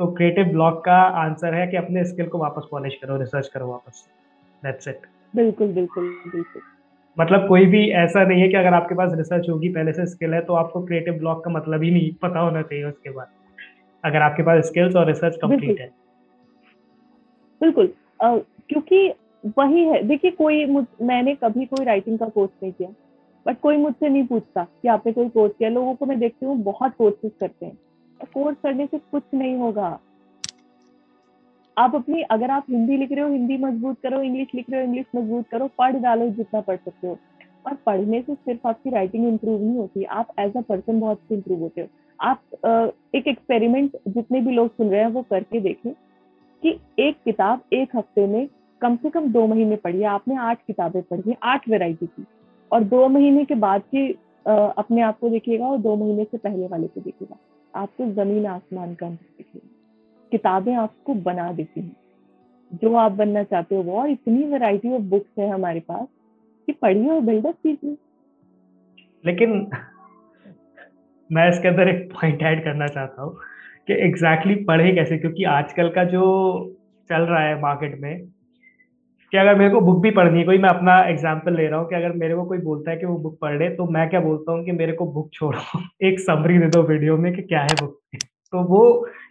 तो 0.00 0.06
क्रिएटिव 0.12 0.46
ब्लॉक 0.46 0.84
का 0.84 0.96
आंसर 1.22 1.54
है 1.54 1.66
कि 1.66 1.76
अपने 1.76 2.04
स्किल 2.04 2.26
को 2.26 2.38
वापस 2.38 2.68
पॉलिश 2.70 2.94
करो 3.02 3.16
रिसर्च 3.16 3.48
करो 3.48 3.66
वापस। 3.66 4.04
दैट्स 4.62 4.88
इट 4.88 5.06
बिल्कुल 5.36 5.72
बिल्कुल 5.72 6.08
बिल्कुल। 6.26 6.62
मतलब 7.20 7.46
कोई 7.48 7.66
भी 7.66 7.88
ऐसा 7.88 8.24
नहीं 8.24 8.40
है 8.42 8.48
कि 8.48 8.56
अगर 8.56 8.74
आपके 8.74 8.94
पास 8.94 9.12
रिसर्च 9.14 9.48
होगी 9.50 9.68
पहले 9.68 9.92
से 9.92 10.06
स्किल 10.06 10.34
है 10.34 10.40
तो 10.40 10.54
आपको 10.54 10.82
क्रिएटिव 10.82 11.14
ब्लॉक 11.14 11.44
का 11.44 11.50
मतलब 11.50 11.82
ही 11.82 11.90
नहीं 11.90 12.12
पता 12.22 12.40
होना 12.40 12.62
चाहिए 12.62 12.84
उसके 12.84 13.10
बाद। 13.10 13.26
अगर 14.04 14.22
आपके 14.22 14.42
पास 14.42 14.64
स्किल्स 14.64 14.96
और 14.96 15.06
रिसर्च 15.06 15.36
कंप्लीट 15.42 15.80
है। 15.80 15.90
बिल्कुल। 17.60 17.92
क्योंकि 18.22 19.12
वही 19.58 19.84
है 19.84 20.02
देखिए 20.02 20.30
कोई 20.30 20.64
मैंने 21.02 21.34
कभी 21.34 21.64
कोई 21.66 21.84
राइटिंग 21.84 22.18
का 22.18 22.28
कोर्स 22.28 22.50
नहीं 22.62 22.72
किया 22.72 22.88
बट 23.46 23.60
कोई 23.60 23.76
मुझसे 23.76 24.08
नहीं 24.08 24.26
पूछता 24.26 24.66
कि 24.82 24.88
आपने 24.88 25.12
कोई 25.12 25.28
कोर्स 25.28 25.52
किया 25.58 25.70
लोगों 25.70 25.94
को 25.94 26.06
मैं 26.06 26.18
देखती 26.18 26.46
हूँ 26.46 26.56
बहुत 26.62 26.94
कोर्सेज 26.98 27.32
करते 27.40 27.66
हैं। 27.66 27.78
कोर्स 28.34 28.56
करने 28.62 28.86
से 28.86 28.98
कुछ 28.98 29.22
नहीं 29.34 29.56
होगा। 29.56 29.98
आप 31.76 31.94
अपनी, 31.94 32.20
अगर 32.22 32.50
आप 32.50 32.66
हिंदी 32.70 32.96
लिख 32.96 33.12
रहे 33.12 33.20
हो, 33.20 33.30
हिंदी 33.30 33.56
मज़बूत 33.58 33.96
करो 34.02 34.20
इंग्लिश 34.22 34.48
लिख 34.54 34.70
रहे 34.70 34.80
हो 34.80 34.86
इंग्लिश 34.86 35.06
मज़बूत 35.16 35.48
करो, 35.48 35.68
पढ़ 35.78 35.96
डालो 35.96 36.28
जितना 36.30 36.60
पढ़ 36.60 36.76
सकते 36.76 37.06
हो। 37.06 37.18
और 37.66 37.74
पढ़ने 37.86 38.20
से 38.22 38.34
सिर्फ़ 38.34 38.66
आपकी 38.68 38.90
राइटिंग 38.90 39.26
इंप्रूव 39.26 39.60
नहीं 39.60 39.76
होती, 39.76 40.04
आप 40.04 40.32
एज 40.40 40.56
अ 40.56 40.60
पर्सन 40.60 41.00
बहुत 41.00 41.32
इंप्रूव 41.32 41.60
होते 41.60 41.80
हो। 41.80 41.86
आप 42.20 42.90
एक 43.14 43.28
एक्सपेरिमेंट 43.28 43.96
जितने 44.08 44.40
भी 44.40 44.52
लोग 44.52 44.68
सुन 44.68 44.90
रहे 44.90 45.00
हैं 45.00 45.08
वो 45.08 45.22
करके 45.22 45.60
देखें 45.60 45.92
कि 46.62 46.78
एक 46.98 47.16
किताब 47.24 47.62
एक 47.72 47.96
हफ़्ते 47.96 48.26
में 48.26 48.46
कम 48.82 48.96
से 48.96 49.10
कम 49.10 49.28
दो 49.32 49.46
महीने 49.46 49.76
पढ़िए 49.76 50.04
आपने 50.06 50.36
आठ 50.36 50.58
किताबें 50.66 51.02
पढ़ी 51.02 51.30
है, 51.30 51.36
आठ 51.42 51.68
वेराइटी 51.68 52.06
की। 52.06 52.24
और 52.70 52.84
दो 52.84 53.08
महीने 53.08 53.44
के 53.44 53.54
बाद 53.56 53.82
की 53.84 54.08
अपने 54.46 55.00
आप 55.00 55.18
को 55.18 55.28
देखिएगा 55.30 55.66
और 55.66 55.78
दो 55.78 55.96
महीने 55.96 56.24
से 56.24 56.38
पहले 56.38 56.66
वाले 56.66 56.86
को 56.86 57.00
देखिएगा। 57.00 57.36
आपको 57.74 58.06
ज़मीन 58.14 58.46
आसमान 58.46 58.94
का 58.94 59.06
अंतर 59.06 59.26
दिखेगा। 59.38 59.68
किताबें 60.34 60.74
आपको 60.76 61.14
बना 61.22 61.50
देती 61.52 61.80
हैं। 61.80 61.96
जो 62.72 62.94
आप 62.96 63.12
बनना 63.12 63.42
चाहते 63.44 63.74
हो 63.74 63.82
वो। 63.82 63.98
और 64.00 64.10
इतनी 64.10 64.44
वैरायटी 64.44 64.92
ऑफ़ 64.92 65.02
बुक्स 65.10 65.38
है 65.38 65.48
हमारे 65.50 65.80
पास 65.80 66.06
कि 66.68 66.72
पढ़िए 66.72 67.10
और 67.10 67.20
बिल्डअप 67.22 67.54
कीजिए। 67.62 67.96
लेकिन 69.24 69.50
मैं 71.30 71.48
इसके 71.50 71.68
अंदर 71.68 71.88
एक 71.88 72.08
पॉइंट 72.12 72.42
ऐड 72.42 72.64
करना 72.64 72.86
चाहता 72.86 73.22
हूँ 73.22 73.36
कि 73.88 73.92
एग्जैक्टली 73.92 74.54
exactly 74.54 74.66
पढ़े 74.68 74.92
कैसे? 74.94 75.18
क्योंकि 75.18 75.44
आजकल 75.44 75.88
का 75.88 76.04
जो 76.04 76.24
चल 77.10 77.22
रहा 77.22 77.40
है 77.40 77.60
मार्केट 77.60 77.98
में, 78.00 78.26
कि 79.32 79.38
अगर 79.38 79.54
मेरे 79.54 79.70
को 79.70 79.80
बुक 79.80 80.02
भी 80.02 80.10
पढ़नी 80.10 80.38
है, 80.38 80.44
कोई 80.44 80.58
मैं 80.58 80.68
अपना 80.68 81.00
एग्ज़ाम्पल 81.04 81.56
ले 81.56 81.66
रहा 81.66 81.78
हूँ 81.80 81.88
कि 81.88 81.94
अगर 81.94 82.12
मेरे 82.12 82.34
को 82.34 82.44
कोई 82.44 82.58
बोलता 82.58 82.90
है 82.90 82.96
कि 82.96 83.06
वो 83.06 83.16
बुक 83.18 83.38
पढ़ 83.40 83.58
ले 83.58 83.68
तो 83.70 83.86
मैं 83.86 84.08
क्या 84.10 84.20
बोलता 84.20 84.52
हूँ 84.52 84.64
कि 84.64 84.72
मेरे 84.72 84.92
को 84.92 85.06
बुक 85.12 85.30
छोड़ो। 85.32 85.80
एक 86.08 86.20
समरी 86.20 86.58
दे 86.58 86.66
दो 86.66 86.82
वीडियो 86.82 87.16
में 87.16 87.32
कि 87.34 87.42
क्या 87.42 87.62
है 87.62 87.74
बुक 87.80 88.00
तो 88.54 88.62
वो 88.64 88.80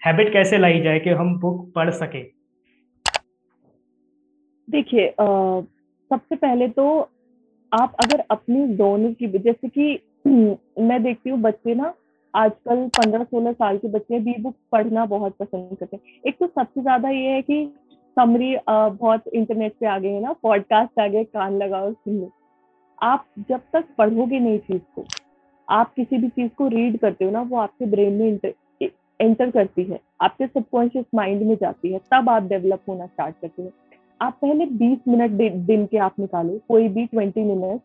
हैबिट 0.05 0.31
कैसे 0.33 0.57
लाई 0.57 0.79
जाए 0.81 0.99
कि 0.99 1.09
हम 1.11 1.37
बुक 1.39 1.71
पढ़ 1.75 1.89
सके? 1.91 2.21
देखिए 4.67 5.13
सबसे 5.19 6.35
पहले 6.35 6.67
तो 6.69 6.87
आप 7.71 7.95
अगर 8.03 8.23
अपनी 8.31 8.65
दोनों 8.75 9.11
की, 9.13 9.27
जैसे 9.29 9.67
कि 9.69 9.99
मैं 10.27 11.01
देखती 11.03 11.29
हूँ 11.29 11.39
बच्चे 11.41 11.75
ना, 11.75 11.93
आजकल 12.33 12.87
पंद्रह 12.97 13.23
सोलह 13.23 13.51
साल 13.53 13.77
के 13.77 13.87
बच्चे 13.89 14.19
बी 14.19 14.33
बुक 14.41 14.55
पढ़ना 14.71 15.05
बहुत 15.05 15.35
पसंद 15.39 15.77
करते 15.79 15.97
हैं। 15.97 16.21
एक 16.27 16.37
तो 16.39 16.47
सबसे 16.47 16.81
ज़्यादा 16.81 17.09
ये 17.09 17.29
है 17.29 17.41
कि 17.41 17.65
समरी 18.17 18.55
बहुत 18.67 19.27
इंटरनेट 19.33 19.73
पे 19.79 19.87
आ 19.87 19.97
गए 19.99 20.09
है 20.09 20.21
ना 20.21 20.33
पॉडकास्ट 20.43 20.99
आ 20.99 21.07
गए 21.07 21.23
कान 21.25 21.57
लगाओ, 21.57 21.91
सुन 21.93 22.19
लो। 22.19 22.31
आप 23.01 23.25
जब 23.49 23.61
तक 23.73 23.85
पढ़ोगे 23.97 24.39
नहीं 24.39 24.59
चीज़ 24.59 24.81
को, 24.95 25.05
आप 25.67 25.93
किसी 25.93 26.17
भी 26.17 26.29
चीज़ 26.29 26.51
को 26.57 26.67
रीड 26.69 26.97
करते 26.99 27.25
हो 27.25 27.31
ना, 27.31 27.41
वो 27.41 27.57
आपके 27.57 27.85
ब्रेन 27.85 28.13
में 28.13 28.37
एंटर 29.23 29.51
करती 29.51 29.83
है, 29.83 29.99
आपके 30.21 30.47
सबकॉन्शियस 30.47 31.05
माइंड 31.15 31.41
में 31.41 31.55
जाती 31.55 31.93
है, 31.93 31.99
तब 32.11 32.29
आप 32.29 32.43
डेवलप 32.43 32.81
होना 32.89 33.05
स्टार्ट 33.05 33.35
करते 33.41 33.61
हो। 33.61 33.71
आप 34.21 34.37
पहले 34.41 34.65
20 34.65 34.99
मिनट 35.07 35.31
दिन 35.65 35.85
के 35.85 35.97
आप 35.97 36.19
निकालो, 36.19 36.59
कोई 36.67 36.87
भी 36.87 37.07
20 37.15 37.37
मिनट 37.37 37.81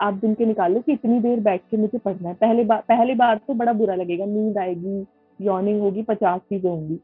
आप 0.00 0.14
दिन 0.14 0.34
के 0.34 0.46
निकालो 0.46 0.80
कि 0.80 0.92
इतनी 0.92 1.18
देर 1.20 1.40
बैठ 1.40 1.60
के 1.70 1.76
मुझे 1.76 1.98
पढ़ना 1.98 2.28
है। 2.28 2.34
पहले 2.34 2.64
बार 2.64 2.82
पहली 2.88 3.14
बार 3.14 3.40
तो 3.48 3.54
बड़ा 3.54 3.72
बुरा 3.72 3.94
लगेगा, 3.94 4.24
नींद 4.24 4.58
आएगी 4.58 5.06
यॉर्निंग 5.40 5.80
होगी, 5.80 6.02
पचास 6.02 6.40
चीज़ें 6.40 6.70
होंगी। 6.70 6.98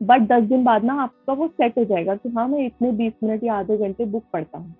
बट 0.00 0.20
दस 0.22 0.42
दिन 0.42 0.64
बाद 0.64 0.84
ना 0.84 0.94
आपका 1.02 1.32
वो 1.32 1.48
सेट 1.48 1.78
हो 1.78 1.84
जाएगा 1.84 2.14
कि 2.14 2.28
हाँ 2.28 2.46
मैं 2.48 2.64
इतने 2.66 2.92
बीस 2.92 3.12
मिनट 3.24 3.44
या 3.44 3.54
आधे 3.54 3.76
घंटे 3.76 4.04
बुक 4.04 4.24
पढ़ता 4.32 4.58
हूँ। 4.58 4.74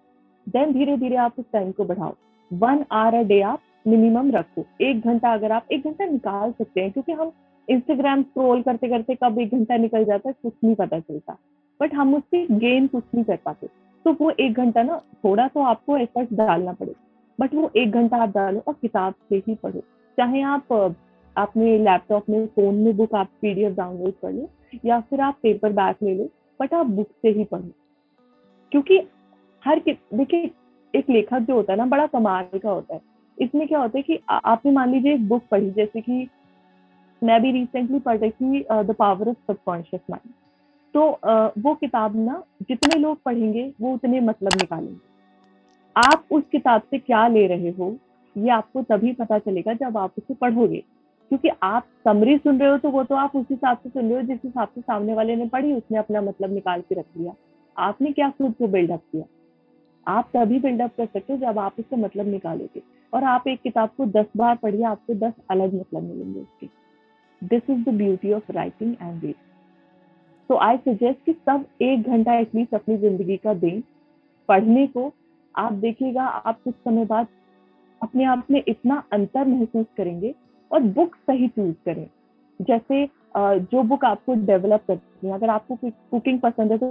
देन 0.47 0.73
धीरे 0.73 0.97
धीरे 0.97 1.17
आप 1.17 1.35
उस 1.39 1.45
टाइम 1.53 1.73
को 1.73 1.85
बढ़ाओ। 1.85 2.15
वन 2.51 2.85
आवर 2.93 3.15
अ 3.15 3.23
डे 3.23 3.41
आप 3.41 3.61
मिनिमम 3.87 4.31
रखो। 4.31 4.65
एक 4.81 5.01
घंटा 5.01 5.33
अगर 5.33 5.53
आप, 5.53 5.67
एक 5.73 5.85
घंटा 5.85 6.05
निकाल 6.05 6.53
सकते 6.53 6.81
हैं, 6.81 6.91
क्योंकि 6.93 7.13
हम 7.13 7.33
इंस्टाग्राम 7.71 8.23
स्क्रॉल 8.23 8.63
करते 8.63 8.89
करते 8.89 9.15
कब 9.15 9.39
एक 9.39 9.51
घंटा 9.55 9.77
निकल 9.77 10.05
जाता 10.05 10.29
है, 10.29 10.35
कुछ 10.43 10.53
नहीं 10.65 10.75
पता 10.75 10.99
चलता। 11.01 11.39
बट 11.83 11.95
हम 11.95 12.15
उससे 12.15 12.47
गेन 12.51 12.87
कुछ 12.87 13.05
नहीं 13.15 13.25
कर 13.25 13.39
पाते। 13.45 13.67
तो 14.05 14.13
वो 14.13 14.31
एक 14.31 14.53
घंटा 14.53 14.83
ना, 14.83 15.03
थोड़ा 15.25 15.49
तो 15.49 15.61
आपको 15.61 15.97
एफर्ट 15.97 16.33
डालना 16.33 16.73
पड़े। 16.73 16.95
बट 17.41 17.55
वो 17.55 17.71
एक 17.77 17.91
घंटा 17.91 18.17
आप 18.17 18.29
डालो 18.29 18.63
और 18.69 18.75
किताब 18.83 19.15
से 19.29 19.37
ही 19.37 19.55
पढ़ो। 19.55 19.81
चाहे 20.17 20.43
आप, 20.43 20.97
अपने 21.37 21.79
लैपटॉप 21.79 22.31
में 22.31 22.47
फ़ोन 22.47 22.75
में 22.75 22.97
बुक 22.97 23.15
आप 23.15 23.29
पीडीएफ 23.43 23.77
डाउनलोड 23.77 24.13
कर 24.13 24.33
लो, 24.33 24.51
या 24.85 25.01
फिर 25.01 25.21
आप 25.21 25.37
पेपर 25.43 25.73
बैक 25.73 25.97
ले 26.03 26.15
लो 26.15 26.29
बट 26.61 26.75
आप 26.75 26.87
बुक 26.87 27.09
से 27.23 27.29
ही 27.29 27.45
पढ़ो। 27.45 27.71
क्योंकि 28.73 28.99
हर 29.65 29.81
देखिए, 29.87 30.51
एक 30.95 31.11
लेखक 31.11 31.41
जो 31.41 31.55
होता 31.55 31.73
है 31.73 31.77
ना, 31.77 31.87
बड़ा 31.87 32.07
कमाल 32.07 32.59
का 32.59 32.71
होता 32.71 32.95
है। 32.95 33.01
इसमें 33.39 33.69
क्या 33.69 33.79
होता 33.79 33.99
है 33.99 34.03
कि 34.03 34.19
आपने 34.31 34.73
मान 34.73 34.91
लीजिए 34.91 35.15
एक 35.15 35.29
बुक 35.29 35.43
पढ़ी, 35.51 35.71
जैसे 35.71 36.01
कि 36.01 36.29
मैं 37.23 37.41
भी 37.43 37.51
रिसेंटली 37.53 37.99
पढ़ 37.99 38.19
रही 38.19 38.31
थी 38.31 38.61
the 38.85 38.95
power 38.99 39.29
of 39.29 39.37
subconscious 39.49 40.01
mind 40.11 40.33
तो 40.95 41.01
uh, 41.01 41.51
वो 41.59 41.75
किताब 41.75 42.17
ना 42.17 42.43
जितने 42.63 42.99
लोग 42.99 43.19
पढ़ेंगे 43.23 43.73
वो 43.81 43.93
उतने 43.95 44.21
मतलब 44.21 44.55
निकालेंगे। 44.55 44.99
आप 45.97 46.25
उस 46.31 46.43
किताब 46.53 46.83
से 46.91 46.99
क्या 46.99 47.27
ले 47.29 47.47
रहे 47.47 47.71
हो 47.71 47.97
ये 48.37 48.51
आपको 48.51 48.83
तभी 48.83 49.13
पता 49.13 49.39
चलेगा 49.39 49.73
जब 49.75 49.97
आप 49.99 50.13
उसे 50.19 50.35
पढ़ोगे। 50.35 50.83
क्योंकि 51.31 51.49
आप 51.63 51.87
समरी 52.05 52.37
सुन 52.39 52.59
रहे 52.61 52.71
हो 52.71 52.79
तो 52.79 52.91
वो 52.91 53.03
तो 53.05 53.15
आप 53.15 53.37
उस 53.37 53.47
हिसाब 53.51 53.79
से 53.79 53.89
सुन 53.89 54.09
रहे 54.09 54.17
हो 54.17 54.23
जिस 54.23 54.39
हिसाब 54.45 54.69
से 54.69 54.81
सामने 54.81 55.15
वाले 55.15 55.37
ने 55.37 55.47
पढ़ी 55.49 55.73
उसने 55.73 55.99
अपना 55.99 56.21
मतलब 56.21 56.53
निकाल 56.53 56.81
के 56.81 56.95
रख 56.95 57.07
लिया। 57.17 57.35
आपने 57.77 58.13
क्या 58.13 58.29
खुद 58.31 58.55
को 58.59 58.69
बिल्डअप 58.69 59.03
किया? 59.13 59.25
आप 60.07 60.31
तभी 60.35 60.59
बिल्डअप 60.59 60.91
कर 60.97 61.07
सकते 61.07 61.33
हो 61.33 61.39
जब 61.39 61.59
आप 61.59 61.75
उसका 61.79 61.97
मतलब 61.97 62.27
निकालोगे। 62.27 62.83
और 63.13 63.25
आप 63.25 63.49
एक 63.49 63.61
किताब 63.61 63.91
को 63.97 64.07
दस 64.09 64.27
बार 64.37 64.57
पढ़िए 64.57 64.83
आपको 64.85 65.15
दस 65.17 65.33
अलग 65.51 65.75
मतलब 65.75 66.03
मिलेंगे 66.03 66.41
उसके। 66.41 66.67
This 67.43 67.71
is 67.71 67.85
the 67.85 67.95
beauty 67.95 68.33
of 68.33 68.53
writing 68.53 68.95
and 69.03 69.25
read 69.25 69.35
तो 70.51 70.57
आई 70.59 70.77
सजेस्ट 70.79 71.25
कि 71.27 71.33
सब 71.33 71.65
एक 71.83 72.09
घंटा 72.09 72.35
एटलीस्ट 72.37 72.75
अपनी 72.75 72.97
ज़िंदगी 72.99 73.37
का 73.37 73.55
दें 73.55 73.81
पढ़ने 74.49 74.87
को, 74.87 75.13
आप 75.55 75.73
देखिएगा, 75.75 76.23
आप 76.23 76.63
कुछ 76.65 76.75
समय 76.75 77.05
बाद 77.05 77.27
अपने 78.01 78.25
आप 78.25 78.47
में 78.51 78.63
इतना 78.69 79.03
अंतर 79.13 79.47
महसूस 79.47 79.87
करेंगे 79.97 80.35
और 80.71 80.81
बुक 80.83 81.15
सही 81.17 81.49
चूज़ 81.49 81.75
करें। 81.87 82.07
जैसे 82.61 83.07
जो 83.37 83.83
बुक 83.83 84.05
आपको 84.05 84.35
डेवलप 84.47 84.85
करती 84.89 85.27
है, 85.27 85.33
अगर 85.35 85.51
आपको 85.51 85.77
कुकिंग 85.83 86.41
पसंद 86.41 86.73
है 86.73 86.79
तो 86.79 86.89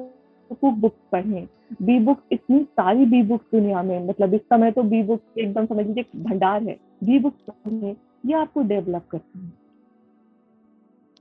कुक 0.51 0.73
बुक 0.75 0.95
पढ़ें। 1.11 1.47
बी 1.81 1.99
बुक 1.99 2.21
इतनी 2.31 2.59
सारी 2.59 3.05
बी 3.05 3.21
बुक 3.23 3.41
दुनिया 3.51 3.81
में 3.83 4.07
मतलब 4.07 4.33
इस 4.33 4.41
समय 4.43 4.71
तो 4.71 4.83
बी 4.83 5.01
बुक 5.03 5.21
एकदम 5.37 5.65
समझ 5.65 5.85
लीजिए, 5.87 6.05
भंडार 6.15 6.63
है। 6.63 6.77
बी 7.03 7.19
बुक 7.19 7.33
पढ़ें, 7.49 7.95
ये 8.25 8.33
आपको 8.35 8.61
डेवलप 8.63 9.07
करती 9.11 9.39
है। 9.39 9.51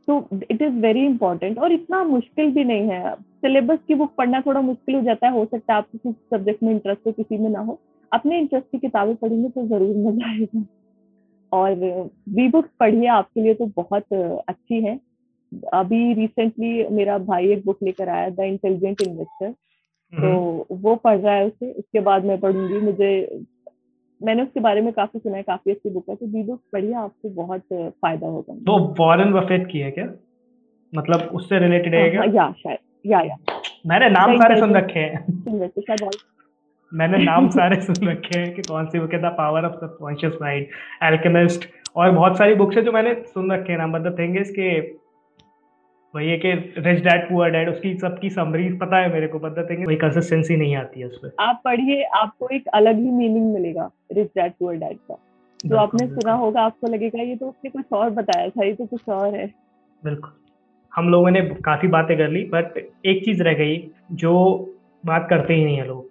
तो 0.09 0.19
इट 0.43 0.63
इज़ 0.63 0.75
वेरी 0.81 1.05
इंपॉर्टेंट 1.07 1.59
और 1.59 1.73
इतना 1.73 2.03
मुश्किल 2.05 2.51
भी 2.53 2.65
नहीं 2.65 2.89
है। 2.89 3.15
सिलेबस 3.15 3.79
की 3.89 3.95
बुक 3.95 4.15
पढ़ना 4.19 4.41
थोड़ा 4.47 4.61
मुश्किल 4.63 4.95
हो 4.95 5.03
जाता 5.03 5.27
है 5.27 5.33
हो 5.33 5.45
सकता 5.45 5.73
है 5.73 5.79
आप 5.79 5.89
किसी 5.93 6.13
सब्जेक्ट 6.13 6.63
में 6.63 6.71
इंटरेस्ट 6.73 7.07
हो 7.07 7.13
किसी 7.13 7.39
में 7.39 7.49
ना 7.51 7.61
हो। 7.61 7.79
अपने 8.13 8.39
इंटरेस्ट 8.39 8.67
की 8.73 8.79
किताबें 8.79 9.15
पढ़ेंगे 9.17 9.49
तो 9.49 9.67
ज़रूर 9.67 9.97
मज़ा 10.07 10.31
आएगा। 10.31 10.65
और 11.53 11.75
बी 12.29 12.49
बुक्स 12.49 12.71
पढ़िए 12.81 13.07
आपके 13.09 13.41
लिए 13.41 13.55
तो 13.55 13.67
बहुत 13.77 14.13
अच्छी 14.13 14.83
है। 14.83 14.99
अभी 15.75 16.13
रिसेंटली 16.15 16.87
मेरा 16.89 17.19
भाई 17.21 17.51
एक 17.53 17.65
बुक 17.67 17.79
लेकर 17.83 18.09
आया 18.09 18.29
द 18.31 18.41
इंटेलिजेंट 18.43 19.01
इन्वेस्टर 19.03 19.51
तो 20.13 20.67
वो 20.73 20.95
पढ़ 20.97 21.19
रहा 21.19 21.35
है 21.35 21.47
उसे 21.47 21.71
उसके 21.73 22.01
बाद 22.01 22.25
मैं 22.25 22.39
पढ़ूँगी। 22.41 22.79
मुझे 22.81 23.11
मैंने 24.23 24.43
उसके 24.43 24.61
बारे 24.61 24.81
में 24.81 24.93
काफ़ी 24.93 25.19
सुना 25.19 25.37
है 25.37 25.43
काफ़ी 25.43 25.73
अच्छी 25.73 25.91
बुक 25.91 26.05
है 26.09 26.17
तो 26.17 26.27
बी 26.27 26.43
बुक 26.43 26.61
पढ़िए 26.73 26.93
आपको 26.93 27.29
बहुत 27.29 27.63
फ़ायदा 27.73 28.27
होगा। 28.27 28.55
तो 28.55 28.95
वॉरेन 28.99 29.33
बफेट 29.33 29.71
की 29.71 29.79
है 29.79 29.91
क्या? 29.91 30.13
मतलब 30.95 31.21
उससे 31.21 31.59
रिलेटेड 31.59 31.95
है 31.95 32.11
क्या? 32.11 32.21
हाँ, 32.21 32.29
या 32.35 32.53
शायद 32.53 32.79
या 33.07 33.21
या। 33.21 33.37
मैंने 33.87 34.09
नाम 34.09 34.37
सारे 34.37 34.61
सुन 34.61 34.77
रखे 34.77 34.99
हैं। 34.99 35.71
मैंने 36.95 37.19
नाम 37.19 37.49
सारे 37.49 37.81
सुन 37.81 38.09
रखे 38.09 38.39
हैं 38.39 38.55
कि 38.55 38.63
कौन 38.63 38.87
सी 38.87 38.99
बुक 38.99 39.13
है 39.13 39.23
the 39.23 39.25
power 39.25 39.65
of 39.65 39.75
subconscious 39.75 40.33
mind 40.43 40.67
alchemist 41.03 41.69
और 41.97 42.11
बहुत 42.11 42.39
सारी 42.39 42.55
बुक्स 42.55 42.77
है 42.77 42.83
जो 42.83 42.93
मैंने 42.93 43.15
सुन 43.15 43.53
रखे 43.53 43.73
हैं। 43.73 43.79
नाम 43.79 43.91
मतलब 43.91 44.19
थिंग 44.19 44.37
इज़ 44.37 44.53
के 44.53 44.81
वही 46.15 46.29
है 46.31 46.37
कि 46.39 46.53
रिच 46.79 47.03
डैड 47.05 47.29
पुअर 47.29 47.51
डैड 47.51 47.69
उसकी 47.69 47.95
सबकी 47.99 48.31
समरीज 48.31 48.79
पता 48.79 48.97
है 48.97 49.13
मेरे 49.13 49.27
को 49.27 49.39
पता 49.39 49.61
है 49.61 49.85
वही 49.85 49.97
कंसिस्टेंसी 49.97 50.57
नहीं 50.57 50.77
आती 50.77 51.01
है 51.01 51.07
उसमें 51.07 51.31
आप 51.41 51.61
पढ़िए 51.65 52.03
आपको 52.17 52.49
एक 52.49 52.69
अलग 52.75 52.99
ही 52.99 53.11
मीनिंग 53.11 53.53
मिलेगा 53.55 53.91
रिच 54.13 54.29
डैड 54.29 54.53
पुअर 54.53 54.77
डैड 54.77 54.97
का। 54.99 55.19
जो 55.67 55.77
आपने 55.77 56.07
सुना 56.07 56.33
होगा 56.33 56.63
आपको 56.63 56.87
लगेगा 56.87 57.23
ये 57.23 57.37
तो 57.37 57.49
उसने 57.49 57.71
कुछ 57.71 57.93
और 57.93 58.11
बताया 58.11 58.49
था 58.49 58.65
ये 58.65 58.73
तो 58.73 58.87
कुछ 58.87 59.09
और 59.09 59.35
है। 59.35 59.47
बिल्कुल। 60.05 60.31
हम 60.93 61.09
लोगों 61.09 61.31
ने 61.31 61.41
काफ़ी 61.65 61.89
बातें 61.89 62.17
कर 62.19 62.29
ली 62.29 62.45
बट 62.45 62.79
एक 63.07 63.25
चीज़ 63.25 63.43
रह 63.43 63.55
गई 63.55 63.91
जो 64.13 64.35
बात 65.07 65.27
करते 65.31 65.55
ही 65.55 65.65
नहीं 65.65 65.77
है 65.77 65.87
लोग। 65.87 66.07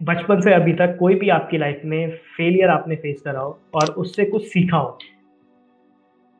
बचपन 0.00 0.40
से 0.40 0.52
अभी 0.54 0.72
तक 0.72 0.96
कोई 0.98 1.14
भी 1.14 1.28
आपकी 1.28 1.58
लाइफ 1.58 1.80
में 1.84 2.10
फेलियर 2.36 2.68
आपने 2.68 2.96
फेस 2.96 3.20
करा 3.20 3.40
हो 3.40 3.58
और 3.74 3.90
उससे 3.94 4.24
कुछ 4.24 4.46
सीखा 4.46 4.76
हो 4.76 4.98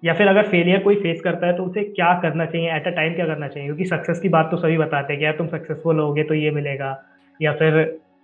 या 0.02 0.14
फिर 0.14 0.28
अगर 0.28 0.48
फेलियर 0.48 0.82
कोई 0.82 0.94
फेस 0.96 1.20
करता 1.20 1.46
है 1.46 1.56
तो 1.56 1.64
उसे 1.64 1.82
क्या 1.86 2.12
करना 2.22 2.46
चाहिए? 2.46 2.70
एट 2.76 2.86
अ 2.86 2.90
टाइम 2.90 3.14
क्या 3.14 3.26
करना 3.26 3.48
चाहिए? 3.48 3.66
क्योंकि 3.68 3.84
सक्सेस 3.86 4.20
की 4.20 4.28
बात 4.28 4.48
तो 4.50 4.56
सभी 4.56 4.78
बताते 4.78 5.12
हैं 5.12 5.18
कि 5.20 5.24
यार 5.24 5.36
तुम 5.38 5.46
सक्सेसफुल 5.48 5.98
होगे 6.00 6.22
तो 6.24 6.34
ये 6.34 6.50
मिलेगा, 6.50 6.96
या 7.40 7.52
फिर 7.52 7.78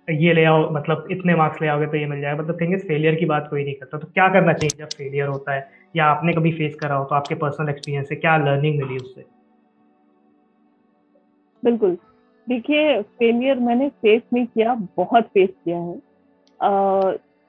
ये 0.07 0.33
ले 0.33 0.43
आओ 0.45 0.69
मतलब 0.73 1.07
इतने 1.11 1.35
मार्क्स 1.35 1.61
ले 1.61 1.67
आओगे 1.67 1.87
तो 1.87 1.97
ये 1.97 2.05
मिल 2.05 2.21
जाएगा। 2.21 2.41
मतलब 2.43 2.61
थिंग 2.61 2.73
इज़ 2.73 2.85
फेलियर 2.87 3.15
की 3.15 3.25
बात 3.25 3.47
कोई 3.49 3.63
नहीं 3.63 3.73
करता। 3.75 3.97
तो 3.97 4.07
क्या 4.07 4.27
करना 4.33 4.53
चाहिए 4.53 4.75
जब 4.79 4.93
फेलियर 4.93 5.27
होता 5.27 5.53
है? 5.53 5.67
या 5.95 6.05
आपने 6.05 6.33
कभी 6.33 6.51
फेस 6.51 6.75
करा 6.75 6.95
हो 6.95 7.05
तो 7.05 7.15
आपके 7.15 7.35
पर्सनल 7.35 7.69
एक्सपीरियंस 7.69 8.09
से 8.09 8.15
क्या 8.15 8.37
लर्निंग 8.39 8.79
मिली 8.79 8.97
उससे? 8.97 9.25
बिल्कुल। 11.63 11.97
देखिए 12.47 13.01
फेलियर 13.01 13.59
मैंने 13.59 13.89
फेस 13.89 14.21
नहीं 14.33 14.45
किया, 14.45 14.73
बहुत 14.97 15.23
फेस 15.23 15.49
किया 15.49 15.77
है। 15.77 15.97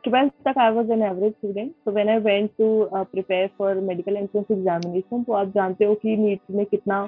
ट्वेल्थ 0.04 0.32
तक 0.46 0.58
I 0.58 0.70
was 0.72 0.92
an 0.92 1.02
average 1.02 1.32
student 1.32 1.72
तो 1.84 1.92
when 1.92 2.08
I 2.08 2.18
went 2.20 2.50
to 2.58 2.88
prepare 2.94 3.48
for 3.58 3.80
medical 3.82 4.16
entrance 4.16 4.50
examination 4.50 5.22
तो 5.22 5.32
आप 5.32 5.52
जानते 5.54 5.84
हो 5.84 5.94
कि 5.94 6.16
नीट 6.16 6.40
में 6.50 6.64
कितना 6.66 7.06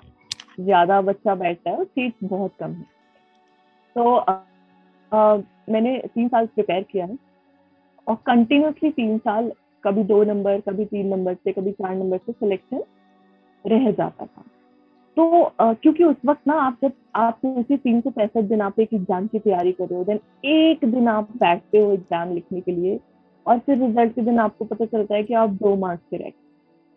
ज़्यादा 0.60 1.00
बच्चा 1.02 1.34
बैठता 1.34 1.70
है 1.70 1.76
और 1.76 1.84
सीट 1.84 2.14
बहुत 2.24 2.52
कम 2.60 2.72
है। 2.72 2.84
तो 3.96 4.16
uh, 4.18 4.36
uh, 5.12 5.42
मैंने 5.68 5.98
तीन 6.14 6.28
साल 6.28 6.46
प्रिपेयर 6.46 6.82
किया 6.82 7.04
है 7.06 7.16
और 8.06 8.14
कंटिन्यूसली 8.26 8.90
तीन 8.90 9.18
साल 9.18 9.52
कभी 9.84 10.02
दो 10.04 10.22
नंबर 10.24 10.60
कभी 10.60 10.84
तीन 10.84 11.06
नंबर 11.08 11.34
से 11.34 11.52
कभी 11.52 11.72
चार 11.72 11.94
नंबर 11.94 12.18
से 12.18 12.32
सिलेक्शन 12.32 12.82
रह 13.64 13.90
जाता 13.90 14.26
था। 14.26 14.42
तो 15.16 15.24
क्योंकि 15.60 16.04
उस 16.04 16.16
वक्त 16.26 16.46
ना 16.46 16.54
आप 16.60 16.76
जब 16.82 16.92
आप 17.16 17.40
उसी 17.46 17.76
तीन 17.76 18.00
सौ 18.00 18.10
पैंसठ 18.10 18.44
दिन 18.44 18.60
आप 18.60 18.78
एक 18.80 18.92
एग्ज़ाम 18.94 19.26
की 19.26 19.38
तैयारी 19.38 19.72
कर 19.72 19.86
रहे 19.86 19.98
हो 19.98 20.04
देन 20.04 20.20
एक 20.46 20.84
दिन 20.84 21.08
आप 21.08 21.28
बैठते 21.36 21.78
हो 21.78 21.90
एग्ज़ाम 21.92 22.32
लिखने 22.34 22.60
के 22.60 22.72
लिए 22.72 22.98
और 23.46 23.58
फिर 23.58 23.78
रिज़ल्ट 23.78 24.14
के 24.14 24.22
दिन 24.22 24.38
आपको 24.38 24.64
पता 24.64 24.84
चलता 24.84 25.14
है 25.14 25.22
कि 25.22 25.34
आप 25.34 25.50
दो 25.52 25.74
मार्क्स 25.76 26.04
से 26.10 26.16
रह 26.16 26.24
गए, 26.24 26.32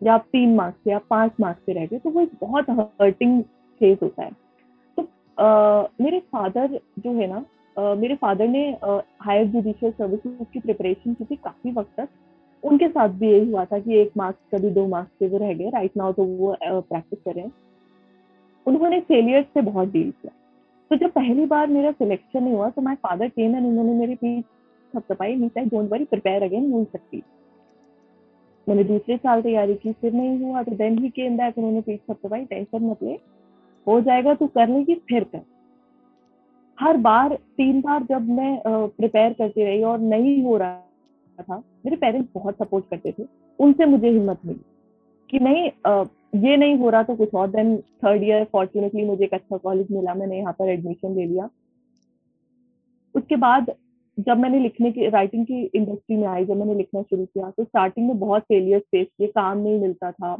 या 0.00 0.14
आप 0.14 0.24
तीन 0.32 0.54
मार्क्स 0.56 0.78
से 0.84 0.90
या 0.90 1.00
पाँच 1.10 1.32
मार्क्स 1.40 1.62
से 1.66 1.72
रह 1.72 1.86
गए 1.86 1.98
तो 1.98 2.10
वो 2.10 2.20
एक 2.20 2.30
बहुत 2.40 2.70
हर्टिंग 2.70 3.42
फ़ेज़ 3.42 3.98
होता 4.02 4.22
है। 4.22 4.30
तो 4.98 5.02
मेरे 6.04 6.20
फादर 6.32 6.78
जो 6.98 7.12
है 7.12 7.26
ना 7.26 7.44
मेरे 7.76 8.14
फादर 8.16 8.48
ने 8.48 8.64
हायर 9.22 9.46
जुडिशियल 9.46 9.92
सर्विसेज़ 9.92 10.52
की 10.52 10.60
प्रिपरेशन 10.60 11.14
की 11.14 11.24
थी 11.24 11.36
काफ़ी 11.36 11.72
वक्त 11.72 11.90
तक। 11.96 12.08
उनके 12.62 12.88
साथ 12.88 13.08
भी 13.10 13.30
यही 13.30 13.50
हुआ 13.50 13.64
था 13.64 13.78
कि 13.78 14.00
एक 14.00 14.12
मार्क्स 14.16 14.54
कभी 14.54 14.70
दो 14.72 14.86
मार्क्स 14.88 15.10
से 15.18 15.28
वो 15.28 15.38
रह 15.38 15.52
गए 15.54 15.70
राइट 15.70 15.96
नाउ 15.96 16.12
तो 16.12 16.24
वो 16.24 16.54
प्रैक्टिस 16.62 17.18
कर 17.18 17.32
रहे 17.32 17.44
हैं। 17.44 17.52
उन्होंने 18.66 19.00
फेलियर 19.02 19.42
से 19.44 19.62
बहुत 19.62 19.88
डील 19.88 20.10
किया। 20.12 20.32
तो 20.90 20.96
जब 20.96 21.10
पहली 21.12 21.44
बार 21.46 21.66
मेरा 21.68 21.90
सिलेक्शन 21.92 22.42
नहीं 22.42 22.54
हुआ 22.54 22.68
तो 22.70 22.82
माई 22.82 22.94
फादर 22.96 23.28
केम 23.28 23.56
एंड 23.56 23.66
उन्होंने 23.66 23.92
मेरे 23.94 24.14
पीठ 24.14 24.44
थपथपाई 24.92 25.34
नहीं 25.34 25.48
चाहिए 25.48 25.70
डोंट 25.70 25.90
वरी 25.92 26.04
प्रिपेयर 26.06 26.42
अगेन 26.42 26.66
मिल 26.66 26.84
सकती। 26.84 27.22
मैंने 28.66 28.84
दूसरे 28.84 29.16
साल 29.16 29.42
तैयारी 29.42 29.74
की, 29.74 29.92
फिर 29.92 30.12
नहीं 30.12 30.38
हुआ 30.40 30.62
तो 30.62 30.72
देन 30.74 30.98
ही 30.98 31.08
केम 31.10 31.36
बैक 31.36 31.58
उन्होंने 31.58 31.80
पीठ 31.80 32.00
थपथपाई 32.10 32.44
टेंशन 32.44 32.84
मत 32.84 33.02
ले 33.02 33.18
हो 33.86 34.00
जाएगा, 34.00 34.34
तू 34.34 34.46
कर 34.48 34.68
लेगी, 34.68 34.94
फिर 34.94 35.24
कर। 35.24 35.40
हर 36.78 36.96
बार, 36.98 37.34
तीन 37.34 37.80
बार 37.80 38.02
जब 38.04 38.28
मैं 38.30 38.62
प्रिपेयर 38.66 39.32
करती 39.32 39.64
रही 39.64 39.82
और 39.84 39.98
नहीं 40.00 40.42
हो 40.42 40.56
रहा 40.56 41.42
था, 41.42 41.56
मेरे 41.56 41.96
पेरेंट्स 41.96 42.28
बहुत 42.34 42.56
सपोर्ट 42.56 42.84
करते 42.90 43.12
थे। 43.12 43.26
उनसे 43.58 43.86
मुझे 43.86 44.08
हिम्मत 44.08 44.38
मिली 44.46 44.60
कि 45.30 45.38
नहीं 45.38 45.70
ये 46.38 46.56
नहीं 46.56 46.76
हो 46.78 46.90
रहा 46.90 47.02
तो 47.02 47.14
कुछ 47.16 47.34
और 47.34 47.48
देन 47.50 47.76
थर्ड 48.04 48.22
ईयर 48.24 48.44
फॉर्चुनेटली 48.52 49.04
मुझे 49.04 49.24
एक 49.24 49.34
अच्छा 49.34 49.56
कॉलेज 49.56 49.86
मिला, 49.90 50.14
मैंने 50.14 50.38
यहाँ 50.38 50.52
पर 50.58 50.68
एडमिशन 50.70 51.14
ले 51.14 51.24
लिया। 51.24 51.48
उसके 53.14 53.36
बाद 53.38 53.74
जब 54.18 54.38
मैंने 54.38 54.58
लिखने 54.60 54.90
की 54.92 55.08
राइटिंग 55.08 55.44
की 55.46 55.62
इंडस्ट्री 55.64 56.16
में 56.16 56.26
आई, 56.28 56.44
जब 56.44 56.56
मैंने 56.56 56.74
लिखना 56.74 57.02
शुरू 57.02 57.24
किया 57.24 57.50
तो 57.50 57.64
स्टार्टिंग 57.64 58.06
में 58.06 58.18
बहुत 58.18 58.42
फेलियर 58.42 58.78
फेस 58.80 59.06
किए, 59.08 59.26
काम 59.28 59.58
नहीं 59.58 59.80
मिलता 59.80 60.10
था। 60.12 60.34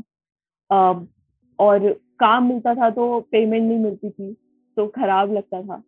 और 1.58 1.88
काम 2.20 2.48
मिलता 2.48 2.74
था 2.74 2.90
तो 2.90 3.20
पेमेंट 3.22 3.62
नहीं 3.62 3.78
मिलती 3.78 4.10
थी 4.10 4.32
तो 4.76 4.86
खराब 4.88 5.32
लगता 5.32 5.62
था। 5.62 5.82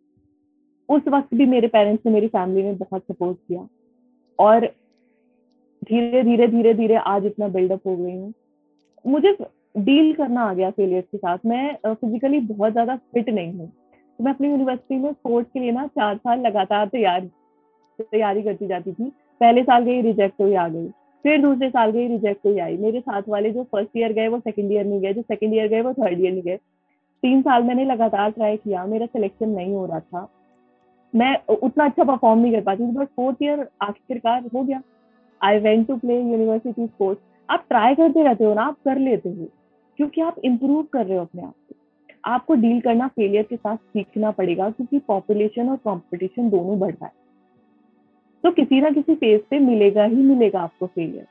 उस 0.89 1.07
वक्त 1.07 1.33
भी 1.33 1.45
मेरे 1.45 1.67
पेरेंट्स 1.67 2.05
ने 2.05 2.11
मेरी 2.11 2.27
फैमिली 2.27 2.63
ने 2.63 2.73
बहुत 2.75 3.03
सपोर्ट 3.03 3.37
किया। 3.39 3.67
और 4.39 4.65
धीरे 5.81 6.23
धीरे 6.23 6.47
धीरे 6.47 6.73
धीरे 6.73 6.95
आज 6.97 7.25
इतना 7.25 7.47
बिल्डअप 7.49 7.87
हो 7.87 7.95
गई 7.95 8.11
हूँ। 8.11 8.33
मुझे 9.05 9.31
डील 9.79 10.13
करना 10.13 10.41
आ 10.41 10.53
गया 10.53 10.69
फेलियर 10.71 11.01
के 11.01 11.17
साथ। 11.17 11.37
मैं 11.45 11.75
फिजिकली 11.85 12.39
बहुत 12.41 12.71
ज़्यादा 12.71 12.95
फिट 12.95 13.29
नहीं 13.29 13.53
हूँ। 13.53 13.67
तो 13.67 14.23
मैं 14.23 14.33
अपनी 14.33 14.49
यूनिवर्सिटी 14.49 14.97
में 14.97 15.11
स्पोर्ट्स 15.11 15.51
के 15.51 15.59
लिए 15.59 15.71
ना 15.71 15.85
चार 15.87 16.15
साल 16.17 16.39
लगातार 16.39 16.87
तैयार, 16.87 17.29
तैयारी 17.99 18.41
करती 18.43 18.67
जाती 18.67 18.91
थी। 18.91 19.11
पहले 19.41 19.63
साल 19.63 19.83
गई 19.83 20.01
रिजेक्ट 20.01 20.41
हुई, 20.41 20.53
आ 20.53 20.67
गई। 20.67 20.87
फिर 21.25 21.41
दूसरे 21.41 21.69
साल 21.69 21.91
गई 21.91 22.07
रिजेक्ट 22.07 22.45
हुई, 22.45 22.59
आई। 22.59 22.77
मेरे 22.77 22.99
साथ 22.99 23.21
वाले 23.29 23.51
जो 23.51 23.63
फ़र्स्ट 23.63 23.97
ईयर 23.97 24.13
गए, 24.13 24.27
वो 24.27 24.39
सेकंड 24.39 24.71
ईयर 24.71 24.85
नहीं 24.85 24.99
गए। 25.01 25.13
जो 25.13 25.21
सेकंड 25.21 25.53
ईयर 25.53 25.67
गए, 25.67 25.81
वो 25.81 25.93
थर्ड 25.93 26.21
ईयर 26.21 26.31
नहीं 26.31 26.43
गए। 26.43 26.57
तीन 27.23 27.41
साल 27.41 27.63
मैंने 27.63 27.85
लगातार 27.85 28.31
ट्राई 28.31 28.57
किया। 28.57 28.85
मेरा 28.85 29.05
सिलेक्शन 29.05 29.49
नहीं 29.49 29.73
हो 29.73 29.85
रहा 29.85 29.99
था। 29.99 30.27
मैं 31.13 31.35
उतना 31.55 31.85
अच्छा 31.85 32.03
परफॉर्म 32.03 32.39
नहीं 32.39 32.51
कर 32.53 32.61
पाती 32.61 32.87
थी 32.87 32.91
बट 32.91 33.07
फोर्थ 33.15 33.43
ईयर 33.43 33.67
आखिरकार 33.81 34.43
हो 34.53 34.63
गया। 34.63 34.81
I 35.41 35.59
went 35.59 35.87
to 35.87 35.95
play 35.97 36.15
university 36.15 36.85
sports 36.87 37.21
आप 37.49 37.63
ट्राई 37.69 37.95
करते 37.95 38.23
रहते 38.23 38.43
हो 38.43 38.53
ना, 38.53 38.61
आप 38.61 38.75
कर 38.85 38.99
लेते 38.99 39.29
हो। 39.29 39.47
क्योंकि 39.99 40.21
आप 40.21 40.35
इम्प्रूव 40.45 40.83
कर 40.83 41.05
रहे 41.05 41.17
हो 41.17 41.23
अपने 41.23 41.41
आप 41.41 41.53
को। 41.69 41.75
आपको 42.25 42.55
डील 42.55 42.81
करना 42.81 43.07
फेलियर 43.07 43.43
के 43.43 43.55
साथ 43.55 43.77
सीखना 43.77 44.31
पड़ेगा 44.31 44.69
क्योंकि 44.69 44.99
पॉपुलेशन 44.99 45.69
और 45.69 45.77
कंपटीशन 45.77 46.49
दोनों 46.49 46.79
बढ़ 46.79 46.91
रहा 46.91 47.05
है। 47.05 47.11
तो 48.43 48.51
किसी 48.51 48.81
ना 48.81 48.89
किसी 48.89 49.15
फ़ेज़ 49.15 49.41
पे 49.49 49.59
मिलेगा 49.59 50.03
ही 50.03 50.15
मिलेगा 50.15 50.61
आपको 50.61 50.87
फेलियर 50.87 51.25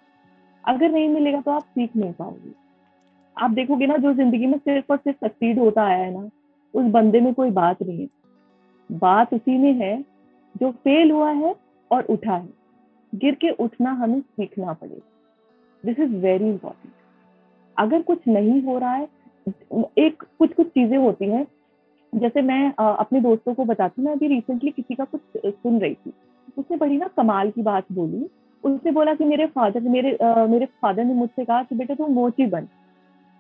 अगर 0.64 0.90
नहीं 0.90 1.08
मिलेगा 1.08 1.40
तो 1.40 1.50
आप 1.50 1.62
सीख 1.62 1.96
नहीं 1.96 2.12
पाओगे। 2.12 2.52
आप 3.36 3.50
देखोगे 3.50 3.86
ना, 3.86 3.96
जो 3.96 4.12
ज़िंदगी 4.12 4.46
में 4.46 4.58
सिर्फ़ 4.58 4.92
और 4.92 4.96
सिर्फ़ 4.96 5.26
सक्सीड 5.26 5.58
होता 5.58 5.82
आया 5.82 6.04
है 6.04 6.12
ना, 6.14 6.30
उस 6.74 6.84
बंदे 6.84 7.20
में 7.20 7.34
कोई 7.34 7.50
बात 7.50 7.82
नहीं 7.82 8.00
है। 8.00 8.08
बात 8.92 9.34
उसी 9.34 9.58
में 9.58 9.72
है 9.72 10.04
जो 10.60 10.70
फेल 10.70 11.10
हुआ 11.10 11.30
है 11.30 11.54
और 11.90 12.02
उठा 12.02 12.34
है। 12.34 12.48
गिर 13.14 13.34
के 13.34 13.50
उठना 13.50 13.90
हमें 13.90 14.20
सीखना 14.20 14.72
पड़ेगा। 14.72 15.10
दिस 15.84 15.98
इज़ 15.98 16.16
वेरी 16.16 16.48
इंपॉर्टेंट 16.48 16.94
अगर 17.78 18.02
कुछ 18.02 18.26
नहीं 18.28 18.62
हो 18.62 18.78
रहा 18.78 18.94
है 18.94 19.08
एक 19.98 20.22
कुछ 20.38 20.54
कुछ 20.54 20.66
चीज़ें 20.66 20.96
होती 20.98 21.28
हैं। 21.30 21.46
जैसे 22.12 22.42
मैं 22.42 22.72
अपने 22.72 23.20
दोस्तों 23.20 23.54
को 23.54 23.64
बताती 23.64 24.02
मैं 24.02 24.12
अभी 24.12 24.26
रिसेंटली 24.26 24.70
किसी 24.70 24.94
का 24.94 25.04
कुछ 25.04 25.20
सुन 25.46 25.78
रही 25.80 25.94
थी। 25.94 26.12
उसने 26.58 26.76
बड़ी 26.76 26.96
ना 26.96 27.08
कमाल 27.16 27.50
की 27.50 27.62
बात 27.62 27.84
बोली। 27.92 28.28
उसने 28.64 28.90
बोला 28.90 29.14
कि 29.14 29.24
मेरे 29.24 29.46
फादर 29.46 29.80
मेरे 29.80 30.16
आ, 30.16 30.46
मेरे 30.46 30.66
फादर 30.66 31.04
ने 31.04 31.14
मुझसे 31.14 31.44
कहा 31.44 31.62
कि 31.62 31.74
बेटा 31.74 31.94
तू 31.94 32.06
मोची 32.06 32.46
बन। 32.46 32.68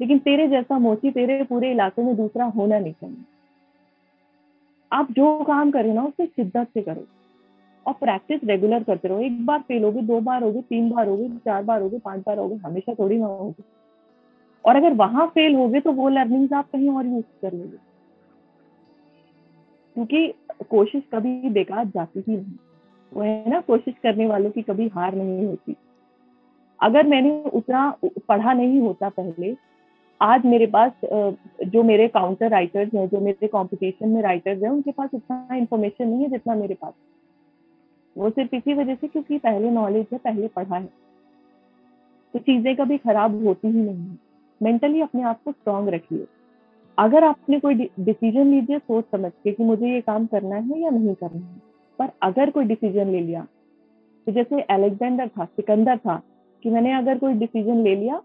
लेकिन 0.00 0.18
तेरे 0.18 0.46
जैसा 0.48 0.78
मोची 0.78 1.10
तेरे 1.10 1.42
पूरे 1.44 1.70
इलाके 1.72 2.02
में 2.02 2.14
दूसरा 2.16 2.44
होना 2.46 2.78
नहीं 2.78 2.92
चाहिए। 2.92 3.24
आप 4.92 5.10
जो 5.12 5.38
काम 5.44 5.70
करें 5.70 5.92
ना 5.94 6.04
उसे 6.04 6.26
शिद्दत 6.26 6.68
से 6.74 6.82
करो। 6.82 7.06
और 7.86 7.94
प्रैक्टिस 7.94 8.40
रेगुलर 8.44 8.82
करते 8.82 9.08
रहो। 9.08 9.18
एक 9.20 9.44
बार 9.46 9.58
फेल 9.58 9.84
होगी 9.84 10.00
दो 10.00 10.20
बार 10.20 10.42
होगी 10.42 10.60
तीन 10.60 10.90
बार 10.90 11.08
होगी 11.08 11.28
चार 11.38 11.62
बार 11.62 11.82
होगी 11.82 11.98
पाँच 11.98 12.22
बार 12.26 12.38
होगी 12.38 12.56
हमेशा 12.56 12.94
थोड़ी 12.94 13.16
ना 13.16 13.26
होगी। 13.26 13.62
और 14.68 14.76
अगर 14.76 14.94
वहाँ 14.94 15.26
फेल 15.26 15.54
हो 15.54 15.68
गए 15.68 15.80
तो 15.80 15.92
वो 15.92 16.08
लर्निंग्स 16.08 16.52
आप 16.52 16.70
कहीं 16.70 16.88
और 16.90 17.06
यूज़ 17.06 17.24
कर 17.42 17.52
लोगे 17.52 17.76
क्योंकि 19.96 20.26
कोशिश 20.70 21.02
कभी 21.14 21.50
बेकार 21.50 21.84
जाती 21.86 22.24
ही 22.28 22.36
नहीं। 22.36 22.56
वो 23.12 23.22
है 23.22 23.50
ना, 23.50 23.60
कोशिश 23.60 23.94
करने 24.02 24.26
वालों 24.26 24.50
की 24.50 24.62
कभी 24.62 24.88
हार 24.88 25.14
नहीं 25.14 25.46
होती। 25.46 25.76
अगर 26.80 27.06
मैंने 27.06 27.30
उतना 27.54 27.88
पढ़ा 28.28 28.52
नहीं 28.52 28.80
होता 28.80 29.08
पहले, 29.08 29.54
आज 30.20 30.44
मेरे 30.46 30.66
पास 30.66 30.92
जो 31.66 31.82
मेरे 31.82 32.08
काउंटर 32.08 32.50
राइटर्स 32.50 32.94
हैं, 32.94 33.08
जो 33.08 33.20
मेरे 33.20 33.46
कंपटीशन 33.46 34.08
में 34.08 34.22
राइटर्स 34.22 34.62
हैं, 34.62 34.70
उनके 34.70 34.92
पास 34.92 35.10
उतना 35.14 35.56
इंफॉर्मेशन 35.56 36.08
नहीं 36.08 36.22
है 36.22 36.30
जितना 36.30 36.54
मेरे 36.54 36.74
पास। 36.74 36.92
वो 38.16 38.30
सिर्फ़ 38.30 38.54
इसी 38.56 38.74
वजह 38.74 38.94
से 38.94 39.08
क्योंकि 39.08 39.38
पहले 39.38 39.70
नॉलेज 39.70 40.06
है, 40.12 40.18
पहले 40.18 40.48
पढ़ा 40.48 40.76
है। 40.76 40.88
तो 42.34 42.38
चीज़ें 42.38 42.74
कभी 42.76 42.98
खराब 42.98 43.44
होती 43.44 43.68
ही 43.68 43.80
नहीं 43.80 44.16
मेंटली 44.60 45.00
अपने 45.00 45.22
आप 45.24 45.42
को 45.44 45.52
स्ट्रांग 45.52 45.88
रखिए। 45.88 46.26
अगर 46.98 47.24
आपने 47.24 47.58
कोई 47.60 47.74
डिसीज़न 47.74 48.46
लीजिए 48.46 48.78
सोच 48.78 49.04
समझ 49.06 49.30
के 49.34 49.52
कि 49.52 49.64
मुझे 49.64 49.88
ये 49.88 50.00
काम 50.02 50.26
करना 50.26 50.56
है 50.56 50.80
या 50.80 50.90
नहीं 50.90 51.14
करना 51.14 51.38
है, 51.38 51.60
पर 51.98 52.08
अगर 52.22 52.50
कोई 52.50 52.64
डिसीज़न 52.66 53.10
ले 53.10 53.20
लिया 53.20 53.46
तो 54.26 54.32
जैसे 54.32 54.60
अलेक्जेंडर 54.62 55.28
था, 55.28 55.44
सिकंदर 55.44 55.98
था, 55.98 56.20
कि 56.62 56.70
मैंने 56.70 56.92
अगर 56.94 57.18
कोई 57.18 57.32
डिसीज़न 57.34 57.82
ले 57.82 57.94
लिया 57.96 58.22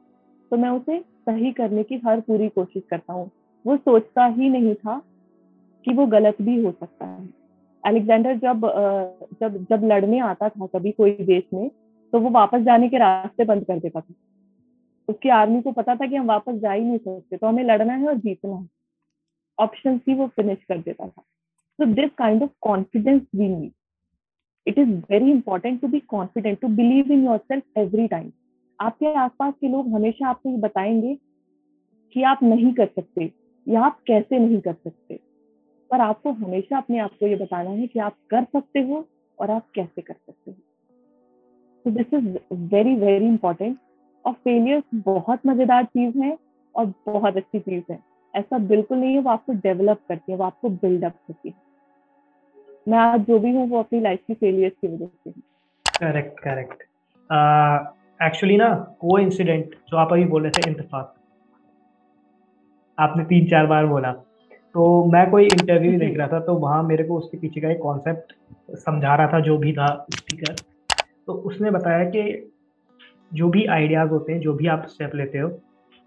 तो 0.51 0.57
मैं 0.57 0.69
उसे 0.71 0.99
सही 0.99 1.51
करने 1.53 1.84
की 1.84 2.01
हर 2.05 2.19
पूरी 2.21 2.49
कोशिश 2.49 2.84
करता 2.89 3.13
हूँ। 3.13 3.29
वो 3.65 3.75
सोचता 3.77 4.25
ही 4.27 4.49
नहीं 4.49 4.73
था 4.75 5.01
कि 5.86 5.93
वो 5.93 6.05
गलत 6.07 6.41
भी 6.41 6.61
हो 6.63 6.71
सकता 6.71 7.05
है। 7.05 7.27
अलेक्जेंडर 7.84 8.36
जब 8.38 8.61
जब 9.41 9.65
जब 9.69 9.84
लड़ने 9.84 10.19
आता 10.21 10.49
था 10.49 10.65
कभी 10.67 10.91
कोई 10.91 11.11
देश 11.21 11.43
में 11.53 11.69
तो 12.13 12.19
वो 12.19 12.29
वापस 12.31 12.61
जाने 12.61 12.89
के 12.89 12.97
रास्ते 12.97 13.45
बंद 13.45 13.65
कर 13.65 13.79
देता 13.79 13.99
था। 13.99 14.13
उसकी 15.10 15.30
आर्मी 15.30 15.62
को 15.62 15.72
पता 15.72 15.95
था 15.95 16.08
कि 16.08 16.16
हम 16.16 16.26
वापस 16.26 16.54
जा 16.54 16.72
ही 16.72 16.84
नहीं 16.84 16.97
सकते 16.97 17.38
तो 17.38 17.47
हमें 17.47 17.64
लड़ना 17.64 17.93
है 17.93 18.08
और 18.08 18.16
जीतना 18.16 18.56
है। 18.56 18.70
ऑप्शन 19.60 20.01
ही 20.08 20.14
वो 20.14 20.28
फिनिश 20.28 20.64
कर 20.64 20.78
देता 20.78 21.08
था। 21.08 21.24
So 21.82 21.89
this 21.89 22.10
kind 22.22 22.41
of 22.41 22.49
confidence 22.68 23.26
we 23.36 23.47
need. 23.49 23.72
It 24.68 24.78
is 24.78 24.88
very 25.12 25.36
important 25.36 25.82
to 25.82 25.91
be 25.91 26.01
confident, 26.14 26.62
to 26.62 26.70
believe 26.76 27.12
in 27.12 27.28
yourself 27.28 27.62
every 27.78 28.10
time. 28.10 28.32
आपके 28.80 29.14
आसपास 29.14 29.54
के 29.62 29.68
लोग 29.68 29.88
हमेशा 29.88 30.30
आपको 30.30 30.49
ये 30.49 30.58
बताएँगे 30.58 31.18
कि 32.14 32.24
आप 32.24 32.43
नहीं 32.43 32.74
कर 32.74 32.86
सकते 32.86 33.32
या 33.68 33.82
आप 33.82 33.99
कैसे 34.08 34.39
नहीं 34.39 34.62
कर 34.62 34.74
सकते। 34.74 35.20
पर 35.91 36.01
आपको 36.01 36.32
हमेशा 36.32 36.78
अपने 36.78 36.99
आप 36.99 37.12
को 37.12 37.28
ये 37.28 37.36
बताना 37.36 37.70
है 37.70 37.88
कि 37.88 37.99
आप 37.99 38.16
कर 38.30 38.43
सकते 38.43 38.80
हो 38.80 39.08
और 39.39 39.51
आप 39.51 39.70
कैसे 39.76 40.01
कर 40.01 40.14
सकते 40.14 40.51
हो। 40.51 40.58
तो 41.86 41.91
this 41.91 42.14
is 42.14 42.38
very 42.54 42.95
very 42.95 43.26
important 43.26 43.78
और 44.26 44.34
फेलियर्स 44.34 44.84
बहुत 44.95 45.39
मज़ेदार 45.47 45.84
चीज़ 45.86 46.17
है 46.19 46.38
और 46.76 46.93
बहुत 47.07 47.38
अच्छी 47.38 47.59
चीज़ 47.59 47.91
है। 47.91 47.99
ऐसा 48.34 48.57
बिल्कुल 48.59 48.97
नहीं 48.97 49.13
है, 49.13 49.19
वो 49.19 49.30
आपको 49.30 49.53
डेवलप 49.53 49.99
करती 50.09 50.32
है, 50.32 50.38
वो 50.38 50.43
आपको 50.43 50.69
बिल्डअप 50.69 51.13
करती 51.28 51.49
है। 51.49 51.55
मैं 52.88 52.97
आज 52.99 53.21
जो 53.21 53.39
भी 53.39 53.51
हूँ, 53.55 53.67
वो 53.69 53.80
अपनी 53.80 53.99
लाइफ 53.99 54.19
की 54.28 54.34
फेलियर्स 54.34 54.76
की 54.82 54.88
वजह 54.88 55.05
से 55.05 55.32
करेक्ट 55.99 56.39
करेक्ट 56.39 56.84
एक्चुअली 58.19 58.57
ना, 58.57 58.69
वो 59.03 59.17
इंसिडेंट 59.19 59.76
जो 59.89 59.97
आप 59.97 60.13
अभी 60.13 60.26
बोल 60.26 60.43
रहे 60.43 60.51
थे, 60.53 60.69
इंतफाक। 60.69 61.13
आपने 62.97 63.24
तीन 63.26 63.47
चार 63.49 63.65
बार 63.67 63.86
बोला। 63.86 64.11
तो 64.76 64.84
मैं 65.05 65.30
कोई 65.32 65.45
इंटरव्यू 65.45 65.97
देख 65.99 66.17
रहा 66.17 66.28
था 66.28 66.39
तो 66.39 66.53
वहाँ 66.55 66.82
मेरे 66.84 67.03
को 67.03 67.17
उसके 67.17 67.38
पीछे 67.38 67.61
का 67.61 67.69
एक 67.69 67.80
कॉन्सेप्ट 67.82 68.34
समझा 68.78 69.15
रहा 69.15 69.28
था, 69.28 69.39
जो 69.39 69.57
भी 69.57 69.74
था 69.74 69.88
स्पीकर 70.11 70.53
तो 71.28 71.34
उसने 71.34 71.71
बताया 71.71 72.03
कि 72.05 72.21
जो 73.34 73.49
भी 73.49 73.65
आइडियाज़ 73.67 74.09
होते 74.09 74.34
हैं 74.34 74.39
जो 74.39 74.53
भी 74.53 74.67
आप 74.67 74.86
स्टेप 74.88 75.15
लेते 75.15 75.38
हो 75.38 75.49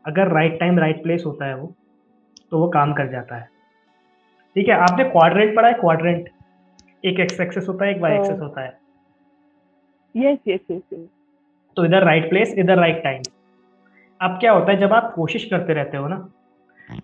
अगर 0.05 0.29
राइट 0.29 0.59
टाइम 0.61 0.79
राइट 0.79 1.03
प्लेस 1.03 1.23
होता 1.27 1.47
है 1.47 1.57
वो 1.57 1.73
तो 2.51 2.59
वो 2.59 2.69
काम 2.71 2.93
कर 2.93 3.09
जाता 3.11 3.37
है। 3.37 3.49
ठीक 4.57 4.69
है 4.69 4.75
आपने 4.75 5.05
क्वाड्रेंट 5.05 5.55
पढ़ा 5.57 5.69
है? 5.69 5.75
क्वाड्रेंट 5.75 6.29
एक 7.05 7.21
एक्स 7.21 7.41
एक्सेस 7.41 7.67
होता 7.69 7.85
है 7.85 7.95
एक 7.95 8.01
वाई 8.03 8.15
एक्सेस 8.15 8.39
होता 8.41 8.65
है। 8.65 8.79
यस 10.15 10.39
यस 10.49 10.61
यस 10.71 11.09
तो 11.77 11.85
इधर 11.85 12.05
राइट 12.05 12.29
प्लेस 12.29 12.55
इधर 12.59 12.79
राइट 12.79 13.03
टाइम 13.05 13.23
अब 14.21 14.39
क्या 14.41 14.53
होता 14.53 14.73
है 14.73 14.79
जब 14.79 14.93
आप 14.93 15.13
कोशिश 15.15 15.45
करते 15.45 15.75
रहते 15.75 15.97
हो 15.97 16.09
ना 16.09 16.17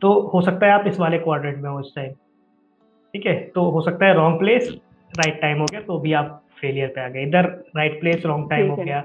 तो 0.03 0.13
हो 0.29 0.41
सकता 0.41 0.67
है 0.67 0.73
आप 0.73 0.87
इस 0.87 0.99
वाले 1.01 1.19
क्वाड्रेंट 1.19 1.59
में 1.63 1.69
हो 1.71 1.81
इस 1.81 1.93
टाइम 1.97 2.13
ठीक 3.15 3.27
है 3.27 3.35
तो 3.55 3.69
हो 3.71 3.81
सकता 3.81 4.07
है 4.07 4.15
रॉन्ग 4.15 4.39
प्लेस 4.39 4.69
राइट 5.13 5.41
टाइम 5.41 5.59
हो 5.59 5.67
गया 5.71 5.81
तो 5.81 5.99
भी 5.99 6.13
आप 6.13 6.43
फेलियर 6.61 6.89
पे 6.89 7.01
आ 7.01 7.09
गए। 7.09 7.23
इधर 7.23 7.47
राइट 7.77 8.01
प्लेस 8.01 8.27
रॉन्ग 8.27 8.51
टाइम 8.51 8.71
हो 8.71 8.77
गया। 8.77 9.01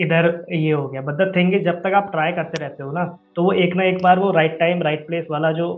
इधर 0.00 0.26
ये 0.52 0.72
हो 0.72 0.86
गया। 0.88 1.00
बट 1.02 1.14
द 1.14 1.32
थिंग 1.36 1.52
जब 1.64 1.80
तक 1.82 1.94
आप 1.94 2.10
ट्राई 2.12 2.32
करते 2.32 2.60
रहते 2.60 2.82
हो 2.82 2.92
ना 2.92 3.04
तो 3.36 3.44
वो 3.44 3.52
एक 3.54 3.74
ना 3.76 3.84
एक 3.84 4.02
बार 4.02 4.18
वो 4.18 4.30
राइट 4.32 4.58
टाइम 4.58 4.82
राइट 4.82 5.06
प्लेस 5.06 5.26
वाला 5.30 5.52
जो 5.52 5.74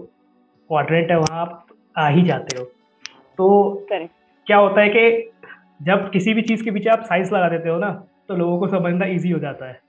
क्वाड्रेंट 0.71 1.11
है 1.11 1.19
वहाँ 1.19 1.41
आप 1.41 1.67
आ 1.97 2.09
ही 2.09 2.23
जाते 2.23 2.59
हो। 2.59 2.65
तो 3.39 3.87
करेक्ट 3.89 4.13
क्या 4.47 4.57
होता 4.59 4.81
है 4.81 4.89
कि 4.89 5.31
जब 5.83 6.11
किसी 6.11 6.35
भी 6.35 6.43
चीज़ 6.43 6.65
के 6.65 6.71
पीछे 6.71 6.91
आप 6.91 7.03
साइंस 7.05 7.33
लगा 7.33 7.49
देते 7.49 7.69
हो 7.69 7.79
ना 7.79 7.91
तो 8.29 8.37
लोगों 8.37 8.59
को 8.59 8.67
समझना 8.69 9.07
इजी 9.09 9.31
हो 9.31 9.39
जाता 9.39 9.69
है। 9.69 9.81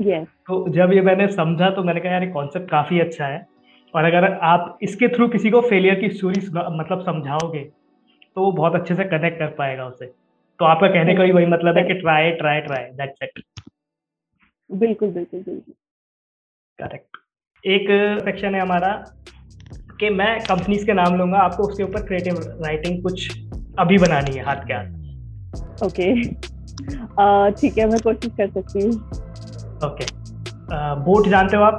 Yes. 0.00 0.26
तो 0.46 0.68
जब 0.68 0.92
ये 0.92 1.00
मैंने 1.00 1.26
समझा 1.28 1.70
तो 1.70 1.82
मैंने 1.82 2.00
कहा 2.00 2.12
यार 2.12 2.22
ये 2.22 2.30
कॉन्सेप्ट 2.30 2.70
काफ़ी 2.70 3.00
अच्छा 3.00 3.26
है। 3.26 3.46
और 3.94 4.04
अगर 4.04 4.24
आप 4.44 4.78
इसके 4.82 5.08
थ्रू 5.08 5.28
किसी 5.28 5.50
को 5.50 5.60
फेलियर 5.60 5.94
की 5.94 6.08
स्टोरी 6.08 6.40
मतलब 6.50 7.02
समझाओगे 7.02 7.62
तो 8.36 8.42
वो 8.42 8.50
बहुत 8.52 8.74
अच्छे 8.74 8.94
से 8.94 9.04
कनेक्ट 9.06 9.38
कर 9.38 9.54
पाएगा 9.58 9.86
उसे। 9.86 10.06
तो 10.60 10.64
आपका 10.64 10.88
कहने 10.88 11.14
का 11.14 11.22
भी 11.22 11.32
वही 11.32 11.46
मतलब 11.46 11.76
है 11.78 11.82
कि 11.84 11.94
try 11.94 12.30
try 12.32 12.60
try 12.60 12.84
that's 12.92 13.22
it 13.22 13.42
बिल्कुल 14.70 15.10
बिल्कुल 15.10 15.40
बिल्कुल। 15.40 15.74
करेक्ट 16.78 17.16
एक 17.64 17.86
सेक्शन 18.24 18.54
है 18.54 18.60
हमारा 18.60 18.92
कि 20.00 20.10
मैं 20.10 20.38
कंपनीज़ 20.40 20.84
के 20.86 20.92
नाम 20.92 21.16
लूँगा 21.18 21.38
आपको 21.38 21.62
उसके 21.62 21.82
ऊपर 21.82 22.02
क्रिएटिव 22.06 22.38
राइटिंग 22.64 23.02
कुछ 23.02 23.28
अभी 23.78 23.98
बनानी 23.98 24.36
है 24.36 24.44
हाथ 24.44 24.66
के 24.66 24.74
हाथ। 24.74 25.84
ओके 25.84 26.12
ठीक 27.60 27.78
है 27.78 27.86
मैं 27.86 28.00
कोशिश 28.00 28.32
कर 28.36 28.48
सकती 28.50 28.82
हूँ। 28.82 28.92
ओके 29.86 30.06
बोट 31.04 31.28
जानते 31.28 31.56
हो 31.56 31.62
आप? 31.62 31.78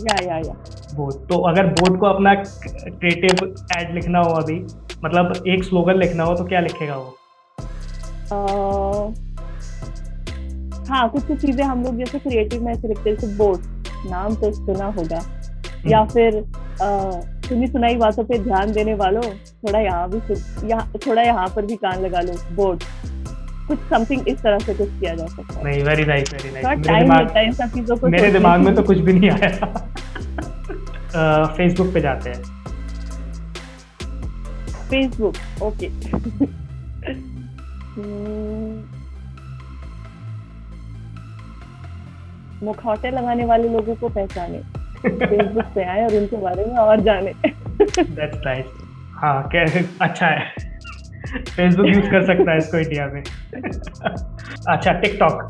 या 0.00 0.16
या 0.24 0.36
या। 0.36 0.52
बोट 0.96 1.28
तो 1.28 1.38
अगर 1.42 1.66
बोट 1.72 1.98
को 2.00 2.06
अपना 2.06 2.34
क्रिएटिव 2.34 3.46
एड 3.78 3.94
लिखना 3.94 4.18
हो 4.18 4.32
अभी 4.34 4.58
मतलब 5.04 5.46
एक 5.48 5.64
स्लोगन 5.64 5.98
लिखना 5.98 6.24
हो 6.24 6.34
तो 6.34 6.44
क्या 6.44 6.60
लिखेगा 6.60 6.96
वो? 6.96 7.17
हाँ 10.88 11.08
कुछ 11.08 11.24
कुछ 11.26 11.40
चीज़ें 11.40 11.64
हम 11.64 11.82
लोग 11.84 11.98
जैसे 11.98 12.18
क्रिएटिव 12.18 12.62
में 12.62 12.74
हैं 12.74 13.36
बोट 13.36 13.60
नाम 14.06 14.34
तो 14.34 14.52
सुना 14.52 14.84
होगा। 14.84 15.20
या 15.86 15.98
हम्म। 15.98 16.10
फिर 16.10 16.44
सुनी 17.48 17.66
सुनाई 17.66 17.96
बातों 17.96 18.24
पे 18.24 18.38
ध्यान 18.38 18.72
देने 18.72 18.94
वालों 18.94 19.22
थोड़ा 19.22 19.78
यहाँ 19.78 20.08
भी 20.10 20.20
यहाँ 20.68 20.92
थोड़ा 21.06 21.22
यहाँ 21.22 21.48
पर 21.56 21.66
भी 21.66 21.76
कान 21.76 22.00
लगा 22.00 22.20
लो 22.20 22.32
बोर्ड 22.54 22.82
कुछ 23.68 23.78
समथिंग 23.78 24.28
इस 24.28 24.38
तरह 24.38 24.58
से 24.58 24.74
कुछ 24.74 24.88
किया 25.00 25.14
जा 25.14 25.26
सकता 25.26 25.58
है। 25.58 25.64
नहीं 25.64 25.82
very 25.84 26.04
nice 26.04 26.32
very 26.32 26.50
nice 26.50 26.86
time 26.86 27.12
लगता 27.12 27.38
है 27.38 27.46
इन 27.46 27.52
सब 27.52 27.74
चीज़ों 27.74 27.96
को 27.96 28.08
मेरे 28.08 28.30
दिमाग 28.32 28.60
में 28.60 28.74
तो 28.74 28.82
कुछ 28.82 28.98
भी 28.98 29.12
नहीं 29.12 29.30
आया। 29.30 29.66
फेसबुक 31.56 31.92
पे 31.94 32.00
जाते 32.00 32.30
हैं। 32.30 32.42
फेसबुक 34.90 35.34
ओके 35.62 35.88
मुखौटे 42.62 43.10
लगाने 43.10 43.44
वाले 43.44 43.68
लोगों 43.68 43.94
को 43.96 44.08
पहचाने। 44.08 44.58
फेसबुक 45.02 45.64
पे 45.74 45.84
आए 45.84 46.04
और 46.04 46.14
उनके 46.16 46.36
बारे 46.36 46.64
में 46.66 46.76
और 46.76 47.00
जाने। 47.00 47.32
दैट्स 47.42 48.38
नाइस 48.46 48.66
हाँ 49.16 49.48
क्या 49.54 49.62
अच्छा 50.02 50.26
है। 50.26 50.66
फेसबुक 51.46 51.86
यूज़ 51.86 52.10
कर 52.10 52.26
सकता 52.26 52.50
है 52.50 52.58
इसको 52.58 52.78
इंडिया 52.78 53.06
में। 53.06 53.22
अच्छा 54.68 54.92
टिकटॉक 54.92 55.48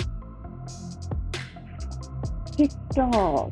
टिकटॉक 2.56 3.50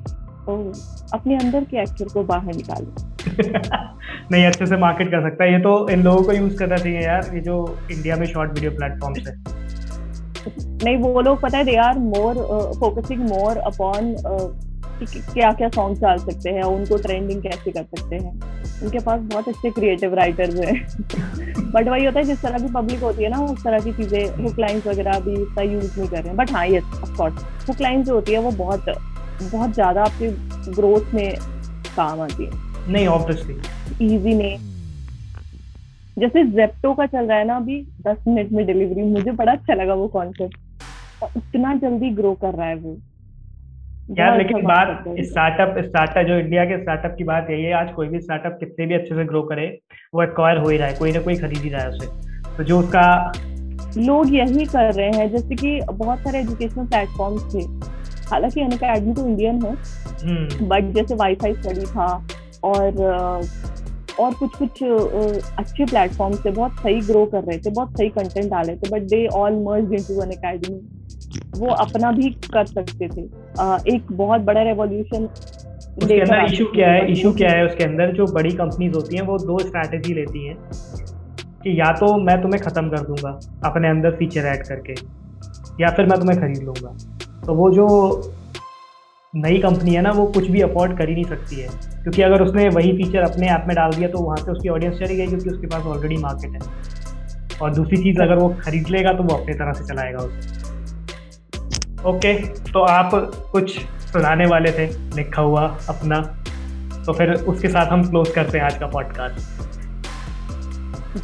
अपने 1.14 1.36
अंदर 1.36 1.64
के 1.64 1.76
एक्टर 1.82 2.08
को 2.14 2.22
बाहर 2.24 2.54
निकालो। 2.54 3.15
नहीं, 3.28 4.44
अच्छे 4.46 4.66
से 4.66 4.76
मार्केट 4.76 5.10
कर 5.10 5.22
सकता 5.22 5.44
है। 5.44 5.52
ये 5.52 5.58
तो 5.58 5.88
इन 5.88 6.02
लोगों 6.02 6.22
को 6.22 6.32
यूज़ 6.32 6.56
करना 6.58 6.76
चाहिए 6.76 7.00
यार, 7.00 7.30
ये 7.34 7.40
जो 7.40 7.78
इंडिया 7.92 8.16
में 8.16 8.26
शॉर्ट 8.26 8.52
वीडियो 8.52 8.70
प्लेटफॉर्म्स 8.70 9.26
है। 9.28 9.34
नहीं, 10.84 10.96
वो 10.96 11.20
लोग 11.20 11.40
पता 11.40 11.58
है 11.58 11.64
they 11.64 11.76
are 11.76 11.98
more 11.98 12.34
focusing 12.80 13.28
more 13.28 13.56
upon 13.56 14.16
क्या 14.98 15.50
क्या 15.52 15.68
सॉन्ग 15.68 15.98
डाल 16.00 16.18
सकते 16.18 16.50
हैं, 16.50 16.62
उनको 16.62 16.96
ट्रेंडिंग 16.96 17.42
कैसे 17.42 17.70
कर 17.70 17.82
सकते 17.82 18.16
हैं। 18.16 18.30
उनके 18.82 18.98
पास 18.98 19.20
बहुत 19.22 19.48
अच्छे 19.48 19.70
क्रिएटिव 19.70 20.14
राइटर्स 20.14 20.54
हैं। 20.60 21.70
बट 21.72 21.88
वही 21.88 22.04
होता 22.04 22.18
है, 22.18 22.24
जिस 22.24 22.40
तरह 22.42 22.58
की 22.58 22.72
पब्लिक 22.72 23.00
होती 23.00 23.24
है 23.24 23.30
ना, 23.30 23.38
उस 23.38 23.64
तरह 23.64 23.78
की 23.78 23.92
चीज़ें 23.92 24.42
हुक 24.42 24.58
लाइन्स 24.58 24.86
वगैरह 24.86 25.18
भी 25.20 25.32
इतना 25.32 25.62
यूज़ 25.62 25.98
नहीं 25.98 26.08
कर 26.08 26.16
रहे 26.16 26.28
हैं। 26.28 26.36
बट 26.36 26.52
हाँ 26.52 26.66
ये 26.66 26.80
ऑफकोर्स 26.80 27.44
हुक 27.68 27.80
लाइन्स 27.80 28.06
जो 28.06 28.14
होती 28.14 28.32
है, 28.32 28.38
वो 28.38 28.50
बहुत 28.64 28.84
बहुत 29.42 29.74
ज़्यादा 29.74 30.02
आपके 30.02 30.28
ग्रोथ 30.72 31.14
में 31.14 31.36
काम 31.96 32.20
आती 32.20 32.44
है। 32.44 32.65
नहीं 32.88 33.06
ऑब्वियसली 33.08 33.54
इजी 34.06 34.34
नहीं. 34.34 34.58
जैसे 36.18 36.44
जेप्टो 36.50 36.92
का 36.94 37.06
चल 37.06 37.26
रहा 37.26 37.38
है 37.38 37.44
ना 37.46 37.56
अभी 37.56 37.80
दस 38.06 38.16
मिनट 38.28 38.52
में 38.52 38.64
डिलीवरी 38.66 39.02
मुझे 39.02 39.30
बड़ा 39.32 39.52
अच्छा 39.52 39.74
लगा 39.74 39.94
वो 39.94 40.06
कॉन्सेप्ट 40.08 41.36
इतना 41.36 41.74
जल्दी 41.76 42.10
ग्रो 42.14 42.32
कर 42.42 42.54
रहा 42.54 42.66
है 42.66 42.74
वो. 42.76 42.96
यार 44.18 44.36
लेकिन 44.38 44.62
बात 44.62 45.04
स्टार्टअप 45.20 45.78
स्टार्टअप 45.84 46.26
जो 46.26 46.38
इंडिया 46.38 46.64
के 46.64 46.78
स्टार्टअप 46.82 47.14
की 47.18 47.24
बात 47.24 47.46
यही 47.50 47.62
है 47.62 47.72
आज 47.74 47.92
कोई 47.92 48.08
भी 48.08 48.20
स्टार्टअप 48.20 48.56
कितने 48.60 48.86
भी 48.86 48.94
अच्छे 48.94 49.14
से 49.14 49.24
ग्रो 49.24 49.42
करे 49.42 49.66
वो 50.14 50.22
एक्वायर 50.22 50.58
हो 50.58 50.68
ही 50.68 50.76
रहा 50.76 50.88
है 50.88 50.94
कोई 50.94 51.12
ना 51.12 51.20
कोई 51.20 51.36
खरीद 51.36 51.58
ही 51.58 51.70
रहा 51.70 51.82
है 51.82 51.88
उसे. 51.88 52.06
तो 52.56 52.64
जो 52.64 52.78
उसका 52.80 53.32
लोग 53.98 54.34
यही 54.34 54.64
कर 54.66 54.92
रहे 54.94 55.10
हैं 55.10 55.30
जैसे 55.30 55.54
कि 55.54 55.80
बहुत 55.92 56.18
सारे 56.18 56.38
एजुकेशनल 56.38 56.86
प्लेटफॉर्म 56.86 57.38
थे. 57.52 57.64
हालाँकि 58.30 58.60
अन 58.60 59.12
तो 59.14 59.26
इंडियन 59.26 59.62
है 59.62 59.72
बट 59.72 60.82
हम्म। 60.82 60.92
जैसे 60.92 61.14
वाईफाई 61.14 61.54
स्टडी 61.54 61.86
था 61.86 62.06
और 62.64 63.00
और 64.20 64.34
कुछ 64.34 64.54
कुछ 64.56 64.82
अच्छे 64.82 65.84
प्लेटफॉर्म 65.84 66.36
थे 66.36 66.50
बहुत 66.50 66.72
सही 66.72 67.00
ग्रो 67.06 67.24
कर 67.26 67.42
रहे 67.44 67.58
थे 67.58 67.70
बहुत 67.70 67.98
सही 67.98 68.08
कंटेंट 68.10 68.50
डाल 68.50 68.66
रहे 68.66 68.76
थे 68.76 68.90
but 68.90 69.02
they 69.08 69.26
all 69.36 69.62
merge 69.64 69.92
into 69.92 70.20
Unacademy 70.30 70.80
वो 71.58 71.72
अपना 71.74 72.10
भी 72.12 72.28
कर 72.52 72.66
सकते 72.66 73.08
थे। 73.08 73.22
एक 73.94 74.12
बहुत 74.12 74.40
बड़ा 74.42 74.62
रेवोल्यूशन 74.62 75.24
उसके 75.24 76.20
अंदर 76.20 76.44
इशू 76.44 76.64
क्या 76.74 76.90
है 76.90 77.12
इशू 77.12 77.32
क्या 77.32 77.50
है 77.50 77.64
उसके 77.66 77.84
अंदर? 77.84 78.12
जो 78.12 78.26
बड़ी 78.32 78.50
कंपनीज़ 78.52 78.94
होती 78.94 79.16
हैं 79.16 79.22
वो 79.26 79.38
दो 79.38 79.58
स्ट्रैटेजी 79.58 80.14
लेती 80.14 80.46
हैं 80.46 80.56
कि 81.62 81.80
या 81.80 81.92
तो 81.92 82.16
मैं 82.24 82.40
तुम्हें 82.42 82.62
ख़त्म 82.62 82.88
कर 82.90 83.06
दूँगा 83.06 83.38
अपने 83.64 83.88
अंदर 83.88 84.16
फीचर 84.16 84.46
ऐड 84.46 84.66
करके 84.66 84.94
या 85.80 85.90
फिर 85.90 86.06
मैं 86.06 86.18
तुम्हें 86.20 86.40
खरीद 86.40 86.62
लूँगा। 86.62 86.96
तो 87.46 87.54
वो 87.54 87.70
जो 87.70 87.86
नई 89.36 89.58
कंपनी 89.58 89.94
है 89.94 90.02
ना 90.02 90.10
वो 90.10 90.26
कुछ 90.26 90.50
भी 90.50 90.60
अफोर्ड 90.60 90.96
कर 90.98 91.08
ही 91.08 91.14
नहीं 91.14 91.24
सकती 91.24 91.60
है। 91.60 91.68
क्योंकि 92.02 92.22
अगर 92.22 92.42
उसने 92.42 92.68
वही 92.68 92.92
फीचर 92.92 93.22
अपने 93.22 93.48
ऐप 93.48 93.64
में 93.68 93.74
डाल 93.76 93.90
दिया 93.90 94.08
तो 94.08 94.18
वहाँ 94.18 94.36
से 94.36 94.50
उसकी 94.50 94.68
ऑडियंस 94.68 94.98
चली 94.98 95.16
गई 95.16 95.26
क्योंकि 95.26 95.50
उसके 95.50 95.66
पास 95.66 95.82
ऑलरेडी 95.86 96.16
मार्केट 96.16 96.52
है। 96.52 97.58
और 97.62 97.74
दूसरी 97.74 97.96
चीज़ 97.96 98.20
अगर 98.22 98.36
वो 98.36 98.48
खरीद 98.60 98.88
लेगा 98.88 99.12
तो 99.12 99.22
वो 99.22 99.36
अपनी 99.36 99.54
तरह 99.54 99.72
से 99.72 99.84
चलाएगा 99.84 100.18
उसे। 100.18 100.64
ओके 102.08 102.32
तो 102.72 102.80
आप 102.80 103.10
कुछ 103.52 103.78
सुनाने 104.06 104.46
वाले 104.46 104.72
थे 104.72 104.86
लिखा 105.16 105.42
हुआ 105.42 105.66
अपना। 105.88 106.20
तो 107.06 107.12
फिर 107.12 107.32
उसके 107.32 107.68
साथ 107.68 107.86
हम 107.86 108.08
क्लोज 108.08 108.30
करते 108.30 108.58
हैं 108.58 108.64
आज 108.64 108.78
का 108.78 108.86
पॉडकास्ट 108.86 109.54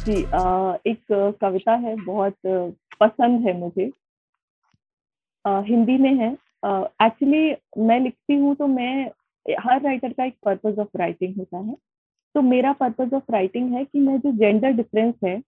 जी 0.05 0.23
आ, 0.23 0.73
एक 0.87 1.01
कविता 1.41 1.71
है 1.71 1.95
बहुत 1.95 2.35
पसंद 3.01 3.45
है 3.47 3.57
मुझे। 3.59 3.89
आ, 5.45 5.61
हिंदी 5.61 5.97
में 5.97 6.13
है। 6.15 6.35
एक्चुअली 6.63 7.55
मैं 7.79 7.99
लिखती 7.99 8.35
हूँ 8.35 8.55
तो 8.55 8.67
मैं, 8.67 9.05
हर 9.61 9.81
राइटर 9.81 10.13
का 10.13 10.25
एक 10.25 10.35
पर्पज 10.45 10.79
ऑफ़ 10.79 10.97
राइटिंग 10.97 11.35
होता 11.37 11.57
है। 11.59 11.75
तो 12.35 12.41
मेरा 12.41 12.71
पर्पज 12.73 13.13
ऑफ़ 13.13 13.31
राइटिंग 13.31 13.73
है 13.73 13.83
कि 13.85 13.99
मैं 13.99 14.17
जो 14.19 14.31
जेंडर 14.33 14.71
डिफरेंस 14.73 15.15
है, 15.25 15.41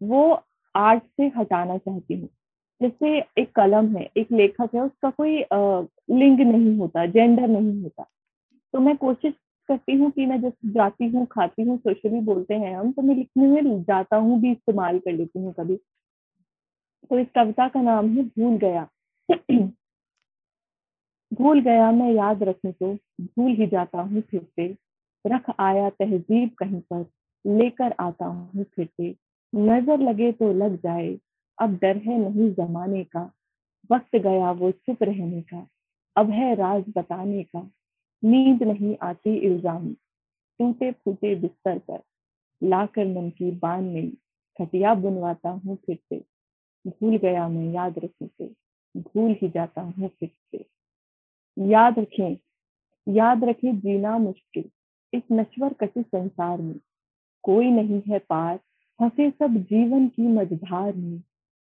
वो 0.00 0.22
आर्ट 0.74 1.02
से 1.02 1.26
हटाना 1.38 1.76
चाहती 1.78 2.14
हूँ। 2.14 2.28
जैसे 2.80 3.18
एक 3.38 3.52
कलम 3.56 3.96
है, 3.96 4.08
एक 4.16 4.32
लेखक 4.32 4.74
है, 4.74 4.80
उसका 4.82 5.10
कोई 5.12 5.38
लिंग 6.12 6.40
नहीं 6.42 6.76
होता 6.78 7.06
जेंडर 7.06 7.48
नहीं 7.48 7.82
होता। 7.82 8.06
तो 8.74 8.80
मैं 8.80 8.96
कोशिश 8.96 9.34
करती 9.68 9.94
हूँ 9.96 10.10
कि 10.10 10.26
मैं 10.26 10.40
जैसे 10.42 10.72
जाती 10.72 11.08
हूँ, 11.08 11.26
खाती 11.26 11.62
हूँ 11.62 11.78
सोशली 11.78 12.20
बोलते 12.22 12.54
हैं 12.54 12.76
हम 12.76 12.92
तो 12.92 13.02
मैं 13.02 13.14
लिखने 13.16 13.48
में 13.62 13.82
जाता 13.84 14.16
हूँ, 14.16 14.40
भी 14.40 14.52
इस्तेमाल 14.52 14.98
कर 14.98 15.12
लेती 15.12 15.40
हूँ 15.40 15.52
कभी। 15.60 15.76
तो 17.10 17.18
इस 17.18 17.26
कविता 17.34 17.68
का 17.68 17.82
नाम 17.82 18.08
है 18.10 18.22
भूल 18.30 18.56
गया। 18.58 18.88
भूल 21.32 21.60
गया 21.60 21.90
मैं 21.92 22.12
याद 22.12 22.42
रखूँ 22.42 22.72
तो 22.72 22.92
भूल 23.20 23.52
ही 23.52 23.66
जाता 23.66 24.00
हूँ 24.00 24.20
फिर 24.20 24.42
से। 24.42 24.66
रख 25.24 25.50
आया 25.60 25.88
तहजीब 25.90 26.50
कहीं 26.58 26.80
पर, 26.82 27.04
लेकर 27.44 27.94
आता 28.00 28.26
हूँ 28.26 28.64
फिर 28.64 28.86
से। 28.86 29.14
नज़र 29.52 30.00
लगे 30.00 30.30
तो 30.32 30.52
लग 30.52 30.76
जाए, 30.76 31.16
अब 31.58 31.78
डर 31.82 31.96
है 31.96 32.18
नहीं 32.18 32.50
जमाने 32.54 33.02
का। 33.04 33.30
वक्त 33.90 34.16
गया 34.16 34.50
वो 34.52 34.70
चुप 34.70 35.02
रहने 35.02 35.40
का, 35.42 35.66
अब 36.16 36.30
है 36.30 36.54
राज 36.54 36.84
बताने 36.88 37.42
का। 37.44 37.68
नींद 38.22 38.62
नहीं 38.62 38.96
आती 39.02 39.34
इल्ज़ाम, 39.38 39.88
टूटे 40.60 40.90
फूटे 40.92 41.34
बिस्तर 41.34 41.78
पर। 41.78 42.00
लाकर 42.62 43.06
मन 43.06 43.28
की 43.30 43.50
बान 43.56 43.84
में 43.84 44.10
खटिया 44.58 44.94
बुनवाता 44.94 45.48
हूँ 45.48 45.76
फिर 45.76 45.98
से। 46.08 46.22
भूल 46.84 47.16
गया 47.16 47.48
मैं 47.48 47.72
याद 47.72 47.98
रखने 47.98 48.28
से 48.28 48.46
भूल 48.94 49.36
ही 49.42 49.48
जाता 49.48 49.80
हूँ 49.80 50.08
फिर 50.10 50.28
से। 50.28 50.64
याद 51.56 51.98
रखें 51.98 52.36
याद 53.06 53.44
रखें 53.44 53.78
जीना 53.80 54.16
मुश्किल, 54.18 54.64
इस 55.12 55.22
नश्वर 55.32 55.72
कटि 55.72 56.02
संसार 56.02 56.60
में। 56.60 56.78
कोई 57.44 57.70
नहीं 57.70 58.00
है 58.08 58.18
पार, 58.18 58.56
फंसे 59.00 59.30
सब 59.30 59.56
जीवन 59.56 60.08
की 60.08 60.22
मझधार 60.22 60.92
में। 60.92 61.22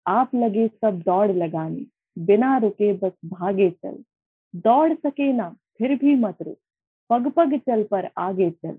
आप 0.05 0.35
लगे 0.35 0.67
सब 0.67 0.99
दौड़ 0.99 1.31
लगाने, 1.31 1.85
बिना 2.17 2.57
रुके 2.57 2.93
बस 2.93 3.11
भागे 3.25 3.69
चल। 3.69 4.03
दौड़ 4.55 4.93
सके 4.93 5.31
ना, 5.33 5.49
फिर 5.77 5.95
भी 5.95 6.15
मत 6.15 6.41
रुक 6.41 6.57
पग 7.09 7.27
पग 7.27 7.57
चल 7.59 7.83
पर 7.83 8.09
आगे 8.17 8.49
चल। 8.51 8.75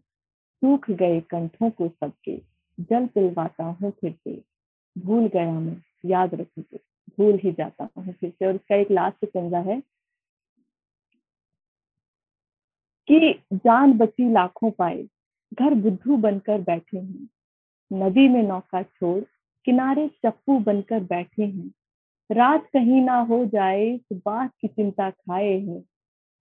सूख 0.63 0.91
गए 0.91 1.21
कंठों 1.21 1.71
को 1.71 1.89
सबके, 1.89 2.37
जल 2.81 3.07
पिलवाता 3.07 3.65
हूँ 3.65 3.91
फिर 3.91 4.13
से। 4.13 4.43
भूल 4.97 5.27
गया 5.27 5.53
मैं, 5.53 5.77
याद 6.05 6.35
रखूँगी 6.35 6.79
भूल 7.19 7.39
ही 7.45 7.53
जाता 7.53 7.89
हूँ 7.97 8.13
फिर 8.13 8.31
से। 8.31 8.47
और 8.47 8.55
इसका 8.55 8.77
एक 8.77 8.91
लास्ट 8.91 9.25
संजा 9.25 9.59
है 9.61 9.83
कि 13.11 13.41
जान 13.55 13.93
बची 13.93 14.33
लाखों 14.33 14.71
पाए, 14.71 15.05
घर 15.61 15.75
बुद्धू 15.75 16.17
बनकर 16.17 16.61
बैठे 16.61 16.99
हैं। 16.99 17.29
नदी 17.93 18.29
में 18.29 18.43
नौका 18.43 18.83
छोड़, 18.83 19.25
किनारे 19.65 20.09
चप्पू 20.09 20.59
बनकर 20.59 21.01
बैठे 21.01 21.43
हैं। 21.43 21.73
रात 22.33 22.67
कहीं 22.73 23.03
ना 23.03 23.21
हो 23.21 23.45
जाए 23.45 24.01
बात 24.15 24.51
की 24.61 24.69
चिंता 24.69 25.11
खाए 25.11 25.59
हैं। 25.59 25.85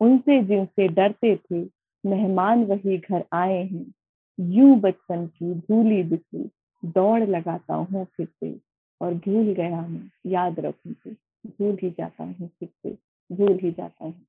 उनसे 0.02 0.44
जिनसे 0.44 0.88
डरते 0.88 1.36
थे, 1.36 1.62
मेहमान 2.06 2.64
वही 2.64 2.98
घर 2.98 3.24
आए 3.34 3.64
हैं। 3.64 3.94
यूँ 4.40 4.80
बचपन 4.80 5.28
की 5.28 5.54
भूली 5.54 6.04
बिछी 6.04 6.50
दौड़ 6.86 7.24
लगाता 7.24 7.74
हूँ 7.74 8.06
फिर 8.06 8.26
से। 8.26 8.60
और 9.02 9.14
भूल 9.14 9.54
गया 9.54 9.80
हूँ, 9.80 10.10
याद 10.26 10.60
रखूँगी 10.60 11.12
भूल 11.48 11.78
ही 11.84 11.90
जाता 11.90 12.24
हूँ 12.24 12.50
फिर 12.60 12.70
से, 12.84 12.98
भूल 13.36 13.60
ही 13.64 13.72
जाता 13.72 14.06
हूँ 14.06 14.26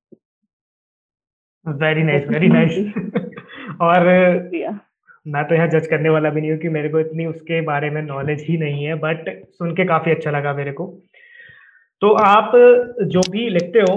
वेरी 1.65 2.03
नाइस 2.03 2.27
वेरी 2.27 2.47
नाइस 2.47 2.77
और 3.81 4.07
मैं 5.25 5.43
तो 5.47 5.55
यहाँ 5.55 5.67
जज 5.67 5.87
करने 5.87 6.09
वाला 6.09 6.29
भी 6.29 6.41
नहीं 6.41 6.51
हूँ 6.51 6.59
कि 6.59 6.69
मेरे 6.69 6.89
को 6.89 6.99
इतनी 6.99 7.25
उसके 7.25 7.61
बारे 7.61 7.89
में 7.89 8.01
नॉलेज 8.01 8.45
ही 8.49 8.57
नहीं 8.57 8.83
है 8.85 8.95
बट 8.99 9.29
सुन 9.47 9.73
के 9.75 9.85
काफ़ी 9.85 10.11
अच्छा 10.11 10.31
लगा 10.31 10.53
मेरे 10.53 10.71
को। 10.71 10.85
तो 12.01 12.11
आप 12.25 12.51
जो 13.05 13.21
भी 13.31 13.49
लिखते 13.49 13.79
हो 13.79 13.95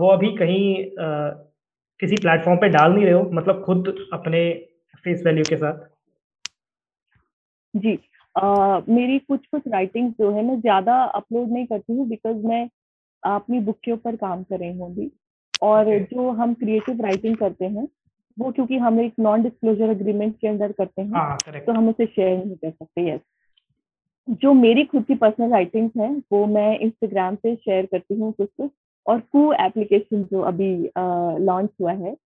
वो 0.00 0.08
अभी 0.08 0.28
कहीं 0.36 0.84
किसी 2.00 2.16
प्लेटफॉर्म 2.16 2.58
पे 2.60 2.68
डाल 2.68 2.92
नहीं 2.92 3.04
रहे 3.04 3.14
हो 3.14 3.28
मतलब 3.32 3.62
खुद 3.64 3.94
अपने 4.12 4.40
फेस 5.04 5.22
वैल्यू 5.26 5.44
के 5.48 5.56
साथ? 5.56 5.78
जी 7.74 7.98
uh, 8.36 8.88
मेरी 8.88 9.18
कुछ 9.18 9.46
कुछ 9.46 9.62
राइटिंग 9.68 10.12
जो 10.12 10.30
है 10.30 10.44
मैं 10.44 10.60
ज़्यादा 10.60 11.02
अपलोड 11.14 11.52
नहीं 11.52 11.66
करती 11.66 11.92
हूँ 11.92 12.08
बिकॉज़ 12.08 12.46
मैं 12.46 12.68
अपनी 13.22 13.60
बुक 13.60 13.78
के 13.84 13.92
ऊपर 13.92 14.16
काम 14.16 14.42
कर 14.42 14.58
रही 14.58 14.78
हूँ 14.78 15.10
और. 15.62 15.98
जो 15.98 16.30
हम 16.30 16.54
क्रिएटिव 16.54 17.02
राइटिंग 17.02 17.36
करते 17.36 17.64
हैं 17.64 17.88
वो 18.38 18.52
क्योंकि 18.52 18.78
हम 18.78 19.00
एक 19.00 19.14
नॉन 19.20 19.42
डिस्क्लोजर 19.42 19.88
अग्रीमेंट 19.88 20.38
के 20.40 20.48
अंदर 20.48 20.72
करते 20.72 21.02
हैं 21.02 21.12
हाँ, 21.12 21.36
तो 21.36 21.72
हम 21.72 21.88
उसे 21.88 22.06
शेयर 22.06 22.44
नहीं 22.44 22.56
कर 22.56 22.70
सकते 22.70 23.08
यस 23.10 23.20
जो 24.30 24.52
मेरी 24.52 24.84
खुद 24.84 25.04
की 25.04 25.14
पर्सनल 25.14 25.50
राइटिंग्स 25.50 25.92
हैं 25.96 26.22
वो 26.32 26.46
मैं 26.46 26.78
इंस्टाग्राम 26.78 27.34
पे 27.34 27.56
शेयर 27.56 27.86
करती 27.86 28.14
हूँ 28.14 28.32
कुछ 28.32 28.48
कुछ 28.60 28.70
और 29.06 29.20
कू 29.20 29.52
एप्लीकेशन 29.52 30.22
जो 30.22 30.40
अभी 30.40 30.90
लॉन्च 31.44 31.70
हुआ 31.80 31.92
है 31.92 32.16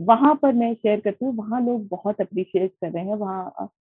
वहाँ 0.00 0.34
पर 0.34 0.52
मैं 0.52 0.74
शेयर 0.74 1.00
करती 1.00 1.24
हूँ। 1.24 1.36
वहाँ 1.36 1.60
लोग 1.60 1.88
बहुत 1.88 2.20
अप्रिशिएट 2.20 2.70
कर 2.70 2.90
रहे 2.90 3.04
हैं। 3.04 3.14
वहाँ 3.14 3.72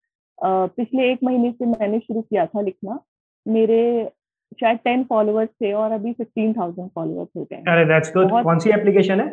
पिछले 0.44 1.12
एक 1.12 1.20
महीने 1.24 1.52
से 1.52 1.66
मैंने 1.66 2.00
शुरू 2.00 2.22
किया 2.22 2.46
था 2.46 2.62
लिखना। 2.62 3.00
मेरे 3.48 4.12
शायद 4.60 4.78
टेन 4.84 5.04
फॉलोअर्स 5.04 5.50
थे 5.62 5.72
और 5.74 5.92
अभी 5.92 6.14
फिफ्टीन 6.14 6.54
थाउज़ेंड 6.54 6.90
फॉलोअर्स 6.90 7.30
हो 7.38 7.44
गए 7.44 7.64
अरे 7.68 7.86
दैट्स 7.86 8.14
गुड 8.14 8.32
कौन 8.44 8.60
सी 8.60 8.70
एप्लीकेशन 8.72 9.20
है? 9.20 9.28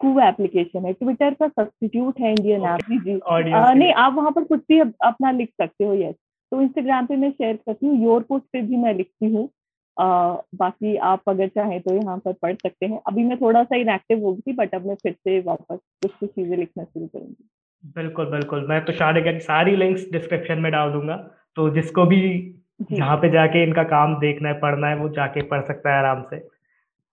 कू 0.00 0.18
एप्लीकेशन 0.22 0.84
है। 0.84 0.92
ट्विटर 0.92 1.34
का 1.34 1.48
सब्सटीट्यूट 1.48 2.20
है 2.20 2.30
इंडियन 2.30 2.62
ऐप 2.64 2.80
जी 2.82 2.98
जी। 3.00 3.14
नहीं 3.14 3.92
आप 3.94 4.14
वहाँ 4.14 4.30
पर 4.32 4.44
कुछ 4.44 4.60
भी 4.68 4.78
अपना 4.80 5.30
लिख 5.30 5.50
सकते 5.52 5.84
हो 5.84 5.94
यस 5.94 6.14
तो 6.52 6.60
इंस्टाग्राम 6.60 7.06
पे 7.06 7.16
मैं 7.16 7.30
शेयर 7.30 7.56
करती 7.56 7.86
हूँ। 7.86 8.02
योर 8.02 8.22
पोस्ट 8.28 8.44
पे 8.52 8.62
भी 8.62 8.76
मैं 8.76 8.94
लिखती 8.94 9.32
हूँ। 9.32 9.48
बाकी 9.96 10.94
आप 11.06 11.28
अगर 11.28 11.48
चाहें 11.48 11.80
तो 11.80 11.94
यहाँ 11.94 12.16
पर 12.18 12.32
पढ़ 12.32 12.54
सकते 12.56 12.86
हैं। 12.86 13.00
अभी 13.06 13.24
मैं 13.24 13.36
थोड़ा 13.40 13.62
सा 13.64 13.76
इनएक्टिव 13.76 14.24
हो 14.24 14.32
गई 14.34 14.52
बट 14.54 14.74
अब 14.74 14.86
मैं 14.86 14.94
फिर 15.02 15.12
से 15.14 15.38
वापस 15.40 15.78
कुछ 16.02 16.12
कुछ 16.12 16.30
चीज़ें 16.30 16.56
लिखना 16.56 16.84
शुरू 16.84 17.06
करूँगी। 17.06 17.48
बिल्कुल 17.96 18.26
बिल्कुल। 18.30 18.66
मैं 18.68 18.84
तो 18.84 18.92
शादी 18.92 19.20
की 19.22 19.38
सारी 19.40 19.76
लिंक्स 19.76 20.06
डिस्क्रिप्शन 20.12 20.58
में 20.58 20.70
डाल 20.72 20.92
दूँगा। 20.92 21.16
तो 21.56 21.68
जिसको 21.70 22.04
भी 22.06 22.20
जहाँ 22.82 23.16
पे 23.16 23.28
जाके 23.30 23.62
इनका 23.62 23.82
काम 23.84 24.14
देखना 24.20 24.48
है 24.48 24.58
पढ़ना 24.60 24.88
है 24.88 24.96
वो 24.96 25.08
जाके 25.08 25.42
पढ़ 25.42 25.62
सकता 25.62 25.90
है 25.90 25.98
आराम 25.98 26.22
से। 26.30 26.36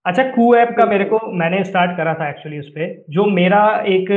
अच्छा 0.06 0.22
कू 0.30 0.54
ऐप 0.56 0.74
का 0.78 0.84
मेरे 0.86 1.04
को 1.04 1.18
मैंने 1.32 1.62
स्टार्ट 1.64 1.96
करा 1.96 2.14
था 2.14 2.28
एक्चुअली 2.30 2.58
उस 2.58 2.68
पर 2.68 3.02
जो 3.10 3.24
मेरा 3.30 3.64
एक 3.86 4.10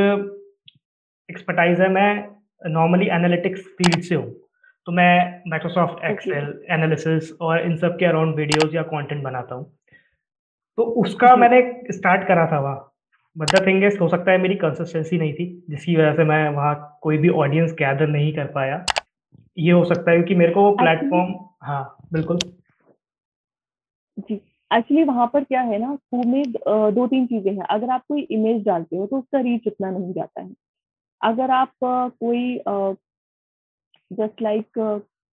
एक्सपर्टाइज 1.30 1.82
है 1.82 1.90
मैं 1.90 2.14
नॉर्मली 2.62 3.08
एनालिटिक्स 3.08 3.62
फ़ील्ड 3.78 4.02
से 4.02 4.16
हूँ। 4.16 4.30
तो 4.88 4.92
मैं 4.92 5.42
माइक्रोसॉफ्ट 5.48 6.04
एक्सेल 6.06 6.54
एनालिसिस 6.72 7.32
और 7.42 7.66
इन 7.66 7.76
सब 7.78 7.98
के 7.98 8.06
अराउंड 8.06 8.36
वीडियोस 8.36 8.76
या 8.76 8.82
कंटेंट 8.84 9.24
बनाता 9.24 9.56
हूँ। 9.56 9.66
तो 10.78 10.84
उसका 11.04 11.36
मैंने 11.36 11.62
स्टार्ट 11.92 12.28
करा 12.28 12.46
था 12.52 12.60
वहाँ। 12.60 12.88
द 13.36 13.66
थिंग 13.68 13.84
हो 14.02 14.08
सकता 14.08 14.32
है 14.32 14.38
मेरी 14.38 14.56
कंसिस्टेंसी 14.56 15.18
नहीं 15.18 15.34
थी 15.34 15.46
जिसकी 15.70 15.96
वजह 15.96 16.14
से 16.14 16.24
मैं 16.24 16.50
वहाँ 16.50 17.00
कोई 17.02 17.18
भी 17.18 17.30
ऑडियंस 17.30 17.74
गैदर 17.74 18.08
नहीं 18.08 18.34
कर 18.34 18.46
पाया। 18.46 18.84
ये 19.58 19.72
हो 19.72 19.84
सकता 19.86 20.12
है 20.12 20.18
क्योंकि 20.18 20.36
मेरे 20.36 20.54
को 20.54 20.62
वो 20.64 20.72
प्लेटफॉर्म 20.78 21.34
हाँ 21.64 21.84
बिल्कुल। 22.14 22.40
जी 24.18 24.34
एक्चुअली 24.72 25.04
वहाँ 25.04 25.28
पर 25.34 25.44
क्या 25.44 25.62
है 25.62 25.78
ना 25.80 25.96
फू 25.96 26.24
में 26.24 26.44
दो 26.94 27.08
तीन 27.08 27.26
चीज़ें 27.28 27.52
हैं। 27.52 27.66
अगर 27.66 27.90
आप 27.90 28.04
कोई 28.08 28.22
इमेज 28.32 28.64
डालते 28.66 28.98
हो 28.98 29.06
तो 29.08 29.18
उसका 29.18 29.40
रीच 29.40 29.68
उतना 29.68 29.90
नहीं 29.90 30.14
जाता 30.14 30.42
है। 30.42 30.54
अगर 31.22 31.52
आप 31.52 31.72
कोई 31.84 32.58
जस्ट 34.12 34.42
लाइक 34.42 34.80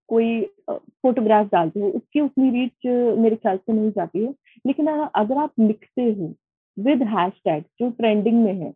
कोई 0.09 0.41
फोटोग्राफ 0.71 1.47
डालते 1.53 1.81
हो 1.81 1.89
उसकी 1.91 2.21
उतनी 2.21 2.51
रीच 2.51 2.87
मेरे 3.19 3.37
ख्याल 3.37 3.57
से 3.57 3.73
नहीं 3.73 3.91
जाती 3.93 4.25
है। 4.25 4.35
लेकिन 4.65 4.87
अगर 4.89 5.39
आप 5.39 5.53
लिखते 5.61 6.03
हो 6.03 6.33
विद 6.77 7.03
हैश 7.09 7.33
टैग 7.45 7.63
जो 7.81 7.91
ट्रेंडिंग 7.93 8.43
में 8.45 8.55
है 8.55 8.71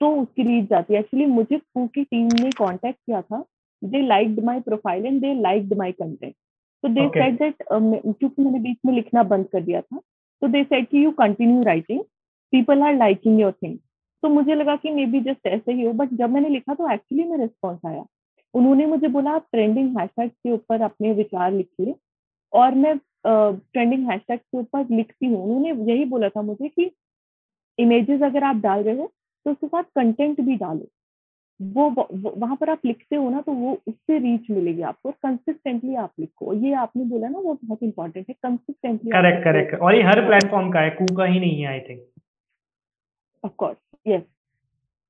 तो 0.00 0.10
उसकी 0.22 0.42
रीच 0.42 0.68
जाती 0.70 0.94
है। 0.94 1.00
एक्चुअली 1.00 1.26
मुझे 1.26 1.56
फू 1.58 1.86
की 1.88 2.04
टीम 2.04 2.28
ने 2.34 2.50
कांटेक्ट 2.52 2.98
किया 2.98 3.22
था 3.22 3.44
they 3.82 4.06
liked 4.06 4.40
my 4.44 4.60
profile 4.60 5.06
and 5.06 5.20
they 5.20 5.34
liked 5.40 5.74
my 5.78 5.92
content 5.92 6.34
तो 6.84 6.88
दे 6.88 7.08
सेड 7.08 7.38
दैट 7.38 7.62
क्योंकि 7.72 8.42
मैंने 8.42 8.58
बीच 8.58 8.78
में 8.86 8.92
लिखना 8.94 9.22
बंद 9.24 9.48
कर 9.52 9.62
दिया 9.62 9.80
था 9.80 10.00
तो 10.42 10.48
दे 10.48 10.62
सेड 10.64 10.86
कि 10.86 11.04
you 11.04 11.10
continue 11.18 11.62
writing 11.62 12.00
people 12.52 12.82
are 12.82 12.96
liking 12.96 13.40
your 13.40 13.52
thing 13.52 13.78
तो 14.22 14.28
मुझे 14.28 14.54
लगा 14.54 14.76
कि 14.76 14.90
मे 14.90 15.06
बी 15.06 15.20
जस्ट 15.20 15.46
ऐसे 15.46 15.72
ही 15.72 15.82
हो 15.82 15.92
बट 15.92 16.12
जब 16.14 16.30
मैंने 16.30 16.48
लिखा 16.48 16.74
तो 16.74 16.90
एक्चुअली 16.92 17.24
में 17.24 17.36
रिस्पॉन्स 17.38 17.80
आया। 17.86 18.04
उन्होंने 18.54 18.86
मुझे 18.86 19.08
बोला 19.08 19.30
आप 19.30 19.46
ट्रेंडिंग 19.52 19.98
हैशटैग 19.98 20.30
के 20.30 20.52
ऊपर 20.52 20.82
अपने 20.82 21.12
विचार 21.12 21.52
लिखिए 21.52 21.94
और 22.52 22.74
मैं 22.74 22.96
ट्रेंडिंग 23.26 24.08
हैशटैग 24.10 24.38
के 24.38 24.58
ऊपर 24.58 24.86
लिखती 24.90 25.26
हूँ। 25.26 25.42
उन्होंने 25.44 25.92
यही 25.92 26.04
बोला 26.04 26.28
था 26.28 26.42
मुझे 26.42 26.68
कि 26.68 26.90
इमेजेस 27.78 28.22
अगर 28.22 28.44
आप 28.44 28.56
डाल 28.56 28.82
रहे 28.82 28.96
हो 28.96 29.12
तो 29.46 29.50
उसके 29.50 29.66
साथ 29.66 29.82
कंटेंट 29.94 30.40
भी 30.40 30.56
डालो। 30.56 30.88
वो 31.60 31.88
वहाँ 32.12 32.56
पर 32.56 32.70
आप 32.70 32.80
लिखते 32.86 33.16
हो 33.16 33.28
ना 33.30 33.40
तो 33.40 33.52
वो 33.52 33.72
उससे 33.88 34.18
रीच 34.18 34.50
मिलेगी 34.50 34.82
आपको 34.82 35.10
कंसिस्टेंटली 35.12 35.94
आप 35.96 36.12
लिखो। 36.20 36.52
ये 36.54 36.72
आपने 36.74 37.04
बोला 37.04 37.28
ना 37.28 37.38
वो 37.38 37.58
बहुत 37.64 37.82
इंपॉर्टेंट 37.82 38.28
है 38.28 38.34
कंसिस्टेंटली 38.34 39.10
करेक्ट 39.10 39.44
करेक्ट 39.44 39.74
और 39.74 39.94
ये 39.94 40.02
हर 40.02 40.20
प्लेटफॉर्म 40.26 40.70
का 40.72 40.80
है 40.80 40.90
कू 40.90 41.06
का 41.16 41.24
ही 41.24 41.40
नहीं 41.40 41.60
है 41.60 41.68
I 41.68 41.80
think 41.80 42.00
of 43.44 43.52
course 43.58 43.76
yes 44.06 44.22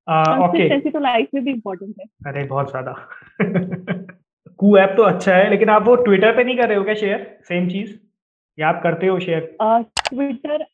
consistency 0.08 0.90
तो 0.90 0.98
लाइफ 0.98 1.28
में 1.34 1.42
भी 1.44 1.50
इंपॉर्टेंट 1.50 1.94
है। 2.00 2.06
अरे 2.26 2.44
बहुत 2.44 2.70
ज़्यादा। 2.70 2.92
कू 4.58 4.76
ऐप 4.78 4.94
तो 4.96 5.02
अच्छा 5.02 5.34
है 5.34 5.48
लेकिन 5.50 5.68
आप 5.68 5.86
वो 5.86 5.94
ट्विटर 5.96 6.36
पे 6.36 6.44
नहीं 6.44 6.56
कर 6.58 6.68
रहे 6.68 6.78
हो 6.78 6.84
क्या 6.84 6.94
शेयर 6.94 7.26
सेम 7.44 7.68
चीज़? 7.68 7.94
या 8.58 8.68
आप 8.68 8.80
करते 8.82 9.06
हो 9.06 9.18
शेयर 9.20 9.56
ट्विटर 9.62 10.64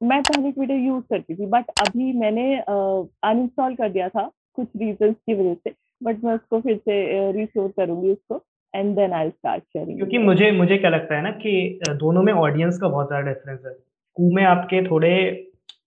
मैं 0.00 0.20
पहले 0.22 0.50
ट्विटर 0.52 0.74
यूज़ 0.74 1.04
करती 1.10 1.34
थी 1.34 1.46
बट 1.46 1.70
अभी 1.80 2.12
मैंने 2.12 2.56
अनइंस्टॉल 2.58 3.72
uh, 3.72 3.78
कर 3.78 3.88
दिया 3.88 4.08
था। 4.08 4.30
कुछ 4.56 4.68
रीजन 4.76 5.12
की 5.12 5.34
वजह 5.34 5.54
से 5.54 5.74
बट 6.02 6.24
मैं 6.24 6.34
उसको 6.34 6.60
फिर 6.60 6.76
से 6.78 7.32
रिस्टोर 7.32 7.68
करूँगी 7.76 8.12
उसको 8.12 8.42
and 8.74 8.94
then 8.96 9.12
I 9.12 9.30
start 9.30 9.62
sharing 9.62 9.96
क्योंकि 9.98 10.18
मुझे 10.20 10.50
मुझे 10.52 10.76
क्या 10.78 10.90
लगता 10.90 11.16
है 11.16 11.22
ना 11.22 11.30
कि 11.42 11.80
दोनों 11.90 12.22
में 12.22 12.32
ऑडियंस 12.34 12.78
का 12.80 12.88
बहुत 12.88 13.06
ज़्यादा 13.08 13.26
डिफरेंस 13.26 13.60
है। 13.66 13.72
कू 14.16 14.30
में 14.34 14.44
आपके 14.44 14.82
थोड़े 14.86 15.12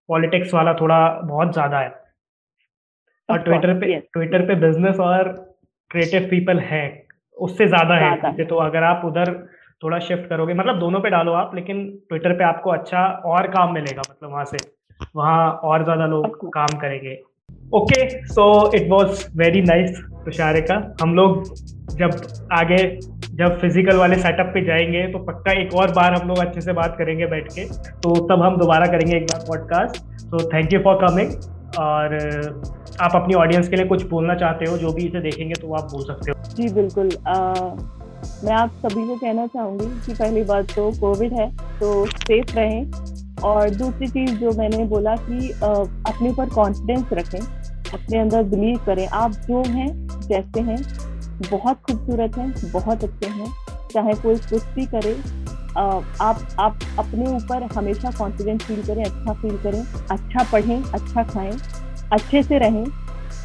पॉलिटिक्स 0.10 0.54
वाला 0.54 0.74
थोड़ा 0.74 0.98
बहुत 1.22 1.54
ज़्यादा 1.54 1.80
है। 1.80 1.90
और 3.30 3.42
ट्विटर 3.42 3.74
पे 3.80 4.00
ट्विटर 4.14 4.46
पे 4.48 4.56
बिज़नेस 4.62 5.00
और 5.02 5.28
क्रिएटिव 5.92 6.28
पीपल 6.30 6.60
है 6.62 6.84
उससे 7.38 7.68
ज़्यादा 7.68 7.96
है। 7.98 8.46
तो 8.46 8.56
अगर 8.60 8.84
आप 8.84 9.02
उधर 9.06 9.34
थोड़ा 9.84 10.00
शिफ्ट 10.00 10.30
करोगे 10.30 10.54
मतलब 10.54 10.80
दोनों 10.80 11.00
पे 11.00 11.10
डालो 11.10 11.34
आप 11.36 11.56
लेकिन 11.56 11.86
ट्विटर 12.10 12.34
पे 12.34 12.44
आपको 12.44 12.70
अच्छा 12.70 13.06
और 13.26 13.48
काम 13.52 13.74
मिलेगा 13.74 14.02
मतलब 14.10 14.32
वहाँ 14.32 14.46
से 14.46 14.58
वहाँ 15.16 15.52
और 15.64 15.84
ज़्यादा 15.84 16.06
लोग 16.08 16.48
काम 16.50 16.80
करेंगे। 16.80 17.16
Okay 17.74 18.08
so 18.28 18.46
it 18.76 18.90
was 18.92 19.26
very 19.38 19.62
nice 19.62 19.98
Tusharika 20.26 20.76
हम 21.02 21.14
लोग 21.16 21.44
जब 21.98 22.22
आगे 22.54 22.78
जब 23.36 23.58
फ़िज़िकल 23.62 23.98
वाले 23.98 24.16
सेटअप 24.16 24.52
पे 24.54 24.64
जाएँगे 24.66 25.06
तो 25.12 25.20
पक्का 25.26 25.52
एक 25.62 25.74
और 25.74 25.92
बार 25.92 26.14
हम 26.14 26.28
लोग 26.28 26.38
अच्छे 26.38 26.62
से 26.62 26.74
बात 26.74 26.96
करेंगे 26.98 27.26
बैठ 27.26 27.52
के। 27.54 27.66
तो 28.04 28.16
तब 28.28 28.42
हम 28.44 28.58
दोबारा 28.58 28.86
करेंगे 28.86 29.16
एक 29.18 29.24
बार 29.24 29.44
पॉडकास्ट 29.48 30.02
तो 30.32 30.44
थैंक 30.50 30.74
यू 30.74 30.80
फॉर 30.80 30.96
कमिंग 31.06 31.32
और 31.80 32.18
आप 33.02 33.16
अपनी 33.16 33.34
ऑडियंस 33.36 33.70
के 33.70 33.76
लिए 33.76 33.86
कुछ 33.86 34.04
बोलना 34.10 34.36
चाहते 34.36 34.70
हो 34.72 34.78
जो 34.78 34.94
भी 34.94 35.06
इसे 35.08 35.22
देखेंगे 35.22 35.54
तो 35.54 35.74
आप 35.74 35.92
बोल 35.92 36.04
सकते 36.04 36.32
हो। 36.32 36.56
जी 36.56 36.74
बिल्कुल। 36.74 37.10
आ, 37.28 37.36
मैं 38.44 38.54
आप 38.54 38.72
सभी 38.86 39.08
को 39.08 39.16
कहना 39.16 39.46
चाहूँगी 39.48 39.86
कि 40.06 40.14
पहली 40.14 40.44
बात 40.44 40.72
तो 40.76 40.90
कोविड 41.00 41.34
है 41.34 41.50
तो 41.80 42.06
सेफ़ 42.08 42.56
रहें। 42.56 42.92
और 43.44 43.70
दूसरी 43.70 44.08
चीज़ 44.08 44.36
जो 44.36 44.52
मैंने 44.52 44.86
बोला 44.86 45.16
कि 45.20 45.50
अपने 45.54 46.30
ऊपर 46.30 46.50
कॉन्फिडेंस 46.50 47.14
रखें। 47.14 47.40
अपने 47.94 48.18
अंदर 48.20 48.44
बिलीव 48.44 48.80
करें। 48.86 49.08
आप 49.08 49.32
जो 49.48 49.62
हैं 49.68 49.88
जैसे 50.28 50.62
हैं 50.62 50.82
बहुत 51.52 51.82
खूबसूरत 51.82 52.38
हैं 52.38 52.72
बहुत 52.72 53.04
अच्छे 53.04 53.30
हैं। 53.30 53.52
चाहे 53.94 54.14
कोई 54.14 54.36
कुछ 54.36 54.64
भी 54.76 54.86
करे 54.86 55.14
आप 55.78 56.48
आप 56.60 56.80
अपने 57.00 57.26
ऊपर 57.36 57.64
हमेशा 57.76 58.12
कॉन्फिडेंस 58.12 58.62
फील 58.64 58.82
करें 58.84 59.04
अच्छा 59.04 59.34
फील 59.34 59.58
करें 59.58 59.82
अच्छा 60.12 60.44
पढ़ें 60.52 60.84
अच्छा 60.84 61.24
खाएँ 61.24 61.52
अच्छे 62.14 62.44
से 62.44 62.58
रहें 62.58 62.86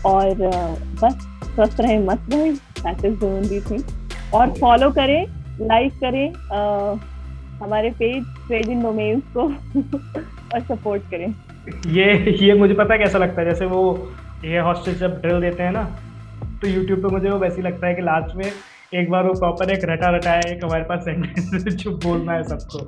और 0.06 0.34
बस 1.02 1.18
स्वस्थ 1.54 1.80
रहें 1.80 1.98
मस्त 2.06 2.32
रहें। 2.32 2.54
दैट 2.54 3.04
थिंग 3.70 4.34
और 4.34 4.50
फॉलो 4.60 4.90
करें 4.90 5.26
लाइक 5.60 5.92
करें 6.00 6.32
आ, 6.52 6.94
हमारे 7.64 7.90
पेज 7.90 8.24
ट्रेड 8.46 8.68
इन 8.68 8.82
डोमेन्स 8.82 9.22
को 9.36 9.42
और 10.54 10.60
सपोर्ट 10.60 11.02
करें। 11.10 11.34
ये 11.94 12.36
ये 12.46 12.54
मुझे 12.54 12.74
पता 12.74 12.92
है 12.92 12.98
कैसा 12.98 13.18
लगता 13.18 13.40
है? 13.40 13.48
जैसे 13.48 13.66
वो 13.66 13.82
ये 14.44 14.60
हॉस्टल 14.60 14.94
जब 14.94 15.20
ड्रिल 15.20 15.40
देते 15.40 15.62
हैं 15.62 15.72
ना 15.72 15.82
तो 16.62 16.68
यूट्यूब 16.68 16.98
पे 17.02 17.08
मुझे 17.08 17.28
वो 17.30 17.38
वैसे 17.38 17.62
लगता 17.62 17.86
है 17.86 17.94
कि 17.94 18.02
लास्ट 18.02 18.36
में 18.36 18.44
एक 18.94 19.10
बार 19.10 19.26
वो 19.26 19.32
प्रॉपर 19.34 19.70
एक 19.70 19.84
रटा 19.84 20.10
रटा 20.16 20.30
है 20.30 20.40
एक 20.50 20.64
हमारे 20.64 20.84
पास 20.84 21.04
सेंटेंस 21.04 21.74
जो 21.74 21.90
बोलना 22.04 22.32
है 22.32 22.42
सबको। 22.42 22.78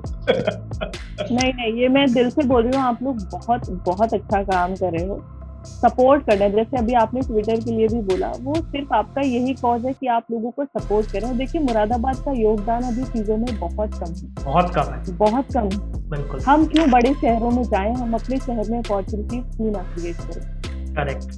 नहीं 1.35 1.53
नहीं 1.53 1.73
ये 1.81 1.87
मैं 1.87 2.05
दिल 2.13 2.29
से 2.29 2.43
बोल 2.47 2.63
रही 2.63 2.79
हूँ 2.79 2.85
आप 2.87 3.03
लोग 3.03 3.23
बहुत 3.31 3.69
बहुत 3.87 4.13
अच्छा 4.13 4.41
काम 4.43 4.75
कर 4.75 4.91
रहे 4.91 5.05
हो। 5.07 5.19
सपोर्ट 5.65 6.25
करना 6.25 6.47
जैसे 6.47 6.77
अभी 6.77 6.93
आपने 6.93 7.21
ट्विटर 7.21 7.59
के 7.59 7.71
लिए 7.71 7.87
भी 7.87 8.01
बोला 8.01 8.31
वो 8.41 8.53
सिर्फ़ 8.55 8.93
आपका 8.93 9.21
यही 9.21 9.53
कॉज 9.53 9.85
है 9.85 9.93
कि 9.93 10.07
आप 10.07 10.25
लोगों 10.31 10.51
को 10.51 10.65
सपोर्ट 10.65 11.11
करें। 11.11 11.37
देखिए 11.37 11.61
मुरादाबाद 11.61 12.15
का 12.15 12.31
योगदान 12.31 12.83
अभी 12.83 13.03
चीज़ों 13.03 13.37
में 13.37 13.59
बहुत 13.59 13.99
कम 13.99 14.13
है। 14.13 14.43
बहुत 14.43 14.73
कम 14.75 14.93
है। 14.93 15.17
बहुत 15.17 15.53
कम। 15.53 15.69
है 15.69 16.09
बिल्कुल। 16.09 16.39
हम 16.39 16.65
क्यों 16.65 16.89
बड़े 16.91 17.13
शहरों 17.13 17.51
में 17.51 17.63
जाएँ 17.63 17.93
हम 17.93 18.13
अपने 18.13 18.37
शहर 18.37 18.71
में 18.71 18.79
अपॉर्चुनिटीज़ 18.79 19.57
क्यों 19.57 19.71
ना 19.71 19.83
क्रिएट 19.93 20.15
करें? 20.15 20.56
करेक्ट 20.97 21.35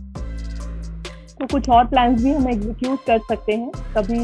तो 1.39 1.45
कुछ 1.47 1.70
और 1.70 1.86
प्लान 1.88 2.16
भी 2.16 2.32
हम 2.32 2.47
एग्जीक्यूट 2.49 3.03
कर 3.07 3.20
सकते 3.20 3.53
हैं। 3.53 3.72
कभी 3.95 4.20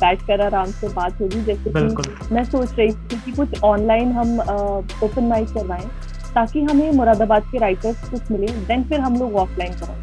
बैठ 0.00 0.22
कर 0.22 0.40
आराम 0.40 0.66
से 0.72 0.88
बात 0.88 1.20
होगी। 1.20 1.42
जैसे 1.44 1.70
कि 1.70 2.34
मैं 2.34 2.42
सोच 2.44 2.72
रही 2.78 2.88
थी 2.88 3.20
कि 3.20 3.32
कुछ 3.32 3.62
ऑनलाइन 3.64 4.12
हम 4.12 4.40
ओपन 5.04 5.24
माइक 5.24 5.48
करवाएँ 5.48 5.86
ताकि 6.34 6.62
हमें 6.62 6.90
मुरादाबाद 6.92 7.42
के 7.52 7.58
राइटर्स 7.58 8.08
कुछ 8.10 8.30
मिले। 8.30 8.46
देन 8.66 8.84
फिर 8.84 9.00
हम 9.00 9.16
लोग 9.16 9.34
ऑफलाइन 9.36 9.72
कराएँ। 9.72 10.02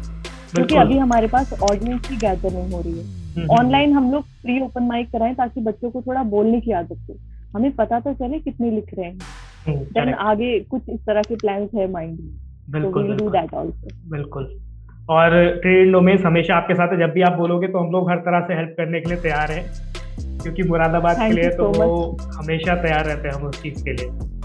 क्योंकि 0.54 0.76
अभी 0.76 0.98
हमारे 0.98 1.26
पास 1.26 1.52
ऑडियंस 1.62 2.08
की 2.08 2.16
गैदरिंग 2.16 2.72
हो 2.72 2.80
रही 2.80 2.98
है। 2.98 3.04
ऑनलाइन 3.48 3.88
हम्म, 3.88 3.96
हम्म, 3.96 3.96
हम्म। 3.96 4.06
हम 4.06 4.12
लोग 4.12 4.24
फ्री 4.42 4.60
ओपन 4.60 4.82
माइक 4.82 5.10
कराएँ 5.12 5.34
ताकि 5.34 5.60
बच्चों 5.60 5.90
को 5.90 6.02
थोड़ा 6.02 6.22
बोलने 6.22 6.60
की 6.60 6.72
आदत 6.72 7.06
हो। 7.10 7.16
हमें 7.54 7.70
पता 7.72 8.00
तो 8.00 8.14
चले 8.14 8.38
कितने 8.38 8.70
लिख 8.70 8.94
रहे 8.98 9.06
हैं। 9.06 9.18
देन 9.68 10.12
आगे 10.14 10.58
कुछ 10.60 10.82
इस 10.88 11.00
तरह 11.00 11.22
के 11.22 11.36
प्लान 11.36 11.68
है 11.74 11.90
माइंड 11.92 12.18
में। 12.20 12.45
बिल्कुल 12.70 13.16
बिल्कुल। 14.10 14.58
और 15.08 15.30
ट्रेड 15.62 15.92
डोमेन्स 15.92 16.24
हमेशा 16.24 16.54
आपके 16.54 16.74
साथ 16.74 16.88
है। 16.88 16.98
जब 16.98 17.12
भी 17.12 17.22
आप 17.22 17.32
बोलोगे 17.32 17.66
तो 17.66 17.78
हम 17.78 17.90
लोग 17.90 18.10
हर 18.10 18.16
तरह 18.16 18.40
से 18.40 18.54
हेल्प 18.54 18.74
करने 18.76 19.00
के 19.00 19.10
लिए 19.10 19.18
तैयार 19.18 19.50
हैं। 19.50 19.64
क्योंकि 20.42 20.62
मुरादाबाद 20.62 21.16
के 21.16 21.32
लिए 21.32 21.50
तो 21.50 21.68
वो 21.72 22.16
हमेशा 22.36 22.74
तैयार 22.82 23.04
रहते 23.04 23.28
हैं 23.28 23.34
हम 23.34 23.42
उस 23.42 23.62
चीज़ 23.62 23.84
के 23.84 23.92
लिए। 23.92 24.35